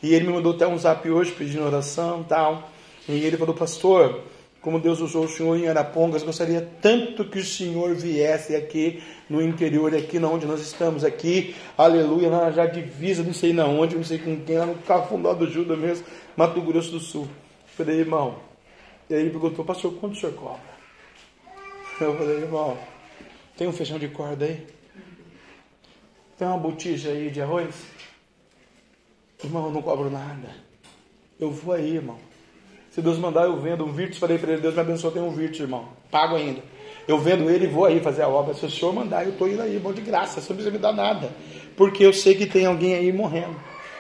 E 0.03 0.12
ele 0.12 0.27
me 0.27 0.33
mandou 0.33 0.53
até 0.53 0.66
um 0.66 0.77
zap 0.77 1.09
hoje 1.09 1.31
pedindo 1.31 1.64
oração 1.64 2.22
e 2.22 2.24
tal. 2.24 2.70
E 3.09 3.12
ele 3.12 3.37
falou, 3.37 3.55
pastor, 3.55 4.22
como 4.61 4.81
Deus 4.81 5.01
usou 5.01 5.24
o 5.24 5.29
senhor 5.29 5.57
em 5.57 5.68
Arapongas, 5.68 6.24
gostaria 6.24 6.68
tanto 6.83 7.24
que 7.24 7.39
o 7.39 7.45
senhor 7.45 7.95
viesse 7.95 8.57
aqui 8.57 9.01
no 9.31 9.41
interior, 9.41 9.95
aqui 9.95 10.18
na 10.18 10.29
onde 10.29 10.45
nós 10.45 10.61
estamos, 10.61 11.05
aqui, 11.05 11.55
aleluia, 11.79 12.29
na 12.29 12.51
já 12.51 12.66
divisa, 12.66 13.22
não 13.22 13.33
sei 13.33 13.53
na 13.53 13.64
onde, 13.64 13.95
não 13.95 14.03
sei 14.03 14.18
com 14.18 14.37
quem, 14.41 14.59
lá 14.59 14.66
no 14.66 14.74
Cafundó 14.74 15.33
do 15.33 15.49
Juda 15.49 15.77
mesmo, 15.77 16.05
Mato 16.37 16.61
Grosso 16.61 16.91
do 16.91 16.99
Sul. 16.99 17.29
Eu 17.79 17.85
falei, 17.85 18.01
irmão, 18.01 18.39
e 19.09 19.14
aí 19.14 19.20
ele 19.20 19.31
perguntou, 19.31 19.64
pastor, 19.64 19.95
quanto 19.95 20.14
o 20.14 20.16
senhor 20.16 20.35
cobra? 20.35 20.77
Eu 22.01 22.16
falei, 22.16 22.39
irmão, 22.39 22.77
tem 23.57 23.68
um 23.68 23.72
feijão 23.72 24.01
de 24.01 24.09
corda 24.09 24.45
aí? 24.45 24.76
Tem 26.39 26.47
uma 26.47 26.59
botija 26.59 27.11
aí 27.11 27.30
de 27.30 27.41
arroz? 27.41 27.74
Irmão, 29.43 29.66
eu 29.66 29.72
não 29.72 29.82
cobro 29.82 30.11
nada. 30.11 30.51
Eu 31.41 31.51
vou 31.51 31.74
aí, 31.74 31.97
irmão. 31.97 32.18
Se 32.91 33.01
Deus 33.01 33.18
mandar, 33.18 33.45
eu 33.45 33.61
vendo 33.61 33.84
um 33.84 33.93
Virtus. 33.93 34.18
Falei 34.18 34.39
para 34.39 34.53
ele, 34.53 34.61
Deus 34.61 34.74
me 34.74 34.80
abençoe, 34.80 35.12
tem 35.12 35.22
um 35.22 35.30
Virtus, 35.30 35.61
irmão. 35.61 35.89
Pago 36.11 36.37
ainda. 36.37 36.62
Eu 37.07 37.18
vendo 37.18 37.49
ele 37.51 37.64
e 37.64 37.68
vou 37.68 37.84
aí 37.84 38.01
fazer 38.01 38.22
a 38.22 38.28
obra. 38.28 38.55
Se 38.55 38.66
o 38.66 38.70
senhor 38.70 38.93
mandar, 38.93 39.24
eu 39.24 39.32
estou 39.32 39.49
indo 39.49 39.62
aí, 39.62 39.74
irmão, 39.74 39.93
de 39.93 40.01
graça. 40.01 40.41
Você 40.41 40.49
não 40.49 40.57
precisa 40.57 40.70
me 40.70 40.78
dar 40.78 40.93
nada. 40.93 41.30
Porque 41.76 42.05
eu 42.05 42.12
sei 42.12 42.34
que 42.34 42.47
tem 42.47 42.66
alguém 42.66 42.95
aí 42.95 43.12
morrendo. 43.12 43.57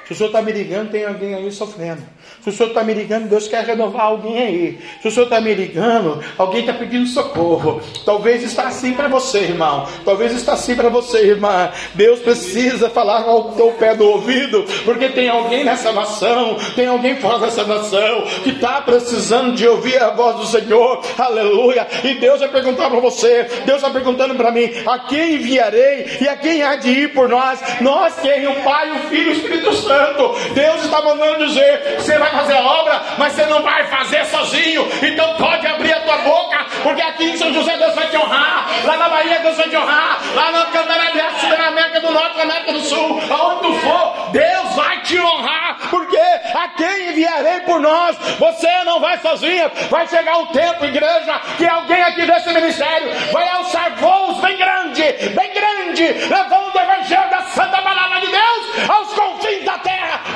Se 0.06 0.12
o 0.12 0.16
senhor 0.16 0.28
está 0.28 0.40
me 0.40 0.52
ligando, 0.52 0.90
tem 0.92 1.04
alguém 1.04 1.34
aí 1.34 1.50
sofrendo. 1.50 2.00
Se 2.40 2.50
o 2.50 2.52
senhor 2.52 2.68
está 2.68 2.84
me 2.84 2.94
ligando, 2.94 3.28
Deus 3.28 3.48
quer 3.48 3.64
renovar 3.64 4.02
alguém 4.02 4.38
aí. 4.40 4.78
Se 5.02 5.08
o 5.08 5.10
senhor 5.10 5.24
está 5.24 5.40
me 5.40 5.52
ligando, 5.52 6.22
alguém 6.38 6.60
está 6.60 6.72
pedindo 6.72 7.06
socorro. 7.08 7.80
Talvez 8.04 8.44
está 8.44 8.68
assim 8.68 8.92
para 8.92 9.08
você, 9.08 9.40
irmão. 9.40 9.84
Talvez 10.04 10.32
está 10.32 10.52
assim 10.52 10.76
para 10.76 10.88
você, 10.88 11.26
irmã. 11.26 11.72
Deus 11.94 12.20
precisa 12.20 12.88
falar 12.88 13.22
ao 13.22 13.50
teu 13.54 13.72
pé 13.72 13.96
do 13.96 14.08
ouvido, 14.08 14.64
porque 14.84 15.08
tem 15.08 15.28
alguém 15.28 15.64
nessa 15.64 15.90
nação, 15.92 16.56
tem 16.76 16.86
alguém 16.86 17.16
fora 17.16 17.40
dessa 17.40 17.64
nação 17.64 18.22
que 18.44 18.50
está 18.50 18.80
precisando 18.82 19.56
de 19.56 19.66
ouvir 19.66 20.00
a 20.00 20.10
voz 20.10 20.36
do 20.36 20.46
Senhor. 20.46 21.02
Aleluia. 21.18 21.84
E 22.04 22.14
Deus 22.14 22.38
vai 22.38 22.48
perguntar 22.48 22.88
para 22.90 23.00
você, 23.00 23.42
Deus 23.64 23.78
está 23.78 23.90
perguntando 23.90 24.36
para 24.36 24.52
mim: 24.52 24.70
a 24.86 25.00
quem 25.00 25.34
enviarei 25.34 26.06
e 26.20 26.28
a 26.28 26.36
quem 26.36 26.62
há 26.62 26.76
de 26.76 26.90
ir 26.90 27.12
por 27.12 27.28
nós? 27.28 27.58
Nós 27.80 28.14
quem? 28.20 28.46
O 28.46 28.62
Pai, 28.62 28.92
o 28.92 29.08
Filho 29.08 29.32
e 29.32 29.34
o 29.34 29.36
Espírito 29.36 29.74
Santo. 29.74 29.95
Santo. 29.96 30.34
Deus 30.52 30.84
está 30.84 31.00
mandando 31.00 31.46
dizer: 31.46 31.96
você 31.98 32.18
vai 32.18 32.30
fazer 32.30 32.54
a 32.54 32.64
obra, 32.64 33.02
mas 33.16 33.32
você 33.32 33.46
não 33.46 33.62
vai 33.62 33.84
fazer 33.86 34.24
sozinho. 34.26 34.86
Então 35.02 35.34
pode 35.34 35.66
abrir 35.66 35.92
a 35.94 36.00
tua 36.00 36.18
boca, 36.18 36.66
porque 36.82 37.00
aqui 37.00 37.30
em 37.30 37.36
São 37.36 37.52
José 37.54 37.76
Deus 37.78 37.94
vai 37.94 38.06
te 38.08 38.16
honrar. 38.16 38.66
Lá 38.84 38.96
na 38.96 39.08
Bahia 39.08 39.38
Deus 39.40 39.56
vai 39.56 39.68
te 39.68 39.76
honrar. 39.76 40.20
Lá 40.34 40.50
na 40.50 40.64
Cantarabia, 40.66 41.24
na 41.58 41.66
América 41.68 42.00
do 42.00 42.12
Norte, 42.12 42.36
na 42.36 42.42
América 42.42 42.72
do 42.72 42.80
Sul, 42.80 43.20
aonde 43.30 43.62
tu 43.62 43.74
for, 43.80 44.30
Deus 44.32 44.74
vai 44.74 45.00
te 45.00 45.18
honrar. 45.18 45.78
Porque 45.90 46.18
a 46.18 46.68
quem 46.76 47.10
enviarei 47.10 47.60
por 47.60 47.80
nós? 47.80 48.16
Você 48.38 48.84
não 48.84 49.00
vai 49.00 49.18
sozinho. 49.18 49.70
Vai 49.90 50.06
chegar 50.08 50.38
o 50.38 50.46
tempo, 50.48 50.84
igreja, 50.84 51.40
que 51.56 51.66
alguém 51.66 52.02
aqui 52.02 52.26
desse 52.26 52.52
ministério 52.52 53.10
vai 53.32 53.48
alçar 53.48 53.94
voos 53.96 54.40
bem 54.40 54.56
grande, 54.56 55.02
bem 55.34 55.52
grande, 55.54 56.04
levando 56.04 56.74
o 56.74 56.78
evangelho 56.78 57.30
da 57.30 57.42
Santa 57.42 57.80
Palavra 57.82 58.20
de 58.20 58.26
Deus 58.26 58.90
aos 58.90 59.12
confins 59.14 59.64
da 59.64 59.78
terra, 59.78 59.85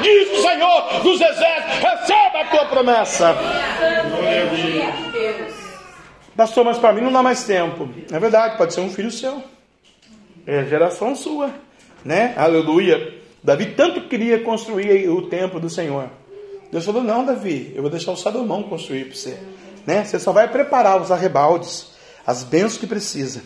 diz 0.02 0.38
o 0.38 0.42
Senhor 0.42 1.02
dos 1.02 1.20
exércitos: 1.20 1.78
receba 1.78 2.40
a 2.40 2.44
tua 2.50 2.64
promessa. 2.66 3.36
Pastor, 6.36 6.64
mas 6.64 6.78
para 6.78 6.92
mim 6.92 7.02
não 7.02 7.12
dá 7.12 7.22
mais 7.22 7.44
tempo. 7.44 7.88
É 8.10 8.18
verdade, 8.18 8.56
pode 8.56 8.72
ser 8.72 8.80
um 8.80 8.90
filho 8.90 9.10
seu. 9.10 9.42
É 10.46 10.64
geração 10.64 11.14
sua, 11.14 11.50
né? 12.04 12.34
Aleluia. 12.36 13.20
Davi 13.42 13.66
tanto 13.66 14.02
queria 14.02 14.42
construir 14.42 15.08
o 15.08 15.22
templo 15.28 15.60
do 15.60 15.68
Senhor. 15.68 16.08
Deus 16.70 16.84
falou: 16.84 17.02
Não, 17.02 17.24
Davi, 17.24 17.72
eu 17.74 17.82
vou 17.82 17.90
deixar 17.90 18.12
o 18.12 18.16
Salomão 18.16 18.62
construir 18.62 19.04
para 19.04 19.16
você. 19.16 19.38
Né? 19.86 20.04
Você 20.04 20.18
só 20.18 20.32
vai 20.32 20.48
preparar 20.48 21.00
os 21.00 21.10
arrebaldes, 21.10 21.92
as 22.26 22.42
bênçãos 22.44 22.78
que 22.78 22.86
precisa. 22.86 23.42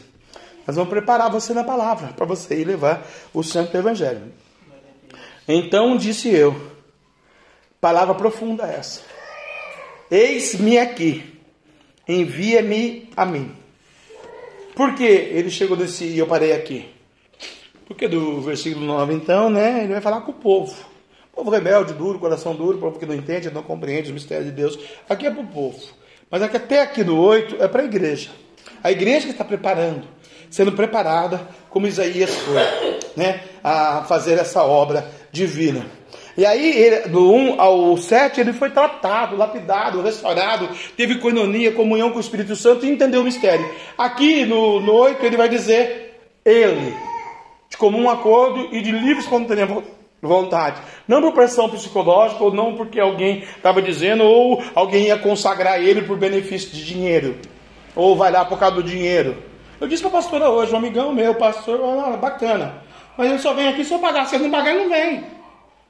Nós 0.67 0.77
vamos 0.77 0.91
preparar 0.91 1.31
você 1.31 1.53
na 1.53 1.63
palavra 1.63 2.09
para 2.09 2.25
você 2.25 2.61
ir 2.61 2.65
levar 2.65 3.07
o 3.33 3.43
santo 3.43 3.77
evangelho. 3.77 4.33
Então 5.47 5.97
disse 5.97 6.29
eu, 6.29 6.55
palavra 7.81 8.15
profunda 8.15 8.65
essa: 8.65 9.03
Eis-me 10.11 10.79
aqui, 10.79 11.39
envia-me 12.09 13.11
a 13.17 13.27
mim. 13.27 13.55
Por 14.75 14.95
que 14.95 15.05
ele 15.05 15.51
chegou 15.51 15.77
desse 15.77 16.05
e 16.05 16.19
eu 16.19 16.27
parei 16.27 16.53
aqui? 16.53 16.89
Porque 17.87 18.09
do 18.09 18.41
versículo 18.41 18.87
9, 18.87 19.13
então, 19.13 19.51
né, 19.51 19.85
ele 19.85 19.93
vai 19.93 20.01
falar 20.01 20.23
com 20.23 20.31
o 20.31 20.35
povo. 20.35 20.75
Povo 21.35 21.51
rebelde, 21.51 21.93
duro, 21.93 22.19
coração 22.19 22.55
duro, 22.55 22.79
povo 22.79 22.99
que 22.99 23.05
não 23.05 23.15
entende, 23.15 23.51
não 23.51 23.63
compreende 23.63 24.09
os 24.09 24.15
mistérios 24.15 24.47
de 24.47 24.53
Deus. 24.53 24.79
Aqui 25.09 25.27
é 25.27 25.31
para 25.31 25.43
o 25.43 25.47
povo. 25.47 25.79
Mas 26.31 26.43
aqui, 26.43 26.57
até 26.57 26.81
aqui 26.81 27.05
no 27.05 27.21
8 27.21 27.63
é 27.63 27.69
para 27.69 27.83
a 27.83 27.85
igreja. 27.85 28.31
A 28.83 28.91
igreja 28.91 29.27
que 29.27 29.33
está 29.33 29.45
preparando, 29.45 30.07
sendo 30.51 30.73
preparada, 30.73 31.47
como 31.69 31.87
Isaías 31.87 32.35
foi, 32.35 32.63
né, 33.17 33.43
a 33.63 34.05
fazer 34.05 34.39
essa 34.39 34.63
obra 34.63 35.11
divina. 35.35 35.85
E 36.37 36.47
aí, 36.47 36.77
ele, 36.77 37.09
do 37.09 37.33
1 37.33 37.61
ao 37.61 37.97
7, 37.97 38.41
ele 38.41 38.53
foi 38.53 38.71
tratado, 38.71 39.37
lapidado, 39.37 40.01
restaurado, 40.01 40.69
teve 40.97 41.19
coinonia, 41.19 41.73
comunhão 41.73 42.11
com 42.11 42.19
o 42.19 42.21
Espírito 42.21 42.57
Santo 42.57 42.87
e 42.87 42.91
entendeu 42.91 43.21
o 43.21 43.25
mistério. 43.25 43.69
Aqui 43.99 44.45
no, 44.45 44.81
no 44.81 44.93
8, 44.93 45.25
ele 45.25 45.37
vai 45.37 45.49
dizer 45.49 46.19
ele, 46.45 46.95
de 47.69 47.77
comum 47.77 48.09
acordo 48.09 48.75
e 48.75 48.81
de 48.81 48.93
livre 48.93 49.23
espontânea 49.23 49.67
vontade. 50.23 50.81
Não 51.07 51.21
por 51.21 51.33
pressão 51.33 51.69
psicológica, 51.69 52.43
ou 52.43 52.53
não 52.53 52.75
porque 52.75 52.99
alguém 52.99 53.41
estava 53.41 53.83
dizendo, 53.83 54.25
ou 54.25 54.63
alguém 54.75 55.07
ia 55.07 55.19
consagrar 55.19 55.81
ele 55.81 56.03
por 56.03 56.17
benefício 56.17 56.71
de 56.71 56.85
dinheiro, 56.85 57.37
ou 57.95 58.17
vai 58.17 58.31
lá 58.31 58.45
por 58.45 58.59
causa 58.59 58.77
do 58.77 58.83
dinheiro. 58.83 59.37
Eu 59.81 59.89
disse 59.89 60.03
para 60.03 60.11
a 60.11 60.23
pastora 60.23 60.49
hoje, 60.49 60.73
um 60.73 60.79
amigão 60.79 61.13
meu, 61.13 61.35
pastor, 61.35 61.79
bacana. 62.19 62.83
Mas 63.17 63.31
ele 63.31 63.39
só 63.39 63.53
vem 63.53 63.69
aqui 63.69 63.85
se 63.85 63.93
eu 63.93 63.99
pagar. 63.99 64.27
Se 64.27 64.37
ele 64.37 64.45
não 64.45 64.51
pagar, 64.51 64.71
ele 64.71 64.85
não 64.85 64.91
vem. 64.91 65.25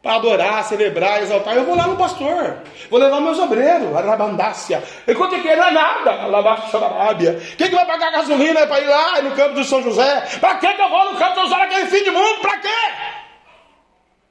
Para 0.05 0.17
adorar, 0.17 0.63
celebrar, 0.65 1.23
exaltar. 1.23 1.57
Eu 1.57 1.65
vou 1.65 1.75
lá 1.75 1.87
no 1.87 1.97
pastor. 1.97 2.59
Vou 2.91 3.01
levar 3.01 3.23
meus 3.23 3.39
obreiros, 3.39 3.97
a 3.97 4.03
rabandácia. 4.03 4.83
Enquanto 5.09 5.41
que 5.41 5.57
não 5.57 5.65
é 5.65 5.71
nada, 5.71 6.11
a 6.11 7.15
Quem 7.57 7.69
que 7.71 7.75
vai 7.75 7.87
pagar 7.87 8.13
gasolina 8.13 8.67
para 8.67 8.81
ir 8.81 8.87
lá 8.87 9.23
no 9.23 9.31
campo 9.31 9.55
de 9.55 9.65
São 9.65 9.83
José? 9.83 10.39
Para 10.43 10.57
que, 10.57 10.67
eu 10.67 10.91
vou 10.91 11.13
no 11.13 11.19
campo 11.19 11.31
de 11.31 11.35
São 11.37 11.45
José 11.45 11.57
naquele 11.57 11.87
fim 11.87 12.05
de 12.05 12.11
mundo? 12.11 12.41
Para 12.43 12.59
quê? 12.59 12.69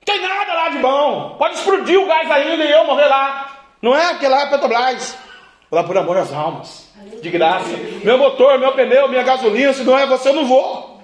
Tem 0.05 0.21
nada 0.21 0.53
lá 0.53 0.69
de 0.69 0.77
bom. 0.77 1.37
Pode 1.39 1.55
explodir 1.55 1.99
o 1.99 2.05
gás 2.05 2.29
ainda 2.29 2.63
e 2.63 2.71
eu 2.71 2.85
morrer 2.85 3.07
lá. 3.07 3.47
Não 3.81 3.95
é 3.97 4.11
aquele 4.11 4.31
lá 4.31 4.41
é 4.43 4.49
Petrobras. 4.51 5.17
Vou 5.71 5.79
lá 5.81 5.87
por 5.87 5.97
amor 5.97 6.17
às 6.17 6.31
almas. 6.31 6.87
De 7.19 7.31
graça. 7.31 7.75
Meu 8.03 8.19
motor, 8.19 8.59
meu 8.59 8.73
pneu, 8.73 9.07
minha 9.09 9.23
gasolina, 9.23 9.73
se 9.73 9.83
não 9.83 9.97
é 9.97 10.05
você, 10.05 10.29
eu 10.29 10.33
não 10.33 10.45
vou. 10.45 11.01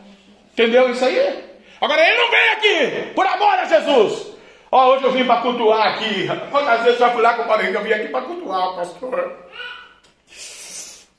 Entendeu 0.53 0.91
isso 0.91 1.03
aí? 1.03 1.48
Agora 1.81 2.01
ele 2.05 2.17
não 2.17 2.29
vem 2.29 2.49
aqui, 2.49 3.13
por 3.13 3.25
amor 3.25 3.53
a 3.53 3.65
Jesus. 3.65 4.27
Ó, 4.71 4.93
hoje 4.93 5.03
eu 5.05 5.11
vim 5.11 5.25
para 5.25 5.41
cultuar 5.41 5.87
aqui. 5.95 6.27
Quantas 6.51 6.83
vezes 6.83 6.99
eu 6.99 7.07
já 7.07 7.13
fui 7.13 7.21
lá 7.21 7.33
com 7.33 7.43
o 7.43 7.47
parente? 7.47 7.73
Eu 7.73 7.81
vim 7.81 7.93
aqui 7.93 8.07
para 8.09 8.21
cultuar, 8.21 8.75
pastor. 8.75 9.49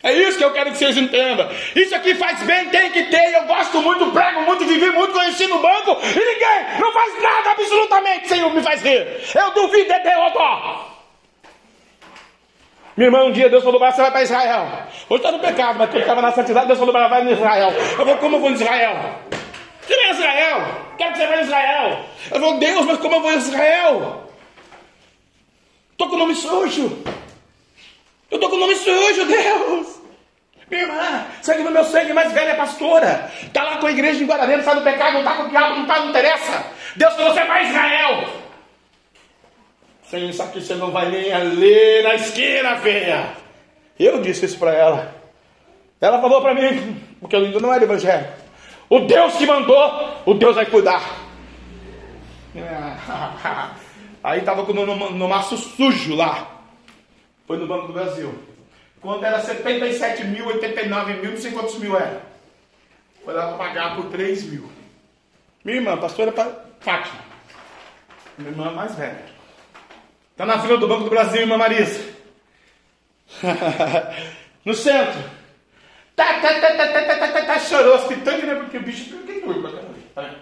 É 0.03 0.13
isso 0.13 0.39
que 0.39 0.45
eu 0.45 0.53
quero 0.53 0.71
que 0.71 0.79
vocês 0.79 0.97
entendam. 0.97 1.49
Isso 1.77 1.95
aqui 1.95 2.15
faz 2.15 2.43
bem, 2.43 2.71
tem 2.71 2.91
que 2.91 3.05
ter. 3.05 3.35
Eu 3.35 3.45
gosto 3.45 3.83
muito, 3.83 4.11
prego 4.13 4.43
muito, 4.43 4.65
vivi 4.65 4.91
muito, 4.91 5.13
conheci 5.13 5.47
no 5.47 5.59
banco. 5.59 5.99
E 6.03 6.19
ninguém 6.19 6.81
não 6.81 6.93
faz 6.93 7.23
nada 7.23 7.51
absolutamente 7.51 8.29
sem 8.29 8.51
me 8.51 8.63
faz 8.63 8.83
rir. 8.83 9.07
Eu 9.35 9.51
duvido 9.53 9.93
de 9.93 9.99
Deus, 9.99 10.33
ó. 10.37 10.91
Minha 12.97 13.09
irmã, 13.09 13.25
um 13.25 13.33
dia 13.33 13.49
Deus 13.49 13.63
falou 13.63 13.79
para 13.79 13.93
você 13.93 14.03
vai 14.03 14.11
para 14.11 14.23
Israel. 14.23 14.69
Hoje 15.09 15.23
está 15.23 15.33
no 15.33 15.39
pecado, 15.39 15.79
mas 15.79 15.91
quando 15.91 16.03
estava 16.03 16.23
na 16.23 16.33
santidade, 16.33 16.67
Deus 16.67 16.79
falou 16.79 16.93
para 16.93 17.03
ela 17.03 17.11
vai 17.11 17.23
em 17.23 17.33
Israel. 17.33 17.71
Eu 17.71 17.97
falei, 17.97 18.17
como 18.17 18.37
eu 18.37 18.41
vou 18.41 18.51
em 18.51 18.55
Israel? 18.55 19.30
Israel? 20.41 20.87
Quero 20.97 21.13
que 21.13 21.19
você 21.19 21.27
vá 21.27 21.37
em 21.37 21.43
Israel. 21.43 22.05
Eu 22.31 22.41
vou, 22.41 22.59
Deus, 22.59 22.87
mas 22.87 22.99
como 22.99 23.15
eu 23.15 23.21
vou 23.21 23.33
em 23.33 23.37
Israel? 23.37 24.25
Estou 25.93 26.09
com 26.09 26.17
o 26.17 26.19
nome 26.19 26.35
sujo. 26.35 27.03
Eu 28.31 28.37
estou 28.37 28.49
com 28.49 28.57
o 28.57 28.61
nome 28.61 28.75
sujo, 28.77 29.27
Deus. 29.27 30.01
Minha 30.71 30.83
irmã, 30.83 31.27
sangue 31.43 31.65
do 31.65 31.71
meu 31.71 31.85
sangue, 31.85 32.13
mais 32.13 32.33
velha 32.33 32.51
é 32.51 32.55
pastora. 32.55 33.31
Está 33.43 33.65
lá 33.65 33.79
com 33.79 33.87
a 33.87 33.91
igreja 33.91 34.23
em 34.23 34.27
Guararema, 34.27 34.63
sai 34.63 34.77
do 34.77 34.83
pecado, 34.83 35.15
não 35.15 35.21
está 35.21 35.35
com 35.35 35.43
o 35.43 35.49
diabo, 35.49 35.75
não 35.75 35.83
está, 35.83 35.99
não 35.99 36.11
interessa. 36.11 36.65
Deus 36.97 37.15
falou, 37.15 37.35
você 37.35 37.45
vai 37.45 37.65
em 37.65 37.69
Israel. 37.69 38.29
Sem 40.05 40.29
isso 40.29 40.43
aqui 40.43 40.61
você 40.61 40.75
não 40.75 40.91
vai 40.91 41.11
nem 41.11 41.37
ler 41.55 42.05
na 42.05 42.15
esquina, 42.15 42.77
velha. 42.77 43.31
Eu 43.99 44.23
disse 44.23 44.47
isso 44.47 44.59
para 44.59 44.73
ela. 44.73 45.15
Ela 46.01 46.21
falou 46.21 46.41
para 46.41 46.55
mim, 46.55 47.01
porque 47.21 47.37
eu 47.37 47.41
ainda 47.41 47.61
não 47.61 47.75
era 47.75 47.85
evangélico. 47.85 48.40
O 48.91 49.01
Deus 49.01 49.37
que 49.37 49.47
mandou, 49.47 50.21
o 50.27 50.35
Deus 50.35 50.57
vai 50.57 50.67
cuidar. 50.67 51.01
Aí 54.23 54.41
tava 54.41 54.65
no, 54.65 54.85
no, 54.85 55.11
no 55.13 55.29
maço 55.29 55.57
sujo 55.57 56.17
lá. 56.17 56.61
Foi 57.47 57.57
no 57.57 57.69
Banco 57.69 57.87
do 57.87 57.93
Brasil. 57.93 58.35
Quando 59.01 59.25
era 59.25 59.41
77 59.41 60.25
mil, 60.25 60.45
89 60.47 61.15
mil, 61.15 61.31
não 61.31 61.39
sei 61.39 61.53
quantos 61.53 61.79
mil 61.79 61.97
era. 61.97 62.21
Foi 63.25 63.33
lá 63.33 63.53
pagar 63.57 63.95
por 63.95 64.07
3 64.07 64.43
mil. 64.45 64.69
Minha 65.65 65.77
irmã, 65.77 65.97
pastora 65.97 66.33
Fátima. 66.81 67.21
Minha 68.37 68.51
irmã 68.51 68.73
mais 68.73 68.95
velha. 68.97 69.25
Está 70.33 70.45
na 70.45 70.59
fila 70.59 70.77
do 70.77 70.89
Banco 70.89 71.05
do 71.05 71.11
Brasil, 71.11 71.43
irmã 71.43 71.57
Marisa. 71.57 72.11
no 74.65 74.75
centro. 74.75 75.40
Tá, 76.21 76.39
tá, 76.39 76.61
tá, 76.61 76.77
tá, 76.77 76.87
tá, 76.87 77.03
tá, 77.03 77.17
tá, 77.17 77.29
tá, 77.33 77.47
tá 77.47 77.59
chorou, 77.59 77.95
hospitante, 77.95 78.45
né? 78.45 78.55
Porque 78.55 78.77
o 78.77 78.83
bicho 78.83 79.05
fica 79.05 79.47
doido 79.47 79.63
pra 79.63 79.73
caramba. 79.73 80.37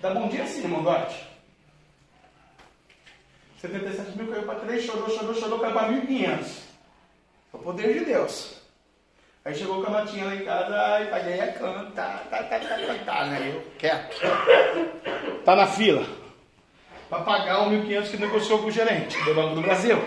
Dá 0.00 0.14
bom 0.14 0.28
dia 0.28 0.46
sim, 0.46 0.62
irmão 0.62 0.82
Duarte. 0.82 1.28
77 3.60 4.16
mil 4.16 4.32
caiu 4.32 4.44
para 4.44 4.60
3, 4.60 4.82
chorou, 4.82 5.10
chorou, 5.10 5.34
chorou, 5.34 5.58
caiu 5.58 5.74
para 5.74 5.88
1.500. 5.92 6.28
É 6.32 7.56
o 7.56 7.58
poder 7.58 7.98
de 7.98 8.04
Deus. 8.06 8.62
Aí 9.44 9.54
chegou 9.54 9.84
com 9.84 9.94
a 9.94 10.00
notinha 10.00 10.24
lá 10.24 10.34
em 10.34 10.44
casa, 10.46 11.00
e 11.02 11.06
paguei 11.08 11.40
a 11.40 11.52
canta, 11.52 11.90
tá, 11.90 12.24
tá, 12.30 12.42
tá, 12.44 12.58
tá, 12.58 12.94
tá, 13.04 13.26
né? 13.26 13.52
Eu 13.54 13.70
quieto. 13.78 14.16
Tá 15.44 15.54
na 15.54 15.66
fila. 15.66 16.06
Para 17.10 17.24
pagar 17.24 17.68
o 17.68 17.70
1.500 17.72 18.10
que 18.10 18.16
negociou 18.16 18.60
com 18.60 18.68
o 18.68 18.70
gerente 18.70 19.22
do 19.22 19.34
Banco 19.34 19.54
do 19.54 19.60
Brasil. 19.60 19.98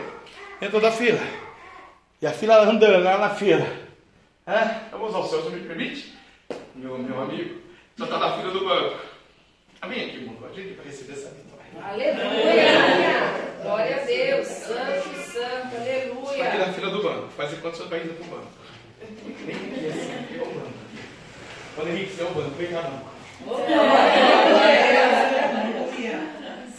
Entrou 0.59 0.81
da 0.81 0.91
fila. 0.91 1.21
E 2.19 2.25
a 2.25 2.31
fila 2.31 2.63
andando 2.63 3.03
lá 3.03 3.19
na 3.19 3.29
fila. 3.29 3.90
É, 4.47 4.91
eu 4.91 4.97
vou 4.97 5.07
usar 5.07 5.19
o 5.19 5.27
seu, 5.27 5.43
você 5.43 5.55
me 5.55 5.67
permite? 5.67 6.17
Meu, 6.73 6.97
meu 6.97 7.21
amigo. 7.21 7.61
Só 7.97 8.07
tá 8.07 8.17
na 8.17 8.37
fila 8.37 8.51
do 8.51 8.65
banco. 8.65 8.99
Ah, 9.81 9.87
vem 9.87 10.05
aqui, 10.05 10.35
pode 10.39 10.61
ir 10.61 10.73
para 10.75 10.85
receber 10.85 11.13
essa 11.13 11.29
vitória. 11.29 11.61
Aleluia! 11.83 13.61
Glória 13.61 14.01
a 14.01 14.05
Deus, 14.05 14.47
santo, 14.47 15.15
santo, 15.31 15.75
aleluia. 15.75 16.31
Está 16.31 16.47
aqui 16.47 16.57
na 16.57 16.73
fila 16.73 16.89
do 16.89 17.03
banco. 17.03 17.27
Faz 17.37 17.53
enquanto 17.53 17.75
você 17.75 17.83
vai 17.83 17.99
indo 17.99 18.13
para 18.15 18.25
o 18.25 18.29
banco. 18.29 18.51
Nem 19.45 19.55
que 19.55 19.87
assim, 19.87 20.39
é 20.39 20.41
o 20.41 20.45
banco. 20.45 20.73
Quando 21.75 21.87
Henrique, 21.89 22.13
você 22.13 22.21
é 22.21 22.25
o 22.25 22.31
banco, 22.31 22.49
vem 22.51 22.67
cá, 22.67 22.81
banco. 22.81 23.11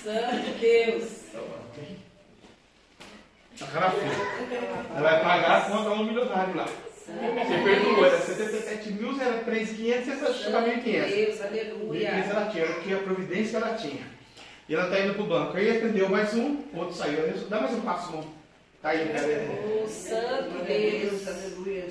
Santo 0.03 0.59
Deus. 0.59 1.23
Está 3.55 3.81
na 3.81 3.91
fila. 3.91 4.15
Ela 4.97 5.01
vai 5.01 5.23
pagar 5.23 5.59
a 5.59 5.61
conta 5.63 5.91
a 5.91 5.93
um 5.93 6.05
milionário 6.05 6.57
lá. 6.57 6.67
Você 7.07 7.59
perdoou, 7.64 8.05
era 8.05 8.18
77 8.18 8.92
mil, 8.92 9.20
era 9.20 9.42
3.500, 9.44 10.05
você 10.05 10.11
está 10.12 10.32
chegando 10.32 10.57
a 10.57 10.68
1.500. 10.68 11.09
Deus, 11.09 11.40
aleluia. 11.40 12.11
1.500 12.11 12.30
ela 12.30 12.50
tinha, 12.50 12.66
porque 12.66 12.94
a 12.94 12.98
providência 12.98 13.57
ela 13.57 13.74
tinha. 13.74 14.03
E 14.68 14.74
ela 14.74 14.84
está 14.84 15.00
indo 15.00 15.14
para 15.14 15.22
o 15.22 15.26
banco. 15.26 15.57
Aí 15.57 15.76
atendeu 15.76 16.09
mais 16.09 16.34
um, 16.34 16.62
o 16.72 16.78
outro 16.78 16.94
saiu. 16.94 17.18
Dá 17.48 17.61
mais 17.61 17.74
um 17.74 17.80
passo, 17.80 18.11
irmão. 18.11 18.24
Tá 18.80 18.90
aí, 18.90 19.09
cara. 19.09 19.26
O 19.84 19.88
santo 19.88 20.64
Deus, 20.64 21.28
aleluia. 21.28 21.88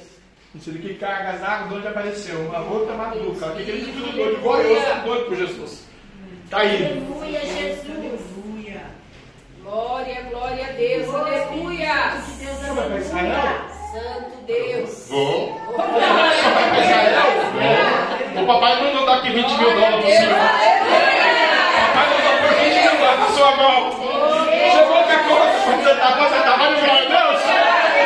Não 0.53 0.61
sei 0.61 0.73
do 0.73 0.79
que 0.79 0.93
carga 0.95 1.31
as 1.31 1.43
águas, 1.43 1.69
de 1.69 1.75
onde 1.75 1.87
apareceu. 1.87 2.39
Uma 2.41 2.59
outra 2.71 2.95
maluca. 2.95 3.47
O 3.47 3.55
que 3.55 3.63
que 3.63 3.71
ele 3.71 3.91
tudo 3.91 4.11
doido? 4.11 4.37
Igual 4.39 4.61
eu, 4.61 4.81
sou 4.81 4.95
doido 5.03 5.25
por 5.25 5.35
Jesus. 5.35 5.83
Tá 6.49 6.59
aí. 6.59 6.85
Aleluia, 6.85 7.39
Jesus. 7.39 8.31
Glória, 9.63 10.21
glória 10.23 10.67
a 10.67 10.71
Deus, 10.71 11.15
aleluia. 11.15 11.93
Você 12.19 12.73
vai 12.73 12.87
para 12.89 12.99
Israel? 12.99 13.70
Santo 13.91 14.37
Deus. 14.47 15.09
Vou. 15.09 15.49
O 18.37 18.45
papai 18.47 18.81
mandou 18.81 19.05
dar 19.05 19.15
aqui 19.15 19.31
20 19.31 19.57
mil 19.57 19.73
dólares 19.73 20.05
o 20.05 20.07
senhor. 20.07 20.37
Papai 21.93 22.07
mandou 22.07 22.33
por 22.39 22.55
20 22.55 22.83
mil 22.83 22.95
dólares 22.97 23.19
na 23.19 23.27
sua 23.35 23.51
mão. 23.57 23.91
Chegou 24.71 25.03
que 25.03 25.11
a 25.11 25.19
coisa, 25.19 25.59
você 25.59 25.95
tá, 25.95 26.09
você 26.11 26.39
tá, 26.39 26.55
vai 26.55 26.73
glória 26.79 26.93
a 26.93 27.09
Deus? 27.09 27.41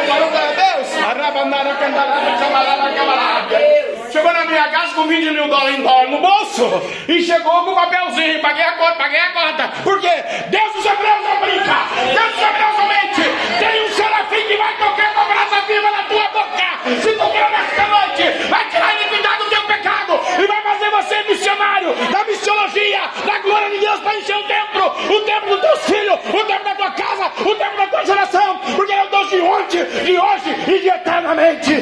Glória 0.07 0.25
a 0.25 0.73
Deus? 0.73 0.87
Arabanara, 1.05 1.75
candarara, 1.75 2.37
camarada, 2.39 2.91
camarada. 2.91 3.94
Chegou 4.15 4.31
na 4.31 4.45
minha 4.45 4.69
casa 4.69 4.93
com 4.93 5.07
20 5.07 5.31
mil 5.31 5.49
dólares 5.49 5.77
no 5.77 6.21
bolso 6.21 6.81
e 7.05 7.21
chegou 7.21 7.65
com 7.65 7.71
o 7.71 7.75
papelzinho, 7.75 8.39
paguei 8.39 8.63
a 8.63 8.71
conta, 8.77 8.93
paguei 8.93 9.19
a 9.19 9.33
conta. 9.33 9.67
Por 9.83 9.99
quê? 9.99 10.23
Deus 10.47 10.71
dos 10.71 10.85
Hebreus 10.85 11.21
não 11.21 11.41
brinca, 11.41 11.75
Deus 12.13 12.31
dos 12.31 12.41
Hebreus 12.41 12.77
não 12.77 12.87
mente. 12.87 13.21
Tem 13.59 13.83
um 13.83 13.89
serafim 13.89 14.47
que 14.47 14.55
vai 14.55 14.73
tocar 14.77 15.13
com 15.13 15.19
a 15.19 15.25
brasa 15.25 15.61
viva 15.67 15.91
na 15.91 16.03
tua 16.03 16.29
boca. 16.29 17.01
Se 17.01 17.11
tu 17.11 17.29
quer 17.29 17.51
nesta 17.51 17.87
noite, 17.87 18.47
vai 18.47 18.69
tirar 18.69 18.87
a 18.87 18.93
iniquidade 18.93 19.43
do 19.43 19.49
pecado 19.75 20.19
e 20.41 20.47
vai 20.47 20.61
fazer 20.61 20.89
você 20.91 21.23
missionário 21.23 21.93
da 22.11 22.23
missiologia, 22.23 23.01
da 23.25 23.39
glória 23.39 23.69
de 23.71 23.79
Deus 23.79 23.99
para 23.99 24.17
encher 24.17 24.35
o 24.35 24.43
templo, 24.43 25.15
o 25.15 25.21
templo 25.21 25.49
dos 25.49 25.61
teus 25.61 25.79
filhos, 25.85 26.19
o 26.29 26.45
templo 26.45 26.63
da 26.63 26.75
tua 26.75 26.91
casa, 26.91 27.31
o 27.41 27.55
templo 27.55 27.77
da 27.77 27.87
tua 27.87 28.05
geração, 28.05 28.59
porque 28.75 28.93
é 28.93 29.03
o 29.03 29.09
Deus 29.09 29.29
de 29.29 29.41
ontem, 29.41 29.85
de 30.05 30.17
hoje 30.17 30.55
e 30.67 30.79
de 30.79 30.87
eternamente. 30.87 31.75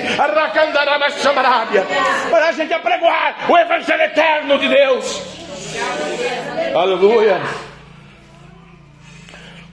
Para 2.29 2.49
a 2.49 2.51
gente 2.51 2.73
apregoar 2.73 3.51
o 3.51 3.57
evangelho 3.57 4.01
eterno 4.03 4.59
de 4.59 4.67
Deus. 4.67 5.21
Aleluia. 6.75 7.41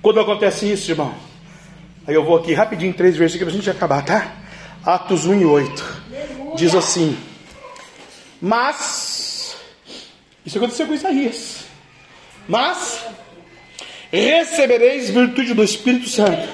Quando 0.02 0.20
acontece 0.20 0.70
isso, 0.72 0.90
irmão, 0.90 1.14
aí 2.06 2.14
eu 2.14 2.24
vou 2.24 2.36
aqui 2.36 2.54
rapidinho, 2.54 2.92
três 2.94 3.16
versículos 3.16 3.52
para 3.52 3.60
a 3.60 3.62
gente 3.62 3.76
acabar, 3.76 4.04
tá? 4.04 4.32
Atos 4.84 5.26
1 5.26 5.40
e 5.40 5.44
8. 5.44 6.02
Diz 6.56 6.74
assim: 6.74 7.18
Mas, 8.40 9.56
isso 10.44 10.56
aconteceu 10.56 10.86
com 10.86 10.94
Isaías. 10.94 11.64
Mas, 12.48 13.04
recebereis 14.10 15.10
virtude 15.10 15.54
do 15.54 15.62
Espírito 15.62 16.08
Santo, 16.08 16.48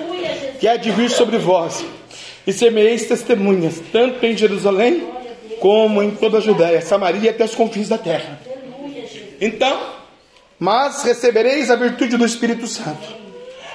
que 0.59 0.67
há 0.67 0.77
de 0.77 0.91
vir 0.91 1.11
sobre 1.11 1.39
vós, 1.39 1.85
e 2.47 2.53
semeeis 2.53 3.07
testemunhas, 3.07 3.83
tanto 3.93 4.25
em 4.25 4.37
Jerusalém, 4.37 5.07
como 5.61 6.03
em 6.03 6.11
toda 6.13 6.39
a 6.39 6.41
Judéia, 6.41 6.83
Samaria 6.83 7.23
e 7.23 7.29
até 7.29 7.45
os 7.45 7.55
confins 7.55 7.89
da 7.89 7.99
terra. 7.99 8.41
Então, 9.41 9.95
mas 10.59 11.03
recebereis 11.03 11.71
a 11.71 11.77
virtude 11.77 12.17
do 12.17 12.25
Espírito 12.25 12.67
Santo. 12.67 13.26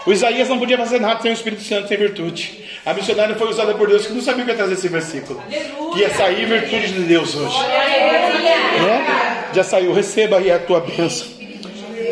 O 0.06 0.12
Isaías 0.12 0.49
não 0.49 0.58
podia 0.58 0.78
fazer 0.78 0.99
nada 0.99 1.22
sem 1.22 1.32
o 1.32 1.34
Espírito 1.34 1.62
Santo, 1.62 1.88
sem 1.88 1.97
virtude. 1.97 2.66
A 2.86 2.93
missionária 2.93 3.36
foi 3.36 3.47
usada 3.49 3.74
por 3.76 3.88
Deus 3.88 4.08
que 4.08 4.14
não 4.14 4.22
sabia 4.22 4.41
o 4.41 4.45
que 4.45 4.52
ia 4.52 4.58
trazer 4.58 4.74
esse 4.74 4.88
versículo. 4.88 5.41
Que 5.93 5.99
ia 5.99 6.10
sair 6.10 6.45
virtude 6.45 6.93
de 6.93 7.02
Deus 7.02 7.36
hoje. 7.36 7.60
Né? 7.60 9.45
Já 9.54 9.64
saiu, 9.64 9.93
receba 9.93 10.38
aí 10.38 10.52
a 10.52 10.58
tua 10.58 10.80
bênção. 10.80 11.28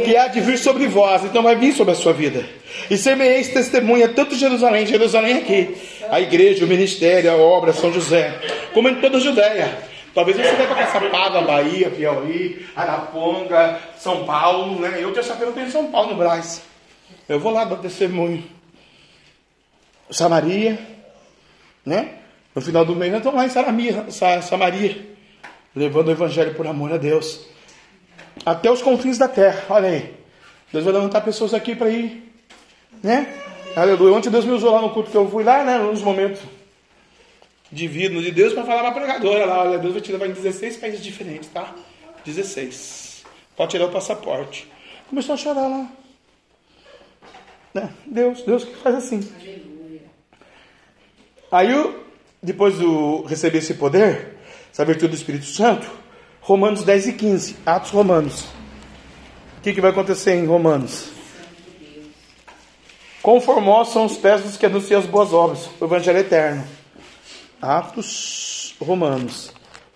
Que 0.06 0.16
há 0.16 0.28
de 0.28 0.40
vir 0.40 0.58
sobre 0.60 0.88
vós, 0.88 1.24
então 1.24 1.42
vai 1.42 1.56
vir 1.56 1.74
sobre 1.74 1.94
a 1.94 1.96
sua 1.96 2.14
vida. 2.14 2.46
E 2.90 2.98
semeeis 2.98 3.50
testemunha 3.50 4.08
tanto 4.10 4.36
em 4.36 4.38
Jerusalém, 4.38 4.86
Jerusalém 4.86 5.38
aqui, 5.38 5.76
a 6.12 6.22
igreja, 6.22 6.66
o 6.66 6.68
ministério, 6.68 7.32
a 7.32 7.36
obra, 7.36 7.74
São 7.74 7.92
José, 7.92 8.34
como 8.74 8.88
em 8.88 8.96
toda 8.96 9.18
a 9.18 9.20
Judéia. 9.20 9.78
Talvez 10.14 10.38
você 10.38 10.54
vai 10.54 10.68
para 10.68 10.86
Caçapava, 10.86 11.42
Bahia, 11.42 11.90
Piauí, 11.90 12.66
Araponga, 12.76 13.80
São 13.98 14.26
Paulo, 14.26 14.80
né? 14.80 14.98
Eu 15.00 15.12
terça-feira 15.12 15.52
tenho 15.52 15.68
em 15.68 15.72
São 15.72 15.88
Paulo, 15.88 16.12
no 16.12 16.18
Brás. 16.18 16.69
Eu 17.28 17.40
vou 17.40 17.52
lá 17.52 17.66
dar 17.66 17.78
testemunho. 17.78 18.44
Samaria, 20.10 20.80
né? 21.86 22.16
No 22.56 22.62
final 22.62 22.84
do 22.84 22.96
mês, 22.96 23.12
nós 23.12 23.20
estamos 23.20 23.40
lá 23.40 23.46
em 23.46 23.50
Saramia, 23.50 24.06
Samaria, 24.42 25.16
levando 25.76 26.08
o 26.08 26.12
evangelho 26.12 26.56
por 26.56 26.66
amor 26.66 26.92
a 26.92 26.98
Deus. 26.98 27.46
Até 28.46 28.72
os 28.72 28.82
confins 28.82 29.18
da 29.18 29.28
terra, 29.28 29.64
olha 29.70 29.90
aí. 29.90 30.16
Deus 30.72 30.84
vai 30.84 30.94
levantar 30.94 31.22
pessoas 31.22 31.54
aqui 31.54 31.76
para 31.76 31.90
ir, 31.90 32.32
né? 33.04 33.34
Aleluia. 33.76 34.16
Ontem 34.16 34.30
Deus 34.30 34.46
me 34.46 34.52
usou 34.52 34.72
lá 34.72 34.82
no 34.82 34.90
culto 34.90 35.12
que 35.12 35.18
eu 35.18 35.30
fui 35.30 35.44
lá, 35.44 35.64
né? 35.64 35.78
Nos 35.78 36.02
momentos 36.02 36.42
divino 37.72 38.22
de 38.22 38.32
Deus 38.32 38.54
para 38.54 38.64
falar 38.64 38.82
para 38.82 38.90
a 38.90 38.94
pregadora 38.94 39.46
lá. 39.46 39.62
Olha, 39.62 39.78
Deus 39.78 39.94
vai 39.94 40.02
te 40.02 40.12
levar 40.12 40.28
em 40.28 40.34
16 40.34 40.78
países 40.78 41.04
diferentes, 41.04 41.50
tá? 41.50 41.74
16. 42.26 43.24
Pode 43.56 43.72
tirar 43.72 43.86
o 43.86 43.92
passaporte. 43.92 44.68
Começou 45.08 45.36
a 45.36 45.38
chorar 45.38 45.68
lá. 45.68 45.88
Né? 47.74 47.90
Deus, 48.06 48.42
Deus 48.44 48.64
que 48.64 48.76
faz 48.76 48.96
assim. 48.96 49.22
Aí, 51.52 51.96
depois 52.42 52.78
de 52.78 52.86
receber 53.28 53.60
esse 53.60 53.74
poder, 53.74 54.38
essa 54.72 54.86
virtude 54.86 55.10
do 55.10 55.16
Espírito 55.16 55.46
Santo, 55.46 55.90
Romanos 56.42 56.84
10 56.84 57.08
e 57.08 57.14
15, 57.14 57.56
Atos 57.66 57.92
Romanos. 57.92 58.42
O 59.58 59.62
que, 59.62 59.74
que 59.74 59.82
vai 59.82 59.92
acontecer 59.92 60.36
em 60.36 60.46
Romanos? 60.46 61.12
Conformosos 63.22 63.94
são 63.94 64.06
os 64.06 64.18
pés 64.18 64.42
dos 64.42 64.58
que 64.58 64.66
anunciam 64.66 65.00
as 65.00 65.06
boas 65.06 65.34
obras, 65.34 65.70
o 65.80 65.86
Evangelho 65.86 66.20
eterno. 66.20 66.66
Atos 67.62 68.76
Romanos. 68.80 69.52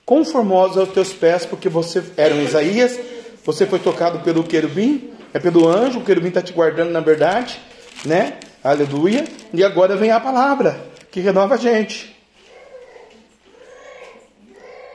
Conformosos 0.05 0.77
aos 0.77 0.89
teus 0.89 1.13
pés, 1.13 1.45
porque 1.45 1.69
você 1.69 2.03
era 2.17 2.35
um 2.35 2.43
Isaías, 2.43 2.99
você 3.45 3.65
foi 3.65 3.79
tocado 3.79 4.19
pelo 4.19 4.43
querubim, 4.43 5.11
é 5.33 5.39
pelo 5.39 5.67
anjo, 5.67 5.99
o 5.99 6.03
querubim 6.03 6.27
está 6.27 6.41
te 6.41 6.53
guardando 6.53 6.91
na 6.91 6.99
verdade, 6.99 7.59
né? 8.05 8.33
Aleluia. 8.63 9.25
E 9.53 9.63
agora 9.63 9.95
vem 9.95 10.11
a 10.11 10.19
palavra 10.19 10.79
que 11.11 11.19
renova 11.19 11.55
a 11.55 11.57
gente. 11.57 12.15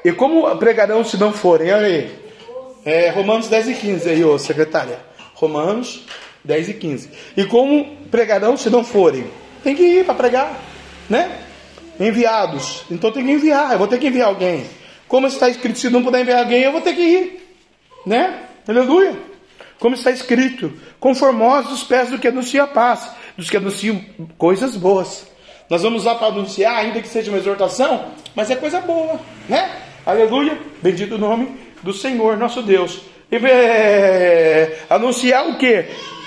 E 0.04 0.12
como 0.12 0.56
pregarão 0.56 1.04
se 1.04 1.16
não 1.16 1.32
forem? 1.32 1.72
Olha 1.72 1.86
aí. 1.86 2.18
É, 2.84 3.10
Romanos 3.10 3.48
10 3.48 3.68
e 3.68 3.74
15 3.74 4.08
aí, 4.08 4.24
ô 4.24 4.38
secretária. 4.38 5.00
Romanos 5.34 6.06
10 6.44 6.68
e 6.70 6.74
15. 6.74 7.10
E 7.36 7.44
como 7.44 7.96
pregarão 8.10 8.56
se 8.56 8.70
não 8.70 8.84
forem? 8.84 9.26
Tem 9.62 9.74
que 9.74 9.82
ir 9.82 10.04
para 10.04 10.14
pregar, 10.14 10.60
né? 11.10 11.40
Enviados. 11.98 12.84
Então 12.90 13.10
tem 13.10 13.24
que 13.26 13.32
enviar, 13.32 13.72
eu 13.72 13.78
vou 13.78 13.88
ter 13.88 13.98
que 13.98 14.06
enviar 14.06 14.28
alguém. 14.28 14.64
Como 15.08 15.26
está 15.26 15.48
escrito, 15.48 15.78
se 15.78 15.90
não 15.90 16.02
puder 16.02 16.20
enviar 16.20 16.38
alguém, 16.38 16.62
eu 16.62 16.72
vou 16.72 16.80
ter 16.80 16.94
que 16.94 17.02
ir, 17.02 17.54
né? 18.06 18.44
Aleluia. 18.66 19.27
Como 19.78 19.94
está 19.94 20.10
escrito, 20.10 20.72
conformosos 20.98 21.72
os 21.72 21.84
pés 21.84 22.10
do 22.10 22.18
que 22.18 22.28
anuncia 22.28 22.64
a 22.64 22.66
paz, 22.66 23.10
dos 23.36 23.48
que 23.48 23.56
anunciam 23.56 24.00
coisas 24.36 24.76
boas. 24.76 25.26
Nós 25.70 25.82
vamos 25.82 26.04
lá 26.04 26.14
para 26.14 26.28
anunciar, 26.28 26.76
ainda 26.76 27.00
que 27.00 27.08
seja 27.08 27.30
uma 27.30 27.38
exortação, 27.38 28.06
mas 28.34 28.50
é 28.50 28.56
coisa 28.56 28.80
boa, 28.80 29.20
né? 29.48 29.70
Aleluia, 30.04 30.58
bendito 30.82 31.14
o 31.14 31.18
nome 31.18 31.54
do 31.82 31.92
Senhor, 31.92 32.36
nosso 32.36 32.62
Deus. 32.62 33.02
E, 33.30 33.36
é, 33.36 34.78
anunciar 34.88 35.46
o 35.48 35.58
que? 35.58 35.84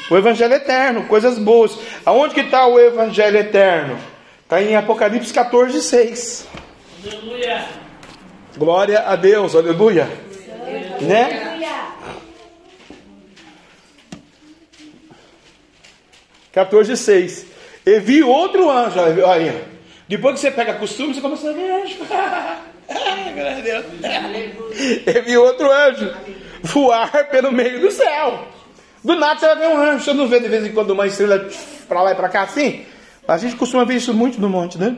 O 0.09 0.17
Evangelho 0.17 0.53
eterno, 0.53 1.05
coisas 1.07 1.39
boas. 1.39 1.77
Aonde 2.05 2.35
que 2.35 2.41
está 2.41 2.67
o 2.67 2.79
Evangelho 2.79 3.37
eterno? 3.37 3.97
Está 4.43 4.61
em 4.61 4.75
Apocalipse 4.75 5.33
14, 5.33 5.81
6. 5.81 6.47
Aleluia. 7.03 7.65
Glória 8.55 8.99
a 8.99 9.15
Deus, 9.15 9.55
aleluia. 9.55 10.07
aleluia. 10.61 10.97
Né? 11.01 11.50
14, 16.51 16.97
6. 16.97 17.45
E 17.85 17.99
vi 17.99 18.23
outro 18.23 18.69
anjo. 18.69 18.99
Olha, 18.99 19.63
depois 20.07 20.35
que 20.35 20.41
você 20.41 20.51
pega 20.51 20.73
costume, 20.73 21.13
você 21.13 21.21
começa 21.21 21.49
a 21.49 21.53
ver 21.53 21.71
anjo. 21.71 21.97
Deus. 23.63 23.85
E 25.07 25.21
vi 25.21 25.37
outro 25.37 25.71
anjo 25.71 26.13
voar 26.61 27.29
pelo 27.29 27.51
meio 27.51 27.79
do 27.79 27.91
céu. 27.91 28.47
Do 29.03 29.15
nada 29.15 29.39
você 29.39 29.47
vai 29.47 29.55
ver 29.55 29.67
um 29.67 29.77
anjo. 29.77 30.03
Você 30.03 30.13
não 30.13 30.27
vê 30.27 30.39
de 30.39 30.47
vez 30.47 30.65
em 30.65 30.73
quando 30.73 30.91
uma 30.91 31.07
estrela 31.07 31.47
para 31.87 32.01
lá 32.01 32.11
e 32.11 32.15
para 32.15 32.29
cá 32.29 32.41
assim? 32.43 32.85
A 33.27 33.37
gente 33.37 33.55
costuma 33.55 33.85
ver 33.85 33.95
isso 33.95 34.13
muito 34.13 34.39
no 34.41 34.49
monte, 34.49 34.77
né? 34.77 34.95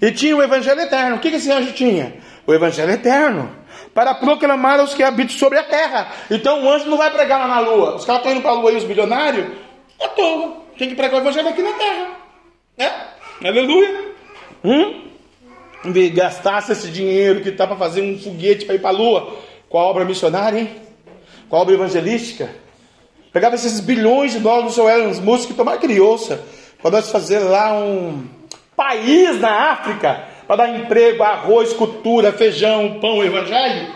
E 0.00 0.10
tinha 0.10 0.36
o 0.36 0.42
evangelho 0.42 0.80
eterno. 0.80 1.16
O 1.16 1.20
que, 1.20 1.28
esse 1.28 1.50
anjo 1.50 1.72
tinha? 1.72 2.14
O 2.46 2.54
evangelho 2.54 2.90
eterno. 2.90 3.50
Para 3.92 4.14
proclamar 4.14 4.80
aos 4.80 4.94
que 4.94 5.02
habitam 5.02 5.36
sobre 5.36 5.58
a 5.58 5.62
terra. 5.62 6.10
Então 6.30 6.64
o 6.64 6.70
anjo 6.70 6.88
não 6.88 6.96
vai 6.96 7.10
pregar 7.10 7.38
lá 7.38 7.46
na 7.46 7.60
lua. 7.60 7.96
Os 7.96 8.04
caras 8.04 8.20
estão 8.22 8.32
indo 8.32 8.42
para 8.42 8.52
a 8.52 8.54
lua 8.54 8.70
aí, 8.70 8.76
os 8.76 8.84
bilionários. 8.84 9.46
É 10.00 10.08
toa. 10.08 10.63
Tem 10.78 10.88
que 10.88 10.94
pregar 10.94 11.14
o 11.14 11.22
evangelho 11.22 11.48
aqui 11.48 11.62
na 11.62 11.72
terra. 11.72 12.16
É? 12.76 13.48
Aleluia. 13.48 14.14
Hum? 14.64 15.04
Gastasse 16.14 16.72
esse 16.72 16.88
dinheiro 16.88 17.42
que 17.42 17.50
está 17.50 17.66
para 17.66 17.76
fazer 17.76 18.02
um 18.02 18.18
foguete 18.18 18.64
para 18.64 18.74
ir 18.74 18.80
para 18.80 18.90
a 18.90 18.92
lua 18.92 19.36
com 19.68 19.78
a 19.78 19.82
obra 19.82 20.04
missionária, 20.04 20.58
hein? 20.58 20.70
Com 21.48 21.56
a 21.56 21.60
obra 21.60 21.74
evangelística. 21.74 22.50
Pegava 23.32 23.54
esses 23.54 23.80
bilhões 23.80 24.32
de 24.32 24.38
dólares 24.38 24.66
do 24.66 24.74
seu 24.74 24.88
Elon 24.88 25.12
Musk 25.20 25.50
e 25.50 25.54
tomar 25.54 25.78
criança 25.78 26.42
para 26.80 26.92
nós 26.92 27.10
fazer 27.10 27.40
lá 27.40 27.76
um 27.76 28.26
país 28.76 29.40
na 29.40 29.72
África 29.72 30.24
para 30.46 30.56
dar 30.56 30.78
emprego, 30.78 31.22
arroz, 31.22 31.72
cultura, 31.72 32.32
feijão, 32.32 32.98
pão, 33.00 33.24
evangelho. 33.24 33.92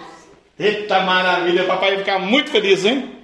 Eita 0.59 1.01
maravilha, 1.01 1.65
papai 1.65 1.93
ia 1.93 1.99
ficar 1.99 2.19
muito 2.19 2.51
feliz, 2.51 2.85
hein? 2.85 3.18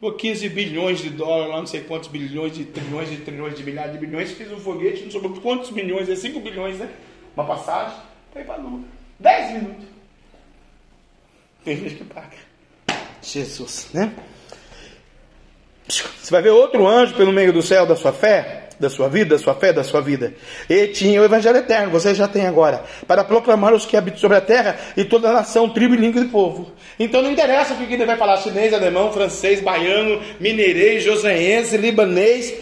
Por 0.00 0.16
15 0.16 0.48
bilhões 0.50 1.00
de 1.00 1.10
dólares, 1.10 1.50
lá 1.50 1.58
não 1.58 1.66
sei 1.66 1.80
quantos 1.80 2.08
bilhões, 2.08 2.54
de 2.54 2.64
trilhões, 2.64 3.10
de 3.10 3.16
trilhões, 3.16 3.56
de 3.56 3.64
milhares 3.64 3.92
de 3.92 3.98
bilhões, 3.98 4.30
fiz 4.30 4.50
um 4.52 4.58
foguete, 4.58 5.02
não 5.02 5.10
sobrou 5.10 5.34
quantos 5.40 5.70
milhões, 5.72 6.08
é 6.08 6.14
5 6.14 6.38
bilhões, 6.38 6.78
né? 6.78 6.88
Uma 7.34 7.44
passagem, 7.44 7.98
foi 8.32 8.44
para 8.44 8.54
a 8.54 8.58
lua. 8.58 8.80
10 9.18 9.54
minutos. 9.54 9.86
Tem 11.64 11.76
gente 11.76 11.94
que 11.96 12.04
paga. 12.04 12.36
Jesus, 13.20 13.90
né? 13.92 14.14
Você 15.88 16.30
vai 16.30 16.42
ver 16.42 16.50
outro 16.50 16.86
anjo 16.86 17.14
pelo 17.14 17.32
meio 17.32 17.52
do 17.52 17.62
céu 17.62 17.86
da 17.86 17.96
sua 17.96 18.12
fé, 18.12 18.67
da 18.78 18.88
sua 18.88 19.08
vida, 19.08 19.36
da 19.36 19.38
sua 19.38 19.54
fé, 19.54 19.72
da 19.72 19.82
sua 19.82 20.00
vida. 20.00 20.34
E 20.68 20.86
tinha 20.88 21.20
o 21.20 21.24
Evangelho 21.24 21.58
eterno, 21.58 21.90
você 21.90 22.14
já 22.14 22.28
tem 22.28 22.46
agora, 22.46 22.84
para 23.06 23.24
proclamar 23.24 23.74
os 23.74 23.84
que 23.84 23.96
habitam 23.96 24.20
sobre 24.20 24.36
a 24.36 24.40
terra 24.40 24.76
e 24.96 25.04
toda 25.04 25.30
a 25.30 25.32
nação, 25.32 25.68
tribo 25.68 25.94
e 25.94 25.98
língua 25.98 26.22
de 26.22 26.28
povo. 26.28 26.70
Então 26.98 27.22
não 27.22 27.30
interessa 27.30 27.74
o 27.74 27.76
que 27.76 27.92
ele 27.92 28.06
vai 28.06 28.16
falar, 28.16 28.36
chinês, 28.38 28.72
alemão, 28.72 29.12
francês, 29.12 29.60
baiano, 29.60 30.20
mineirês, 30.38 31.04
joseense, 31.04 31.76
libanês. 31.76 32.54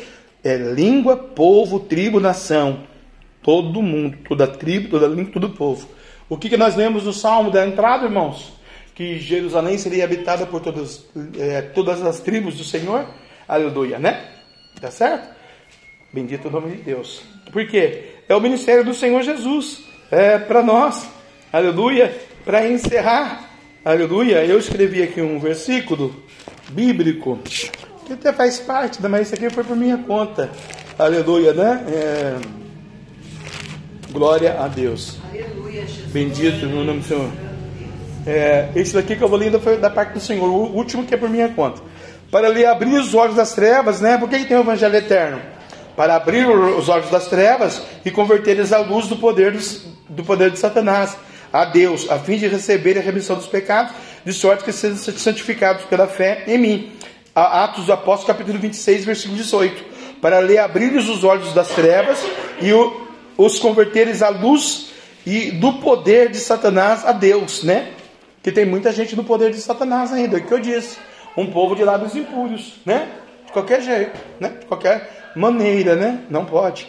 É 0.43 0.57
língua, 0.57 1.17
povo, 1.17 1.81
tribo, 1.81 2.21
nação. 2.21 2.85
Todo 3.43 3.83
mundo, 3.83 4.19
toda 4.29 4.47
tribo, 4.47 4.91
toda 4.91 5.07
língua, 5.07 5.33
todo 5.33 5.51
povo. 5.51 5.89
O 6.29 6.37
que, 6.37 6.49
que 6.49 6.57
nós 6.57 6.75
lemos 6.75 7.05
no 7.05 7.13
Salmo 7.13 7.51
da 7.51 7.67
entrada, 7.67 8.05
irmãos? 8.05 8.53
Que 8.95 9.19
Jerusalém 9.19 9.79
seria 9.79 10.05
habitada 10.05 10.47
por 10.47 10.63
é, 11.39 11.63
todas 11.63 12.03
as 12.03 12.21
tribos 12.21 12.57
do 12.57 12.65
Senhor. 12.65 13.07
Aleluia, 13.47 13.99
né? 13.99 14.25
Tá 14.81 14.91
certo? 14.91 15.36
Bendito 16.13 16.49
o 16.49 16.51
nome 16.51 16.77
de 16.77 16.83
Deus. 16.83 17.23
Por 17.53 17.67
quê? 17.67 18.11
É 18.29 18.35
o 18.35 18.41
ministério 18.41 18.85
do 18.85 18.95
Senhor 18.95 19.23
Jesus. 19.23 19.85
É 20.11 20.39
para 20.39 20.63
nós. 20.63 21.09
Aleluia. 21.53 22.15
Para 22.45 22.69
encerrar. 22.69 23.51
Aleluia. 23.85 24.45
Eu 24.45 24.59
escrevi 24.59 25.03
aqui 25.03 25.21
um 25.21 25.39
versículo 25.39 26.15
bíblico 26.71 27.39
que 28.07 28.13
até 28.13 28.33
faz 28.33 28.61
parte, 28.61 29.03
mas 29.03 29.27
isso 29.27 29.35
aqui 29.35 29.51
foi 29.51 29.65
por 29.65 29.77
minha 29.77 29.99
conta. 29.99 30.51
Aleluia, 30.99 31.53
né? 31.53 31.85
É... 31.89 32.37
Glória 34.13 34.61
a 34.61 34.69
Deus. 34.69 35.19
Aleluia, 35.29 35.85
Jesus. 35.85 36.13
Bendito 36.13 36.67
no 36.67 36.85
nome 36.85 37.01
do 37.01 37.05
Senhor. 37.05 37.31
É, 38.27 38.71
esse 38.75 38.95
daqui 38.95 39.15
que 39.15 39.23
eu 39.23 39.29
vou 39.29 39.39
ler 39.39 39.47
ainda 39.47 39.61
foi 39.61 39.77
da 39.77 39.91
parte 39.91 40.15
do 40.15 40.21
Senhor, 40.21 40.49
o 40.49 40.77
último 40.77 41.05
que 41.05 41.15
é 41.15 41.17
por 41.17 41.29
minha 41.29 41.49
conta. 41.49 41.83
Para 42.31 42.49
lhe 42.49 42.65
abrir 42.65 42.99
os 42.99 43.15
olhos 43.15 43.37
das 43.37 43.55
trevas, 43.55 44.01
né? 44.01 44.19
Por 44.19 44.29
que 44.29 44.45
tem 44.45 44.57
o 44.57 44.61
Evangelho 44.61 44.97
eterno? 44.97 45.41
Para 45.97 46.15
abrir 46.15 46.47
os 46.47 46.89
olhos 46.89 47.11
das 47.11 47.27
trevas 47.27 47.83
e 48.05 48.11
converter 48.11 48.51
eles 48.51 48.73
à 48.73 48.79
luz 48.79 49.09
do 49.09 49.17
poder, 49.17 49.57
do 50.09 50.23
poder 50.23 50.51
de 50.51 50.59
Satanás, 50.59 51.17
a 51.53 51.65
Deus, 51.65 52.11
a 52.11 52.19
fim 52.19 52.37
de 52.37 52.47
receber 52.47 52.99
a 52.99 53.01
remissão 53.01 53.35
dos 53.35 53.47
pecados, 53.47 53.93
de 54.25 54.33
sorte 54.33 54.63
que 54.63 54.73
sejam 54.73 54.97
santificados 54.97 55.85
pela 55.87 56.07
fé 56.07 56.45
em 56.47 56.59
mim. 56.59 56.93
Atos 57.35 57.87
do 57.87 57.93
Apóstolo, 57.93 58.29
capítulo 58.29 58.59
26, 58.59 59.05
versículo 59.05 59.37
18. 59.37 59.85
Para 60.21 60.41
lhe 60.41 60.59
abrir 60.59 60.95
os 60.95 61.25
olhos 61.25 61.53
das 61.53 61.69
trevas 61.69 62.19
e 62.61 62.71
os 63.37 63.59
converteres 63.59 64.23
à 64.23 64.29
luz 64.29 64.91
e 65.25 65.51
do 65.51 65.75
poder 65.75 66.31
de 66.31 66.39
Satanás 66.39 67.05
a 67.05 67.13
Deus, 67.13 67.63
né? 67.63 67.93
Que 68.43 68.53
tem 68.53 68.65
muita 68.65 68.93
gente 68.93 69.17
no 69.17 69.25
poder 69.25 69.51
de 69.51 69.61
Satanás 69.61 70.13
ainda, 70.13 70.39
é 70.39 70.41
o 70.41 70.45
que 70.45 70.53
eu 70.53 70.61
disse. 70.61 70.99
Um 71.37 71.51
povo 71.51 71.75
de 71.75 71.85
lábios 71.85 72.15
impuros, 72.17 72.81
né? 72.85 73.09
De 73.45 73.53
qualquer 73.53 73.83
jeito, 73.83 74.19
né? 74.41 74.51
De 74.61 74.67
qualquer 74.67 75.26
maneira, 75.37 75.95
né? 75.95 76.23
Não 76.31 76.45
pode. 76.45 76.89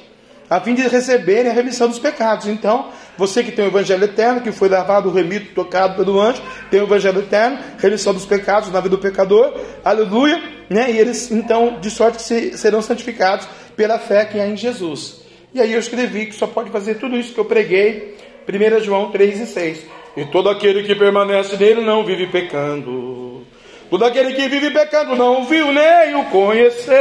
A 0.50 0.62
fim 0.62 0.74
de 0.74 0.82
receberem 0.88 1.52
a 1.52 1.54
remissão 1.54 1.90
dos 1.90 2.00
pecados. 2.00 2.48
Então, 2.48 2.88
você 3.18 3.44
que 3.44 3.52
tem 3.52 3.66
o 3.66 3.68
Evangelho 3.68 4.06
eterno, 4.06 4.40
que 4.40 4.52
foi 4.52 4.70
lavado, 4.70 5.12
remido, 5.12 5.50
tocado 5.54 5.96
pelo 5.98 6.22
anjo, 6.22 6.42
tem 6.72 6.80
o 6.80 6.86
Evangelho 6.86 7.20
eterno, 7.20 7.60
remissão 7.78 8.14
dos 8.14 8.26
pecados 8.26 8.72
na 8.72 8.80
vida 8.80 8.96
do 8.96 9.02
pecador, 9.02 9.54
aleluia, 9.84 10.42
né? 10.70 10.90
E 10.90 10.98
eles, 10.98 11.30
então, 11.32 11.80
de 11.82 11.92
sorte 11.92 12.18
que 12.18 12.58
serão 12.58 12.82
santificados 12.82 13.48
pela 13.76 14.00
fé 14.00 14.24
que 14.24 14.40
é 14.40 14.48
em 14.48 14.56
Jesus. 14.56 15.22
E 15.54 15.60
aí 15.60 15.74
eu 15.74 15.80
escrevi 15.80 16.28
que 16.28 16.36
só 16.36 16.48
pode 16.48 16.70
fazer 16.72 16.96
tudo 16.96 17.18
isso 17.18 17.34
que 17.34 17.40
eu 17.40 17.46
preguei, 17.46 18.16
1 18.48 18.84
João 18.84 19.12
3 19.12 19.42
e 19.42 19.46
6. 19.46 19.86
E 20.16 20.26
todo 20.26 20.50
aquele 20.50 20.84
que 20.84 20.96
permanece 20.96 21.58
nele 21.58 21.82
não 21.82 22.06
vive 22.06 22.28
pecando. 22.28 23.46
Todo 23.90 24.06
aquele 24.06 24.34
que 24.34 24.48
vive 24.48 24.72
pecando 24.72 25.16
não 25.16 25.46
viu 25.46 25.72
nem 25.72 26.16
o 26.16 26.26
conheceu. 26.26 26.96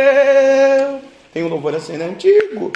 Tem 1.36 1.44
um 1.44 1.48
louvor 1.48 1.74
assim, 1.74 1.98
né? 1.98 2.06
Antigo, 2.06 2.72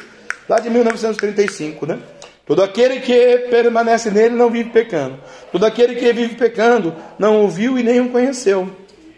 lá 0.46 0.60
de 0.60 0.68
1935, 0.68 1.86
né? 1.86 1.98
Todo 2.44 2.62
aquele 2.62 3.00
que 3.00 3.46
permanece 3.48 4.10
nele 4.10 4.34
não 4.34 4.50
vive 4.50 4.68
pecando. 4.68 5.18
Todo 5.50 5.64
aquele 5.64 5.94
que 5.94 6.12
vive 6.12 6.34
pecando 6.34 6.94
não 7.18 7.40
ouviu 7.40 7.78
e 7.78 7.82
nem 7.82 8.02
o 8.02 8.10
conheceu. 8.10 8.70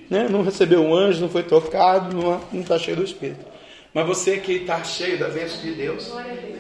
Né? 0.09 0.29
Não 0.31 0.45
recebeu 0.45 0.81
um 0.81 0.95
anjo, 0.95 1.23
não 1.23 1.29
foi 1.29 1.43
tocado, 1.43 2.17
não 2.53 2.61
está 2.61 2.79
cheio 2.79 2.99
do 2.99 3.03
Espírito. 3.03 3.45
Mas 3.93 4.07
você 4.07 4.37
que 4.37 4.53
está 4.53 4.85
cheio 4.85 5.19
da 5.19 5.29
bênção 5.29 5.61
de 5.61 5.73
Deus, 5.73 6.09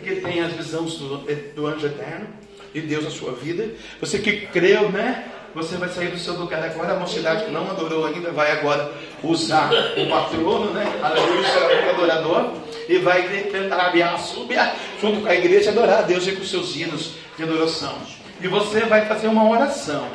que 0.03 0.17
tem 0.17 0.41
as 0.41 0.53
visões 0.55 0.97
do, 0.97 1.19
do 1.55 1.67
anjo 1.69 1.87
eterno, 1.87 2.27
de 2.75 2.81
Deus 2.81 3.05
na 3.05 3.11
sua 3.11 3.33
vida, 3.33 3.69
você 4.01 4.19
que 4.19 4.49
creu, 4.49 4.91
né? 4.91 5.25
Você 5.55 5.77
vai 5.77 5.89
sair 5.89 6.09
do 6.09 6.19
seu 6.19 6.35
lugar 6.35 6.63
agora. 6.63 6.95
A 6.95 6.99
mocidade 6.99 7.45
que 7.45 7.51
não 7.51 7.71
adorou 7.71 8.07
ainda 8.07 8.31
vai 8.33 8.51
agora 8.53 8.93
usar 9.23 9.71
o 9.97 10.09
patrono, 10.09 10.73
né? 10.73 10.85
Aleluia, 11.03 11.91
adorador. 11.91 12.53
E 12.89 12.99
vai 12.99 13.23
tentar 13.51 14.19
subir 14.19 14.59
junto 15.01 15.21
com 15.21 15.29
a 15.29 15.35
igreja 15.35 15.71
adorar 15.71 16.01
a 16.01 16.03
Deus 16.03 16.27
e 16.27 16.33
com 16.33 16.45
seus 16.45 16.75
hinos 16.77 17.15
de 17.37 17.43
adoração. 17.45 17.95
E 18.41 18.49
você 18.49 18.81
vai 18.81 19.07
fazer 19.07 19.29
uma 19.29 19.49
oração. 19.49 20.09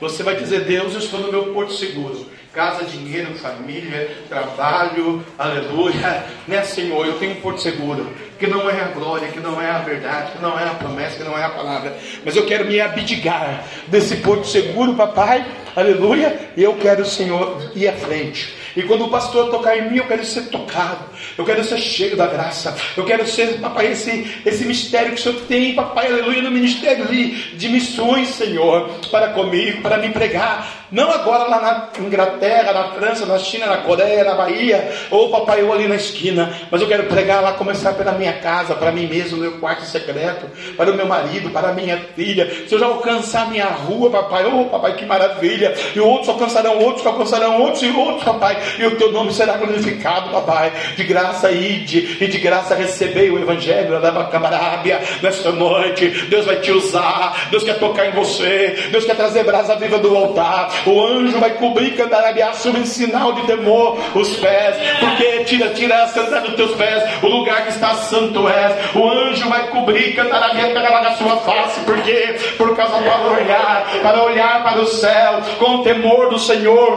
Você 0.00 0.22
vai 0.22 0.36
dizer: 0.36 0.64
Deus, 0.64 0.94
eu 0.94 1.00
estou 1.00 1.20
no 1.20 1.32
meu 1.32 1.52
porto 1.52 1.72
seguro 1.72 2.26
casa, 2.52 2.84
dinheiro, 2.84 3.34
família, 3.34 4.14
trabalho, 4.28 5.24
aleluia. 5.38 6.24
Né, 6.46 6.62
Senhor? 6.62 7.06
Eu 7.06 7.18
tenho 7.18 7.32
um 7.32 7.40
porto 7.40 7.60
seguro, 7.60 8.06
que 8.42 8.48
não 8.48 8.68
é 8.68 8.80
a 8.80 8.88
glória, 8.88 9.28
que 9.28 9.38
não 9.38 9.62
é 9.62 9.70
a 9.70 9.78
verdade, 9.78 10.32
que 10.32 10.42
não 10.42 10.58
é 10.58 10.64
a 10.64 10.74
promessa, 10.74 11.16
que 11.16 11.22
não 11.22 11.38
é 11.38 11.44
a 11.44 11.50
palavra. 11.50 11.96
Mas 12.24 12.34
eu 12.34 12.44
quero 12.44 12.64
me 12.64 12.80
abdicar 12.80 13.64
desse 13.86 14.16
porto 14.16 14.48
seguro, 14.48 14.94
papai, 14.94 15.46
aleluia. 15.76 16.50
E 16.56 16.62
eu 16.64 16.74
quero, 16.74 17.04
Senhor, 17.04 17.70
ir 17.72 17.86
à 17.86 17.92
frente. 17.92 18.52
E 18.76 18.82
quando 18.82 19.04
o 19.04 19.08
pastor 19.08 19.50
tocar 19.50 19.76
em 19.76 19.90
mim, 19.90 19.98
eu 19.98 20.06
quero 20.06 20.24
ser 20.24 20.42
tocado. 20.48 21.04
Eu 21.36 21.44
quero 21.44 21.62
ser 21.64 21.78
cheio 21.78 22.16
da 22.16 22.26
graça. 22.26 22.76
Eu 22.96 23.04
quero 23.04 23.26
ser, 23.26 23.60
papai, 23.60 23.92
esse, 23.92 24.42
esse 24.44 24.64
mistério 24.64 25.12
que 25.12 25.20
o 25.20 25.22
Senhor 25.22 25.40
tem, 25.46 25.74
papai, 25.74 26.06
aleluia, 26.06 26.42
no 26.42 26.50
ministério 26.50 27.06
de 27.06 27.68
missões, 27.68 28.28
Senhor, 28.28 28.88
para 29.10 29.28
comigo, 29.28 29.82
para 29.82 29.98
me 29.98 30.10
pregar. 30.10 30.82
Não 30.92 31.10
agora 31.10 31.44
lá 31.44 31.60
na 31.98 32.04
Inglaterra, 32.04 32.70
na 32.70 32.88
França, 32.92 33.24
na 33.24 33.38
China, 33.38 33.64
na 33.64 33.78
Coreia, 33.78 34.24
na 34.24 34.34
Bahia, 34.34 34.92
ou 35.10 35.30
papai, 35.30 35.62
eu 35.62 35.72
ali 35.72 35.88
na 35.88 35.94
esquina. 35.94 36.52
Mas 36.70 36.82
eu 36.82 36.86
quero 36.86 37.04
pregar 37.04 37.42
lá, 37.42 37.54
começar 37.54 37.94
pela 37.94 38.12
minha 38.12 38.34
casa, 38.34 38.74
para 38.74 38.92
mim 38.92 39.06
mesmo, 39.06 39.38
no 39.38 39.42
meu 39.42 39.52
quarto 39.52 39.86
secreto, 39.86 40.46
para 40.76 40.92
o 40.92 40.94
meu 40.94 41.06
marido, 41.06 41.48
para 41.48 41.70
a 41.70 41.72
minha 41.72 41.98
filha. 42.14 42.68
Se 42.68 42.74
eu 42.74 42.78
já 42.78 42.84
alcançar 42.84 43.44
a 43.44 43.46
minha 43.46 43.64
rua, 43.64 44.10
papai, 44.10 44.44
oh 44.44 44.66
papai, 44.66 44.94
que 44.94 45.06
maravilha. 45.06 45.74
E 45.96 46.00
outros 46.00 46.28
alcançarão 46.28 46.78
outros, 46.78 47.00
que 47.00 47.08
alcançarão 47.08 47.62
outros 47.62 47.82
e 47.82 47.88
outros, 47.88 48.24
papai. 48.24 48.61
E 48.78 48.86
o 48.86 48.96
teu 48.96 49.12
nome 49.12 49.32
será 49.32 49.56
glorificado, 49.56 50.30
papai. 50.30 50.72
De 50.96 51.04
graça 51.04 51.50
ide, 51.50 52.18
e 52.20 52.26
de 52.26 52.38
graça 52.38 52.74
recebei 52.74 53.30
o 53.30 53.38
Evangelho 53.38 54.00
da 54.00 54.12
Camarábia 54.24 55.00
nesta 55.22 55.50
noite. 55.50 56.08
Deus 56.28 56.46
vai 56.46 56.56
te 56.56 56.70
usar, 56.70 57.48
Deus 57.50 57.62
quer 57.64 57.78
tocar 57.78 58.06
em 58.06 58.12
você, 58.12 58.88
Deus 58.90 59.04
quer 59.04 59.16
trazer 59.16 59.44
brasa 59.44 59.76
viva 59.76 59.98
do 59.98 60.16
altar. 60.16 60.70
O 60.86 61.04
anjo 61.04 61.38
vai 61.38 61.50
cobrir 61.50 61.92
Candarabiaçu 61.92 62.70
em 62.70 62.84
sinal 62.84 63.32
de 63.32 63.42
temor 63.42 63.98
os 64.14 64.36
pés, 64.36 64.76
porque 65.00 65.44
tira, 65.44 65.70
tira 65.70 66.02
a 66.02 66.08
santidade 66.08 66.48
dos 66.48 66.56
teus 66.56 66.74
pés, 66.74 67.02
o 67.22 67.26
lugar 67.28 67.64
que 67.64 67.70
está 67.70 67.94
santo 67.94 68.48
é. 68.48 68.90
O 68.94 69.08
anjo 69.08 69.48
vai 69.48 69.68
cobrir 69.68 70.14
Candarabiaçu 70.14 70.72
a 71.06 71.16
sua 71.16 71.36
face, 71.38 71.80
porque 71.80 72.36
por 72.56 72.76
causa 72.76 72.98
do 72.98 73.30
olhar, 73.32 73.86
para 74.02 74.22
olhar 74.22 74.62
para 74.62 74.80
o 74.80 74.86
céu, 74.86 75.40
com 75.58 75.76
o 75.76 75.82
temor 75.82 76.30
do 76.30 76.38
Senhor, 76.38 76.96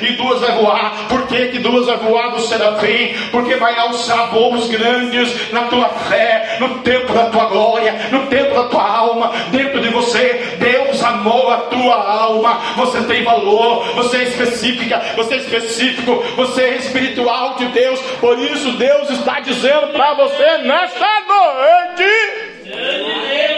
e 0.00 0.12
duas 0.12 0.40
vai 0.40 0.52
voar, 0.52 0.92
por 1.08 1.26
que, 1.26 1.48
que 1.48 1.58
duas 1.58 1.86
vai 1.86 1.96
voar 1.96 2.30
do 2.30 2.40
serafim? 2.40 3.14
Porque 3.30 3.56
vai 3.56 3.78
alçar 3.78 4.30
voos 4.30 4.68
grandes 4.68 5.52
na 5.52 5.64
tua 5.64 5.88
fé, 5.88 6.56
no 6.60 6.78
tempo 6.78 7.12
da 7.12 7.26
tua 7.26 7.44
glória, 7.46 7.94
no 8.10 8.26
tempo 8.26 8.54
da 8.54 8.64
tua 8.64 8.88
alma, 8.88 9.32
dentro 9.50 9.80
de 9.80 9.88
você, 9.88 10.56
Deus 10.58 11.02
amou 11.02 11.50
a 11.50 11.58
tua 11.58 11.94
alma, 11.94 12.60
você 12.76 13.02
tem 13.02 13.22
valor, 13.22 13.84
você 13.94 14.18
é 14.18 14.22
específica, 14.24 15.00
você 15.16 15.34
é 15.34 15.38
específico, 15.38 16.24
você 16.36 16.62
é 16.62 16.76
espiritual 16.76 17.54
de 17.54 17.66
Deus, 17.66 18.00
por 18.20 18.38
isso 18.38 18.72
Deus 18.72 19.10
está 19.10 19.40
dizendo 19.40 19.88
para 19.88 20.14
você 20.14 20.58
nesta 20.58 21.06
noite. 21.28 23.57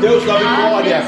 Deus 0.00 0.24
dá 0.24 0.34
vitória. 0.34 1.02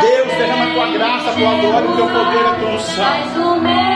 Deus 0.00 0.28
derrama 0.38 0.64
a 0.64 0.74
tua 0.74 0.86
graça, 0.86 1.30
a 1.30 1.32
tua 1.32 1.54
glória, 1.60 1.88
o 1.90 1.96
teu 1.96 2.06
poder, 2.06 2.46
a 2.46 2.54
tua 2.54 2.70
unção. 2.70 3.04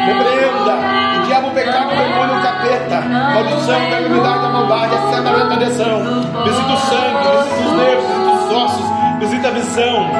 Repreenda. 0.06 0.74
O 1.16 1.26
diabo, 1.26 1.48
o 1.48 1.50
pecado, 1.52 1.92
o 1.92 1.96
demônio, 1.96 2.36
o 2.36 2.42
capeta. 2.42 3.00
Maldição, 3.00 3.80
da 3.80 4.00
enfermidade, 4.00 4.40
da 4.40 4.48
maldade, 4.48 4.94
a 4.94 4.98
seta, 5.10 5.30
a 5.30 5.46
tentação. 5.48 6.04
Visita 6.44 6.72
o 6.72 6.76
sangue, 6.76 7.28
visita 7.28 7.60
os 7.64 7.72
nervos, 7.72 8.06
visita 8.08 8.30
os 8.30 8.52
ossos, 8.52 8.86
visita 9.20 9.48
a 9.48 9.50
visão. 9.52 10.10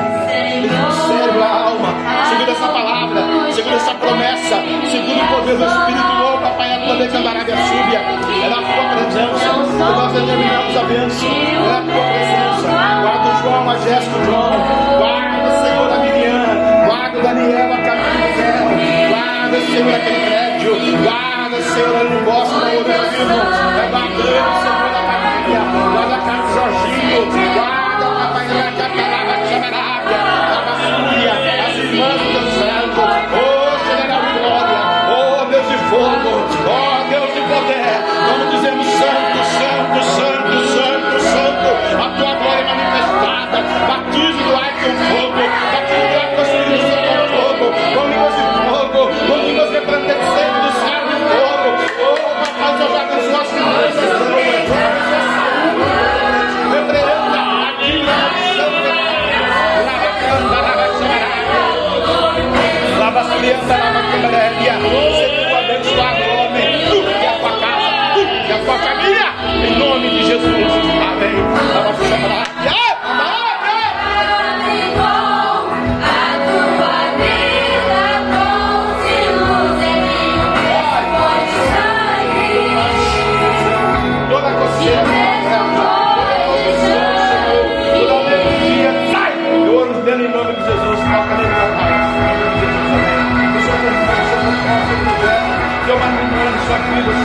Visita 0.63 0.87
o 0.87 0.93
cérebro, 0.93 1.43
a 1.43 1.49
alma. 1.49 1.89
Segura 2.29 2.53
essa 2.53 2.69
palavra, 2.69 3.53
segura 3.53 3.77
essa 3.77 3.95
promessa, 3.95 4.57
segura 4.91 5.25
o 5.25 5.29
poder 5.29 5.57
do 5.57 5.65
Espírito 5.65 6.15
novo, 6.15 6.39
papai, 6.39 6.73
a 6.73 6.87
tua 6.87 6.97
declararária 6.97 7.57
súbia. 7.57 7.99
É 7.99 8.49
na 8.49 8.57
tua 8.57 8.85
presença 8.95 9.51
que 9.65 9.79
nós 9.79 10.13
determinamos 10.13 10.77
a 10.77 10.83
bênção. 10.85 11.29
É 11.29 11.73
na 11.73 11.83
tua 11.83 12.03
presença. 12.05 12.54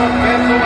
Filha, 0.10 0.47
sua 0.47 0.59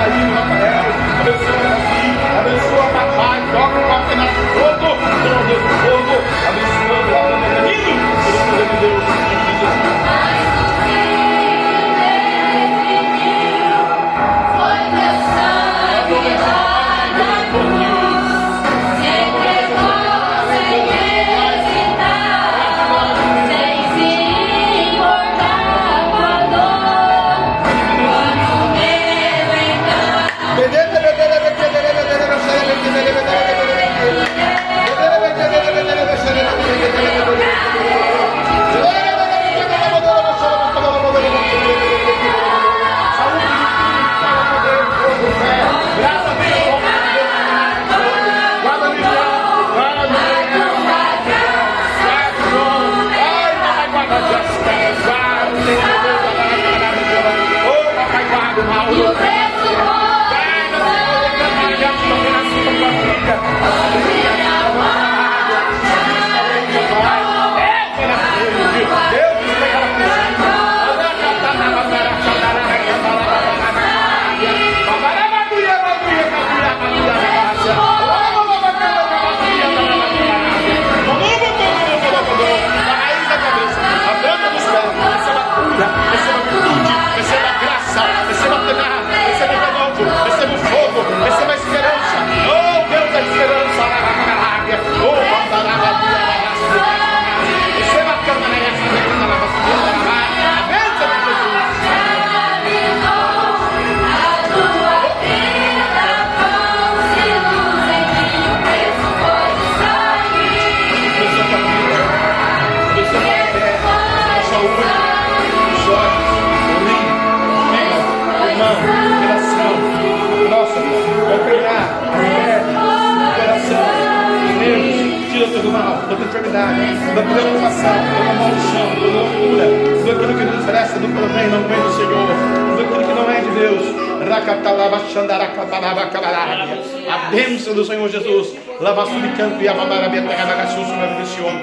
bênção 137.73 137.75
do 137.75 137.85
Senhor 137.85 138.09
Jesus. 138.09 138.55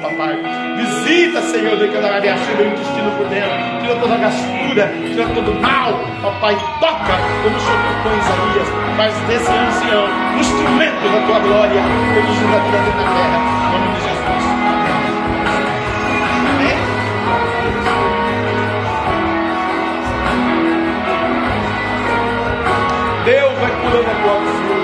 Papai. 0.00 0.36
Visita, 0.76 1.40
Senhor, 1.42 1.76
de 1.76 1.88
o 2.62 2.66
intestino 2.66 3.10
por 3.16 3.28
dentro. 3.28 3.50
Tira 3.80 3.96
toda 3.96 4.14
a 4.14 4.18
gastura, 4.18 4.92
tira 5.06 5.26
todo 5.34 5.50
o 5.50 5.60
mal, 5.60 5.94
papai. 6.22 6.56
Toca, 6.80 7.16
como 7.42 7.56
o 7.56 7.60
Senhor 7.60 7.80
tocou 8.02 8.12
Isaías. 8.18 8.68
Faz 8.96 9.14
desse 9.26 9.50
ancião 9.50 10.04
um 10.34 10.38
instrumento 10.38 11.02
da 11.02 11.20
tua 11.26 11.38
glória, 11.40 11.82
produzindo 12.12 12.56
a 12.56 12.58
vida 12.58 12.78
da 12.78 13.04
terra. 13.14 13.38
Em 13.66 13.72
nome 13.72 13.88
de 13.94 14.00
Jesus. 14.02 14.44
Deus 23.24 23.52
vai 23.58 23.70
curando 23.82 24.10
a 24.10 24.14
tua 24.22 24.36
filha, 24.40 24.79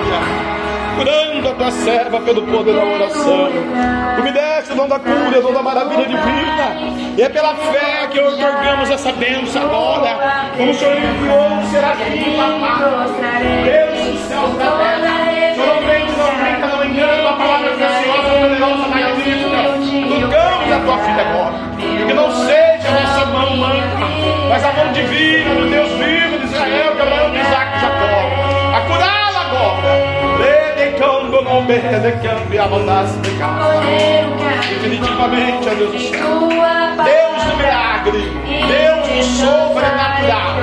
curando 0.97 1.49
a 1.49 1.55
tua 1.55 1.71
serva 1.71 2.21
pelo 2.21 2.43
poder 2.47 2.75
da 2.75 2.85
oração. 2.85 3.49
Tu 4.17 4.23
me 4.23 4.33
deste 4.33 4.73
o 4.73 4.77
dom 4.77 4.89
da 4.89 4.99
cura, 4.99 5.39
o 5.39 5.43
dom 5.43 5.53
da 5.53 5.63
maravilha 5.63 6.07
divina. 6.07 6.97
E 7.17 7.23
é 7.23 7.29
pela 7.29 7.55
fé 7.55 8.09
que 8.11 8.19
otorgamos 8.19 8.91
essa 8.91 9.13
bênção 9.13 9.63
agora. 9.63 10.51
Como 10.57 10.71
o 10.71 10.75
Senhor 10.75 10.97
enviou 10.97 11.59
o 11.59 11.67
serafim, 11.71 12.37
papai. 12.37 13.07
Deus 13.65 14.07
do 14.07 14.29
céu 14.29 14.49
da 14.59 14.71
terra. 14.79 15.55
Senhor, 15.55 15.83
vem, 15.85 16.07
não 16.07 16.35
brinca, 16.37 16.67
não 16.67 16.85
engana, 16.85 17.31
a 17.31 17.33
palavra 17.35 17.71
preciosa, 17.71 18.31
poderosa, 18.41 18.89
magnífica. 18.89 19.61
Tocamos 20.21 20.73
a 20.73 20.81
tua 20.81 20.99
filha 20.99 21.23
agora. 21.23 21.67
Que 22.07 22.15
não 22.15 22.31
seja 22.31 22.89
a 22.89 23.01
nossa 23.01 23.27
mão 23.27 23.57
manca, 23.57 24.07
mas 24.49 24.65
a 24.65 24.73
mão 24.73 24.93
divina 24.93 25.55
do 25.55 25.71
Deus 25.71 25.91
vivo 25.93 26.39
de 26.39 26.45
Israel, 26.47 26.95
que 26.95 27.03
é 27.03 27.27
o 27.27 27.31
de 27.31 27.39
Isaac 27.39 27.77
e 27.77 27.81
Jacó. 27.81 28.77
A 28.77 28.81
curá-la 28.83 29.41
agora. 29.41 30.26
Dedicando 30.97 31.43
no 31.43 31.61
bem, 31.63 31.83
decambi 32.01 32.59
a 32.59 32.67
bondade 32.69 33.19
de 33.19 33.31
casa. 33.33 33.83
Definitivamente, 34.67 35.69
ó 35.69 35.75
Deus 35.75 35.93
do 35.93 35.99
céu. 36.01 36.49
Deus 37.05 37.45
do 37.45 37.57
milagre. 37.59 38.23
Deus 38.67 39.07
do 39.07 39.23
sobrenatural. 39.23 40.57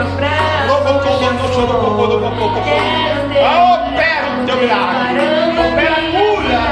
Opera 3.75 4.25
o 4.33 4.45
teu 4.47 4.57
milagre. 4.57 5.21
Opera 5.69 5.93
a 5.93 6.01
cura. 6.09 6.63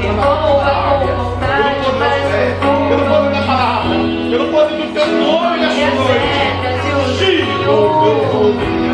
Pelo 0.00 0.14
poder 1.76 1.98
da 1.98 2.10
fé. 2.30 2.44
Pelo 2.88 3.04
poder 3.04 3.30
da 3.30 3.42
palavra. 3.42 3.96
Pelo 4.30 4.46
poder 4.50 4.76
do 4.76 4.86
teu 4.94 5.06
nome 5.06 5.56
nessa 5.58 5.86
noite. 5.96 7.18
Giro, 7.18 7.54
pelo 7.58 8.20
poder. 8.30 8.85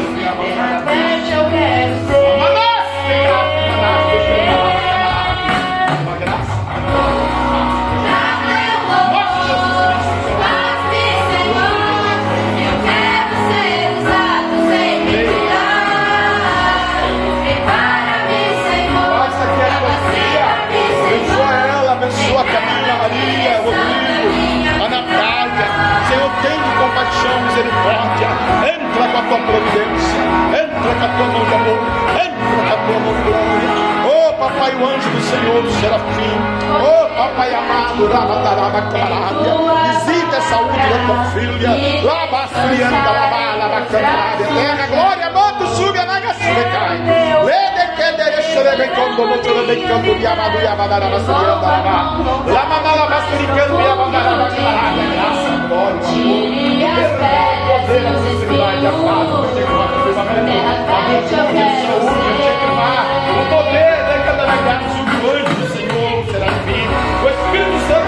Tua 29.33 29.39
providência, 29.47 30.20
entra 30.61 30.93
com 30.95 31.05
a 31.05 31.09
tua 31.09 31.26
mão 31.26 31.45
de 31.47 31.55
amor, 31.55 31.78
entra 32.20 32.53
com 32.53 32.72
a 32.72 32.76
tua 32.85 32.99
mão 33.01 33.14
de 33.14 33.22
glória. 33.22 33.70
Oh, 34.05 34.33
papai, 34.35 34.74
o 34.74 34.87
anjo 34.87 35.09
do 35.09 35.20
Senhor, 35.22 35.64
o 35.64 35.70
serafim. 35.80 36.37
Oh, 36.83 37.07
papai 37.16 37.55
amado, 37.55 38.12
rabadaraba, 38.12 38.83
camarada. 38.93 40.03
Visita 40.05 40.37
a 40.37 40.41
saúde 40.43 40.76
da 40.76 40.99
tua 41.07 41.24
filha. 41.33 41.70
Lava 42.03 42.45
as 42.45 42.51
crianças, 42.51 43.05
lava, 43.05 43.57
lava, 43.57 43.80
camarada. 43.87 44.45
Terra, 44.45 44.87
glória, 44.87 45.30
mando, 45.30 45.66
sube, 45.76 45.99
anaga, 45.99 46.35
sube, 46.35 46.64
cai. 46.72 46.99
Lede, 47.45 47.85
que 47.97 48.12
dere, 48.16 48.43
xerebe, 48.43 48.89
quando, 48.95 49.28
motora, 49.28 49.62
bem, 49.66 49.87
quando, 49.89 50.18
diabado, 50.18 50.59
yabadaraba, 50.59 51.20
suriandaraba. 51.20 52.18
Lama, 52.53 52.78
lava, 52.97 53.22
suricando, 53.30 53.80
yabadaraba, 53.80 54.49
camarada. 54.51 55.03
Graça, 55.12 55.52
glória, 58.53 58.89
amor 58.91 59.23
poder, 60.23 61.27
a 61.27 61.43
sensibilidade, 61.43 61.77
a 62.47 62.75
paz, 62.77 63.09
o 63.31 63.45
poder 63.49 63.97
da 64.07 64.16
cada 64.25 64.45
negócio, 64.47 65.03
o 65.03 65.31
anjo 65.31 65.55
do 65.55 65.66
Senhor 65.73 66.16
será 66.31 66.51
vindo, 66.66 66.95
o 67.23 67.29
Espírito 67.29 67.79
Santo 67.89 68.02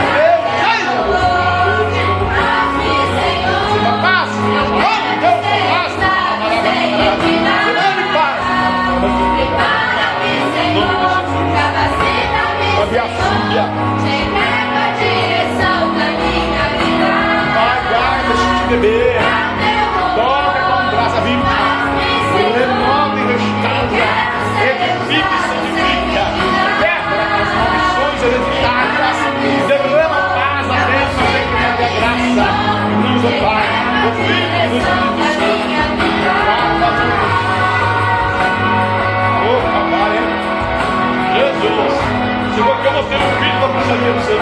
bruxaria 44.05 44.13
no 44.13 44.23
seu. 44.23 44.39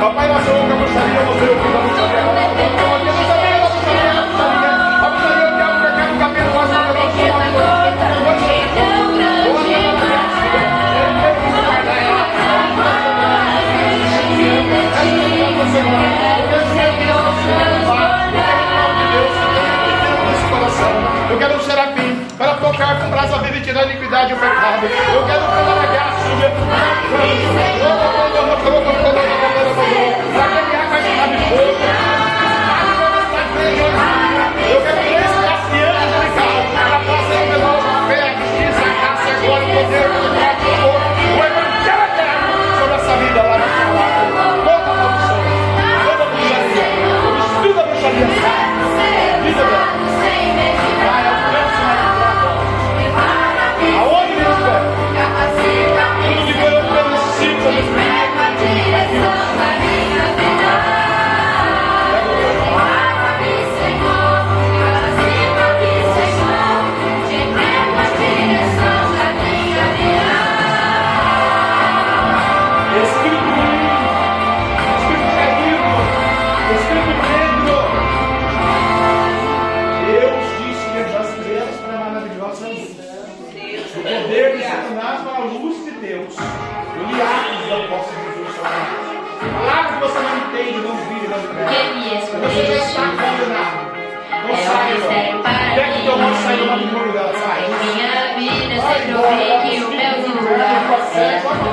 Papai 0.00 0.28
nasceu 0.28 0.54
com 0.54 0.60
a 0.60 0.76
bruxaria, 0.76 1.20
eu 1.20 1.26
mostrei 1.26 1.48
o 1.48 1.60
filho 1.60 1.72
da 1.72 1.78
bruxaria. 1.78 2.18
Eu 2.18 2.34
mostrei 2.34 2.58
a 2.58 2.80
bruxaria, 3.12 3.54
a 3.54 3.62
bruxaria, 3.62 4.10
a 4.12 4.26
bruxaria. 4.26 4.80
A 5.02 5.10
bruxaria 5.12 5.50
que 5.52 5.62
é 5.62 5.62
o 5.62 5.78
que 7.12 7.22
é 7.22 7.32
o 7.32 7.38
cabelo, 7.38 7.76
que 7.78 8.00
eu 8.02 8.18
não 8.18 8.32
Eu 21.30 21.38
quero 21.38 21.56
um 21.56 21.60
serafim 21.60 22.26
para 22.36 22.54
tocar 22.54 23.00
com 23.00 23.10
brasa 23.10 23.41
viva 24.26 24.30
e 24.30 24.30
tirar 24.30 24.30
a 24.30 24.30
iniquidade 24.30 24.30
e 24.30 24.34
o 24.34 24.38
pecado. 24.38 24.86
Eu 24.86 25.26
quero 25.26 25.44
falar 25.46 25.82
a 25.82 25.86
graça, 25.86 26.28
eu 26.28 26.38
quero 26.40 26.54
que 35.02 35.14
esse 35.14 35.40
Cassiano 35.42 36.00
de 36.08 36.28
casa, 36.34 36.62
para 36.72 36.98
possa 37.00 37.34
revelar 37.34 37.76
o 37.78 38.06
fé, 38.06 38.20
a 38.22 38.34
justiça, 38.38 38.86
graça, 39.00 39.30
glória, 39.40 39.66
o 39.66 39.70
poder, 39.72 40.51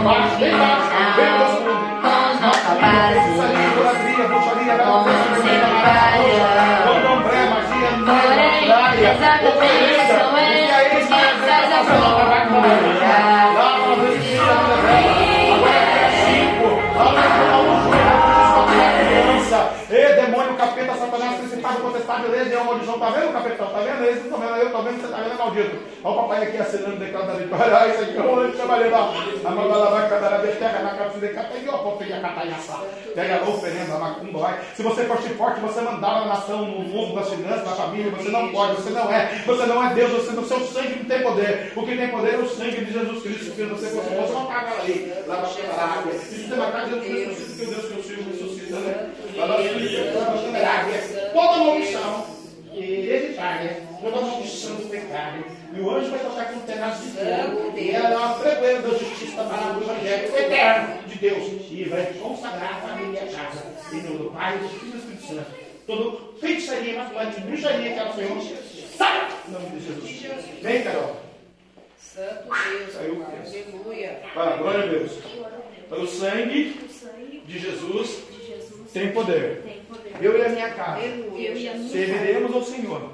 March, 0.03 0.39
March. 0.39 0.88
Principado, 22.09 22.09
potestade, 22.09 22.27
lei, 22.27 22.43
leão, 22.45 22.65
maldição, 22.65 22.99
tá 22.99 23.09
vendo, 23.09 23.33
capetão? 23.33 23.67
Tá 23.67 23.79
vendo? 23.79 24.03
Eles 24.03 24.23
estão 24.23 24.39
vendo, 24.39 24.55
eu 24.55 24.71
tô 24.71 24.81
vendo, 24.81 25.01
você 25.01 25.07
tá 25.07 25.17
vendo, 25.17 25.37
maldito. 25.37 25.79
Olha 26.03 26.15
o 26.15 26.21
papai 26.21 26.43
aqui 26.43 26.57
assinando 26.57 26.95
o 26.95 26.99
decreto 26.99 27.27
da 27.27 27.33
vitória. 27.33 27.75
Olha 27.75 27.93
isso 27.93 28.03
aqui, 28.03 28.17
olha 28.17 28.51
trabalhando. 28.51 28.95
A 29.45 29.51
mamãe 29.51 29.91
vai 29.91 30.09
cada 30.09 30.37
vez, 30.37 30.57
pega 30.57 30.79
na 30.79 30.89
cabeça 30.95 31.19
de 31.19 31.33
cata 31.33 31.57
e 31.57 31.69
ó, 31.69 31.77
pô, 31.77 31.91
pega 31.93 32.17
a 32.17 32.19
cataiaça. 32.21 32.79
Pega 33.13 33.39
a 33.39 33.49
oferenda, 33.49 33.95
a 33.95 33.99
macumba, 33.99 34.39
vai. 34.39 34.59
Se 34.75 34.81
você 34.81 35.03
fosse 35.05 35.29
forte, 35.29 35.59
você 35.59 35.81
mandava 35.81 36.21
na 36.21 36.25
nação, 36.27 36.65
no 36.65 36.79
mundo, 36.79 37.15
nas 37.15 37.29
finanças, 37.29 37.65
na 37.65 37.75
família, 37.75 38.11
você 38.11 38.29
não 38.29 38.49
pode, 38.49 38.75
você 38.75 38.89
não 38.89 39.11
é. 39.11 39.43
Você 39.45 39.65
não 39.65 39.87
é 39.87 39.93
Deus, 39.93 40.11
você, 40.11 40.39
o 40.39 40.45
seu 40.45 40.59
sangue 40.61 40.99
não 40.99 41.05
tem 41.05 41.21
poder. 41.21 41.73
O 41.75 41.85
que 41.85 41.97
tem 41.97 42.07
poder 42.09 42.33
é 42.33 42.37
o 42.37 42.49
sangue 42.49 42.85
de 42.85 42.93
Jesus 42.93 43.21
Cristo. 43.21 43.55
Se 43.55 43.63
você 43.65 43.87
fosse, 43.87 44.09
você 44.09 44.33
não 44.33 44.45
caga 44.45 44.81
ali, 44.81 45.13
lá 45.27 45.37
na 45.37 45.83
água. 45.83 46.13
Se 46.13 46.47
você 46.47 46.55
matar 46.55 46.87
Jesus 46.87 47.05
Cristo, 47.05 47.57
que 47.57 47.65
o 47.65 47.69
Deus 47.69 47.85
que 47.85 47.97
eu 47.97 48.03
sirvo 48.03 48.38
né? 48.79 49.09
Toda 51.33 51.57
maldição 51.57 52.25
hereditária, 52.73 53.83
toda 54.01 54.21
maldição 54.21 54.75
do 54.75 54.89
pecado. 54.89 55.43
E 55.73 55.79
o 55.79 55.89
anjo 55.89 56.09
vai 56.09 56.19
tocar 56.19 56.45
com 56.51 56.55
um 56.57 56.61
pedaço 56.61 57.03
de 57.03 57.11
fogo. 57.11 57.77
E 57.77 57.91
ela 57.91 58.09
é 58.09 58.17
uma 58.17 58.35
fregueira 58.35 58.81
da 58.81 58.89
justiça 58.89 59.43
para 59.43 59.77
o 59.77 59.83
evangelho 59.83 60.35
eterno 60.35 61.03
de 61.07 61.15
Deus. 61.15 61.43
E 61.69 61.83
vai 61.85 62.05
consagrar 62.13 62.73
a 62.73 62.87
família 62.87 63.21
e 63.21 63.29
a 63.29 63.37
casa. 63.37 63.63
Em 63.91 64.01
nome 64.01 64.17
do 64.17 64.31
Pai, 64.31 64.57
do 64.57 64.69
Filho 64.69 64.87
e 64.87 64.91
do 64.91 64.97
Espírito 64.97 65.27
Santo. 65.27 65.69
Todo 65.85 66.35
feitiçaria, 66.39 66.97
maculante, 66.97 67.41
bruxaria 67.41 67.93
que 67.93 67.99
ela 67.99 68.13
sonhou, 68.13 68.37
sai! 68.95 69.27
Em 69.47 69.51
nome 69.51 69.69
de 69.69 69.85
Jesus. 69.85 70.61
Vem, 70.61 70.83
Carol. 70.83 71.15
Santo 71.97 72.43
Deus, 72.43 72.93
Saiu. 72.93 73.25
Aleluia. 73.25 74.21
Para, 74.33 74.57
glória 74.57 74.83
a 74.83 74.87
Deus. 74.87 75.11
O 75.91 76.05
sangue 76.05 76.79
de 77.45 77.59
Jesus 77.59 77.59
de 77.59 77.59
Jesus 77.59 78.38
tem 78.93 79.11
poder. 79.11 79.61
tem 79.63 79.81
poder. 79.87 80.15
Eu 80.21 80.37
e 80.37 80.45
a 80.45 80.49
minha 80.49 80.69
casa 80.71 81.01
e 81.05 81.67
a 81.67 81.77
serviremos 81.89 82.55
ao 82.55 82.63
Senhor. 82.63 83.11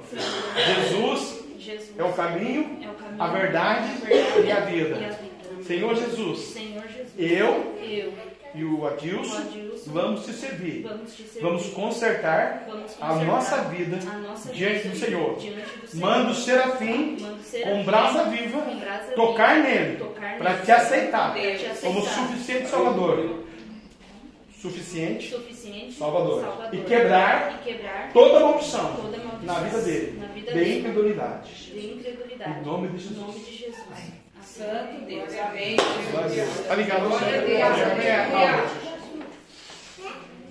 Jesus 0.83 1.45
Jesus 1.65 1.97
é 1.97 2.03
o 2.03 2.13
caminho, 2.13 2.79
é 2.83 2.89
o 2.89 2.93
caminho, 2.93 3.23
a 3.23 3.27
verdade 3.27 3.89
a 3.89 4.05
verdade 4.05 4.47
e 4.47 4.51
a 4.51 4.59
e 4.99 5.05
a 5.05 5.09
vida. 5.09 5.19
Senhor 5.63 5.95
Jesus, 5.95 6.39
Senhor 6.39 6.83
Jesus, 6.87 7.13
eu 7.17 7.73
eu 7.81 8.13
e 8.53 8.63
o 8.63 8.87
Adilson 8.87 9.41
vamos 9.87 10.25
te 10.25 10.31
servir. 10.31 10.83
vamos 10.83 11.13
te 11.13 11.23
servir. 11.23 11.41
Vamos 11.41 11.69
consertar 11.71 12.65
Vamos 12.67 12.95
a 13.01 13.15
nossa 13.15 13.57
vida 13.63 13.97
a 14.07 14.17
nossa 14.19 14.53
diante 14.53 14.83
vida 14.83 14.89
do 14.89 14.97
Senhor. 14.97 15.35
diante 15.37 15.77
do 15.79 15.87
Senhor. 15.87 16.09
Manda 16.09 16.31
o 16.31 16.35
serafim 16.35 17.17
Manda 17.19 17.35
o 17.35 17.61
com 17.63 17.83
brasa 17.83 18.23
viva 18.25 18.61
com 18.61 18.79
brasa 18.79 19.11
tocar 19.13 19.55
viva, 19.55 19.67
nele 19.67 19.97
tocar 19.97 20.37
para 20.37 20.51
aceitar 20.51 20.65
te 20.65 20.71
aceitar 20.71 21.35
como 21.81 22.01
suficiente 22.01 22.67
Salvador. 22.67 23.44
Suficiente 24.69 25.29
suficiente 25.29 25.93
Salvador. 25.93 26.43
E 26.71 26.77
quebrar 26.77 27.59
e 27.61 27.63
quebrar 27.63 28.11
toda 28.13 28.39
maldição 28.39 28.95
toda 28.95 29.17
maldição 29.17 29.45
na 29.45 29.59
vida 29.61 29.81
dele 29.81 30.19
na 30.19 30.27
vida 30.27 30.51
de 30.51 30.59
dele, 30.59 30.79
incredulidade. 30.79 31.71
de 31.71 31.93
incredulidade. 31.93 32.59
Em 32.59 32.63
nome 32.63 32.87
de 32.89 32.97
Jesus. 32.97 33.17
Em 33.17 33.21
nome 33.21 33.39
de 33.39 33.57
Jesus. 33.57 34.25
Santo 34.41 35.05
Deus. 35.05 35.33
Amém. 35.37 35.75
Tá 36.67 36.75
ligado? 36.75 37.13
Aleluia. 37.13 37.65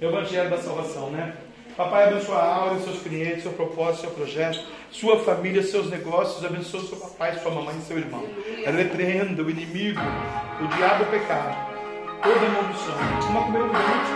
Evangelho 0.00 0.50
da 0.50 0.58
salvação, 0.58 1.10
né? 1.10 1.34
Papai, 1.76 2.04
abençoa 2.04 2.36
a 2.36 2.54
aula, 2.54 2.80
seus 2.80 3.02
clientes, 3.02 3.42
seu 3.42 3.52
propósito, 3.52 4.02
seu 4.02 4.10
projeto, 4.10 4.62
sua 4.92 5.18
família, 5.24 5.62
seus 5.62 5.90
negócios. 5.90 6.44
Abençoa 6.44 6.84
seu 6.84 6.98
papai, 6.98 7.38
sua 7.40 7.50
mamãe 7.50 7.76
e 7.78 7.82
seu 7.82 7.98
irmão. 7.98 8.22
Repreenda 8.64 9.42
o 9.42 9.50
inimigo, 9.50 10.00
o 10.62 10.76
diabo, 10.76 11.04
o 11.04 11.06
pecado. 11.06 11.73
Toda 12.24 12.48
maldição. 12.48 12.94
Uma 13.28 13.42
primeira 13.42 13.68
pergunta. 13.68 14.08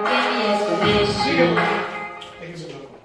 Que 0.00 0.30
me 0.32 1.02
escolheste. 1.02 2.38
Pega 2.40 2.52
esse 2.54 2.64
microfone. 2.64 2.98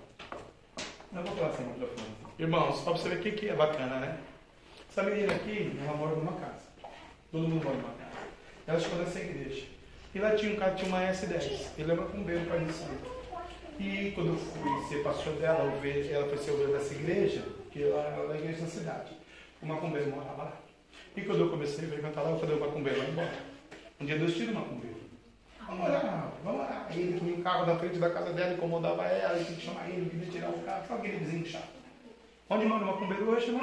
Não 1.11 1.23
vou 1.23 1.35
falar 1.35 1.51
sem 1.51 1.65
microfone. 1.65 2.15
Irmãos, 2.39 2.77
só 2.77 2.91
pra 2.91 2.93
você 2.93 3.09
ver 3.09 3.15
o 3.15 3.19
que, 3.19 3.31
que 3.33 3.49
é 3.49 3.55
bacana, 3.55 3.99
né? 3.99 4.19
Essa 4.89 5.03
menina 5.03 5.33
aqui, 5.33 5.77
ela 5.83 5.97
mora 5.97 6.15
numa 6.15 6.31
casa. 6.31 6.69
Todo 7.29 7.45
mundo 7.45 7.61
mora 7.61 7.75
numa 7.75 7.89
casa. 7.89 8.25
Ela 8.67 8.79
chegou 8.79 8.99
nessa 8.99 9.19
igreja. 9.19 9.65
E 10.15 10.19
lá 10.19 10.31
tinha 10.31 10.53
um 10.53 10.55
cara 10.55 10.71
que 10.71 10.85
tinha 10.85 10.95
uma 10.95 11.03
S10. 11.03 11.67
Ele 11.77 11.91
era 11.91 12.01
macumbeiro 12.01 12.45
parecido. 12.45 13.19
E 13.77 14.13
quando 14.15 14.27
eu 14.27 14.37
fui 14.37 14.87
ser 14.87 15.03
pastor 15.03 15.33
dela, 15.33 15.59
ela 15.59 16.29
foi 16.29 16.37
ser 16.37 16.51
ovelha 16.51 16.77
dessa 16.77 16.93
igreja, 16.93 17.43
que 17.69 17.83
ela 17.83 18.01
era 18.01 18.31
a 18.31 18.37
igreja 18.37 18.61
da 18.61 18.67
cidade. 18.67 19.11
O 19.61 19.65
macumbeiro 19.65 20.09
morava 20.09 20.43
lá. 20.43 20.53
E 21.17 21.21
quando 21.21 21.41
eu 21.41 21.49
comecei 21.49 21.83
a 21.83 21.89
frequentar 21.89 22.21
lá, 22.21 22.29
eu 22.29 22.39
falei, 22.39 22.55
o 22.55 22.61
macumbeiro 22.61 22.97
vai 22.97 23.09
embora. 23.09 23.59
Um 23.99 24.05
dia 24.05 24.17
Deus 24.17 24.33
tira 24.33 24.51
o 24.53 24.55
macumbeiro. 24.55 24.95
Vamos 25.67 25.85
orar, 25.85 26.31
vamos 26.43 26.61
orar. 26.61 26.87
Ele 26.89 27.19
tinha 27.19 27.35
um 27.35 27.41
carro 27.41 27.65
na 27.65 27.75
frente 27.75 27.99
da 27.99 28.09
casa 28.09 28.31
dela, 28.31 28.53
incomodava 28.53 29.03
ela, 29.03 29.43
tinha 29.43 29.57
que 29.57 29.65
chamar 29.65 29.89
ele, 29.89 30.09
queria 30.09 30.31
tirar 30.31 30.49
o 30.49 30.59
carro, 30.63 30.87
só 30.87 30.93
aquele 30.95 31.17
vizinho 31.17 31.45
chato. 31.45 31.67
Onde 32.49 32.65
mora 32.65 32.83
o 32.85 32.87
macumbeiro 32.87 33.29
hoje, 33.29 33.47
irmão? 33.47 33.61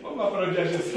Vamos 0.00 0.18
lá 0.18 0.30
para 0.30 0.48
o 0.48 0.52
dia 0.52 0.64
Jesus. 0.64 0.94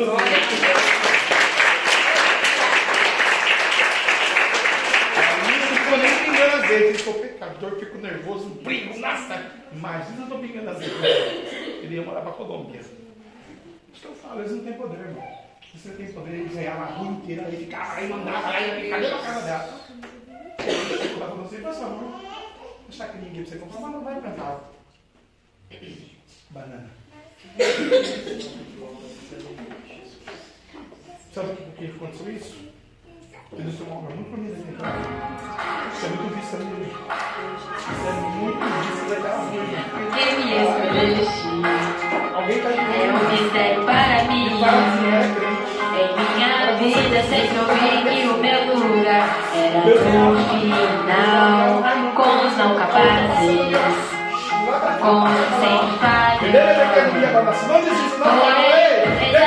Ficou 5.74 5.98
nem 5.98 6.18
pingando 6.24 6.56
azeite, 6.56 6.84
ele 6.84 6.98
ficou 7.00 7.14
pecador, 7.16 7.80
ficou 7.80 8.00
nervoso, 8.00 8.50
brigo, 8.64 9.00
nossa! 9.00 9.52
Imagina 9.74 10.20
eu 10.20 10.24
estou 10.24 10.40
pingando 10.40 10.70
azeite. 10.70 10.96
Ele 11.82 11.96
ia 11.96 12.04
morar 12.04 12.22
para 12.22 12.32
Colômbia. 12.34 13.01
Isso 14.02 14.08
que 14.08 14.16
eu 14.16 14.30
falo, 14.30 14.40
eles 14.40 14.52
não 14.54 14.64
têm 14.64 14.74
poder, 14.74 15.00
irmão. 15.00 15.24
Você 15.76 15.92
tem 15.92 16.12
poder 16.12 16.48
de 16.48 16.56
ganhar 16.56 16.76
uma 16.76 16.86
rua 16.86 17.12
inteira, 17.12 17.46
aí 17.46 17.56
ficava, 17.56 17.94
aí 17.94 18.10
mandava, 18.10 18.50
aí 18.50 18.68
ia 18.68 18.82
ficar 18.82 19.00
dentro 19.00 19.18
da 19.18 19.24
casa 19.24 19.42
dela. 19.42 19.80
Eu 20.58 21.10
falava 21.20 21.36
pra 21.36 21.44
você, 21.44 21.58
pessoal, 21.58 21.92
amor, 21.92 22.22
deixa 22.90 23.08
que 23.10 23.18
ninguém 23.20 23.44
pra 23.44 23.52
você 23.52 23.60
comprar, 23.60 23.80
mas 23.80 23.92
não 23.92 24.04
vai 24.04 24.20
plantar. 24.20 24.60
Banana. 26.50 26.90
Sabe 31.32 31.56
por 31.56 31.74
que 31.76 31.86
aconteceu 31.86 32.34
isso? 32.34 32.72
Eles 33.54 33.78
tomam 33.78 34.00
uma 34.00 34.10
muito 34.10 34.32
bonita 34.32 34.58
aqui, 34.60 34.72
tá? 34.80 35.92
Isso 35.94 36.06
é 36.06 36.10
muito 36.10 36.36
visto 36.36 36.56
ali. 36.56 36.66
Isso 37.78 38.08
é 38.08 38.14
muito 38.40 38.62
visto 38.82 39.10
daquela 39.10 39.38
rua. 39.44 39.62
Que 40.18 40.26
me 40.38 40.52
escolheste. 40.58 41.52
Alguém 42.34 42.62
tá 42.62 42.70
É 42.72 42.74
um 43.12 43.44
mistério 43.44 43.81
vida 46.82 47.22
sempre 47.24 47.60
ouvi 47.60 47.90
que 48.10 48.28
o 48.28 48.38
meu 48.38 48.62
lugar. 48.76 49.28
Era 49.56 49.80
no 49.80 50.36
final, 50.50 51.84
com 52.16 52.48
os 52.48 52.58
não 52.58 52.76
capazes, 52.76 53.78
com 55.00 55.24
os 55.24 55.32
sem 55.60 55.80
falha. 56.00 56.50
Não 59.32 59.41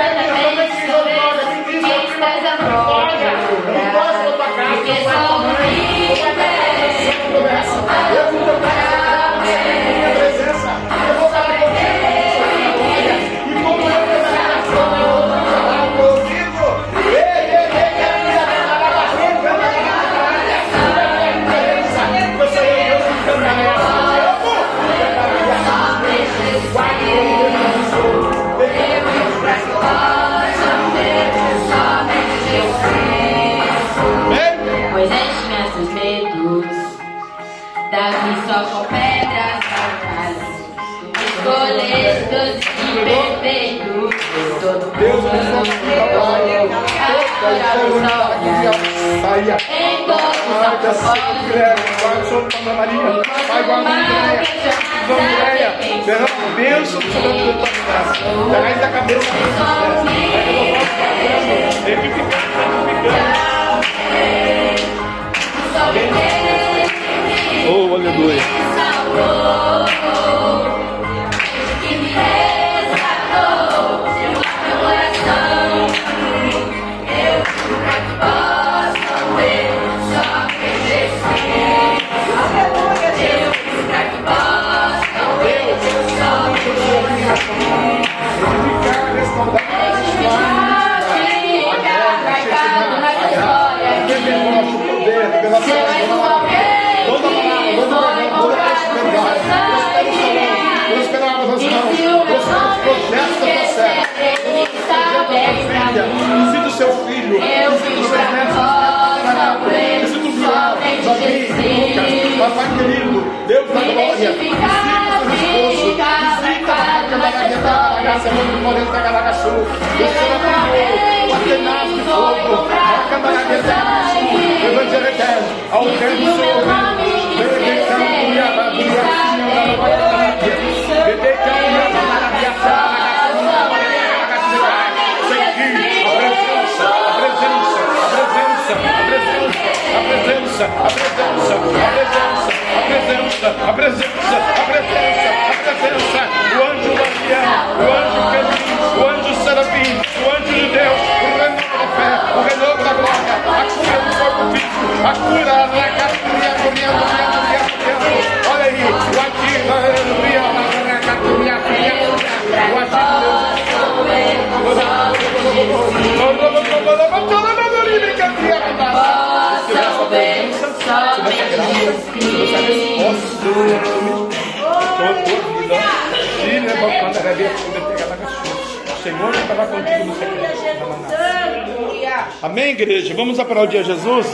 Amém, 182.43 182.71
igreja? 182.71 183.15
Vamos 183.15 183.39
aplaudir 183.39 183.79
a 183.79 183.83
Jesus? 183.83 184.27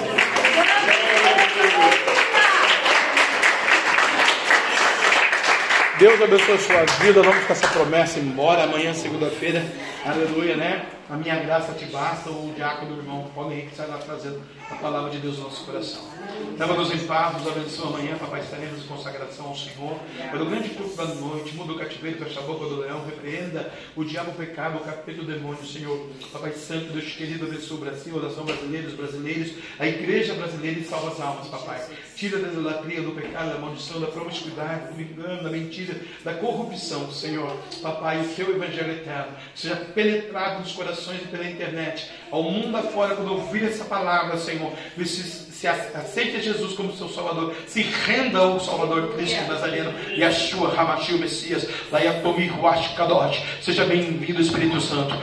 Deus 5.98 6.22
abençoe 6.22 6.54
a 6.54 6.58
sua 6.58 6.84
vida. 7.04 7.22
Vamos 7.22 7.44
com 7.44 7.52
essa 7.52 7.68
promessa 7.68 8.18
embora. 8.18 8.64
Amanhã, 8.64 8.94
segunda-feira, 8.94 9.62
aleluia, 10.04 10.56
né? 10.56 10.82
A 11.11 11.16
minha 11.16 11.34
graça 11.40 11.72
te 11.72 11.86
basta. 11.86 12.30
O 12.30 12.52
diácono 12.54 12.94
do 12.94 13.00
irmão 13.00 13.28
Paulo 13.34 13.50
Henrique 13.50 13.72
estará 13.72 13.98
trazendo 13.98 14.40
a 14.70 14.76
palavra 14.76 15.11
de 15.11 15.18
Deus 15.18 15.38
no 15.38 15.44
nosso 15.44 15.64
coração. 15.64 16.08
Leva-nos 16.56 16.92
em 16.92 17.04
paz, 17.04 17.36
nos 17.36 17.48
abençoa 17.48 17.88
amanhã. 17.88 18.16
Papai, 18.16 18.42
estaremos 18.42 18.84
em 18.84 18.86
consagração 18.86 19.46
ao 19.46 19.56
Senhor. 19.56 19.98
Pelo 20.30 20.46
grande 20.46 20.68
culto 20.68 20.96
da 20.96 21.06
noite, 21.06 21.52
muda 21.56 21.72
o 21.72 21.78
cativeiro, 21.78 22.18
fecha 22.18 22.38
a 22.38 22.44
boca 22.44 22.66
do 22.66 22.76
leão, 22.76 23.04
repreenda 23.04 23.72
o 23.96 24.04
diabo, 24.04 24.30
o 24.30 24.34
pecado, 24.34 24.76
o 24.76 24.84
capeta 24.84 25.18
e 25.18 25.20
o 25.20 25.26
demônio, 25.26 25.66
Senhor. 25.66 26.06
Papai 26.32 26.52
Santo, 26.52 26.92
Deus 26.92 27.12
querido, 27.12 27.44
abençoa 27.44 27.78
o 27.78 27.80
Brasil, 27.80 28.16
a 28.16 28.22
nação 28.22 28.44
brasileira, 28.44 28.86
os 28.86 28.94
brasileiros, 28.94 29.52
a 29.80 29.86
igreja 29.88 30.34
brasileira 30.34 30.78
e 30.78 30.84
salva 30.84 31.08
as 31.08 31.20
almas, 31.20 31.48
papai. 31.48 31.84
Tira 32.14 32.38
da 32.38 32.49
idolatria, 32.49 33.03
do 33.03 33.11
pecado, 33.12 33.53
da 33.53 33.58
maldição, 33.58 34.00
da 34.00 34.07
promiscuidade, 34.07 34.95
do 34.95 35.03
engano, 35.03 35.42
da 35.42 35.50
mentira, 35.50 35.96
da 36.22 36.34
corrupção, 36.34 37.11
Senhor. 37.11 37.57
Papai, 37.82 38.20
o 38.20 38.28
teu 38.28 38.54
evangelho 38.54 38.92
eterno 38.92 39.32
seja 39.57 39.74
penetrado 39.74 40.61
nos 40.61 40.70
corações 40.72 40.99
e 41.08 41.26
pela 41.28 41.48
internet, 41.48 42.10
ao 42.30 42.42
mundo 42.42 42.76
afora, 42.76 43.14
quando 43.14 43.32
ouvir 43.32 43.64
essa 43.64 43.84
palavra, 43.84 44.36
Senhor, 44.36 44.72
se, 44.98 45.22
se 45.22 45.66
aceite 45.66 46.42
Jesus 46.42 46.74
como 46.74 46.96
seu 46.96 47.08
Salvador, 47.08 47.54
se 47.66 47.82
renda 47.82 48.38
ao 48.38 48.60
Salvador 48.60 49.14
Cristo 49.14 49.40
Nazareno, 49.48 49.92
e 50.14 50.22
a 50.22 50.32
sua 50.32 50.74
Ramachil 50.74 51.18
Messias, 51.18 51.66
Laiatomi 51.90 52.46
Ruach 52.48 52.94
Kadosh. 52.94 53.42
Seja 53.62 53.84
bem-vindo, 53.84 54.40
Espírito 54.40 54.80
Santo. 54.80 55.14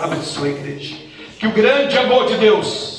Abençoe 0.00 0.48
a 0.48 0.52
igreja. 0.52 0.96
Que 1.38 1.46
o 1.46 1.52
grande 1.52 1.98
amor 1.98 2.26
de 2.26 2.36
Deus 2.36 2.96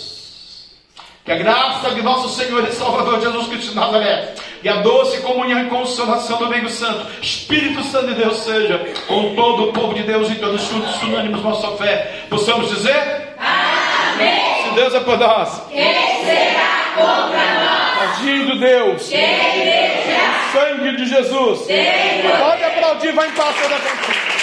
que 1.28 1.32
a 1.34 1.38
graça 1.38 1.94
de 1.94 2.02
nosso 2.02 2.30
Senhor 2.30 2.66
e 2.66 2.72
Salvador 2.72 3.20
Jesus 3.20 3.48
Cristo 3.48 3.70
de 3.72 3.76
Nazaré 3.76 4.34
e 4.64 4.70
a 4.70 4.78
doce 4.78 5.20
comunhão 5.22 5.62
e 5.64 5.70
consolação 5.70 6.38
do 6.38 6.46
Amigo 6.46 6.70
Santo, 6.70 7.06
Espírito 7.22 7.84
Santo 7.84 8.08
de 8.08 8.16
Deus 8.16 8.38
seja 8.38 8.80
com 9.08 9.36
todo 9.36 9.70
o 9.70 9.74
povo 9.74 9.94
de 9.94 10.04
Deus 10.04 10.30
e 10.30 10.36
todos 10.36 10.62
juntos, 10.68 11.02
unânimes 11.04 11.42
nossa 11.44 11.76
fé. 11.78 12.24
Possamos 12.30 12.70
dizer? 12.70 13.36
Amém. 13.40 14.64
Se 14.64 14.70
Deus 14.76 14.94
é 14.94 15.00
por 15.00 15.18
nós, 15.18 15.62
Quem 15.70 15.94
será 16.26 16.94
contra 16.96 17.38
nós? 17.38 18.18
agindo 18.20 18.60
Deus, 18.60 19.12
Igreja. 19.12 20.18
sangue 20.52 20.98
de 20.98 21.06
Jesus. 21.06 21.60
Pode 22.40 22.64
aplaudir, 22.64 23.12
vai 23.14 23.28
em 23.28 23.32
paz 23.32 23.56
toda 23.62 23.76
a 23.76 24.37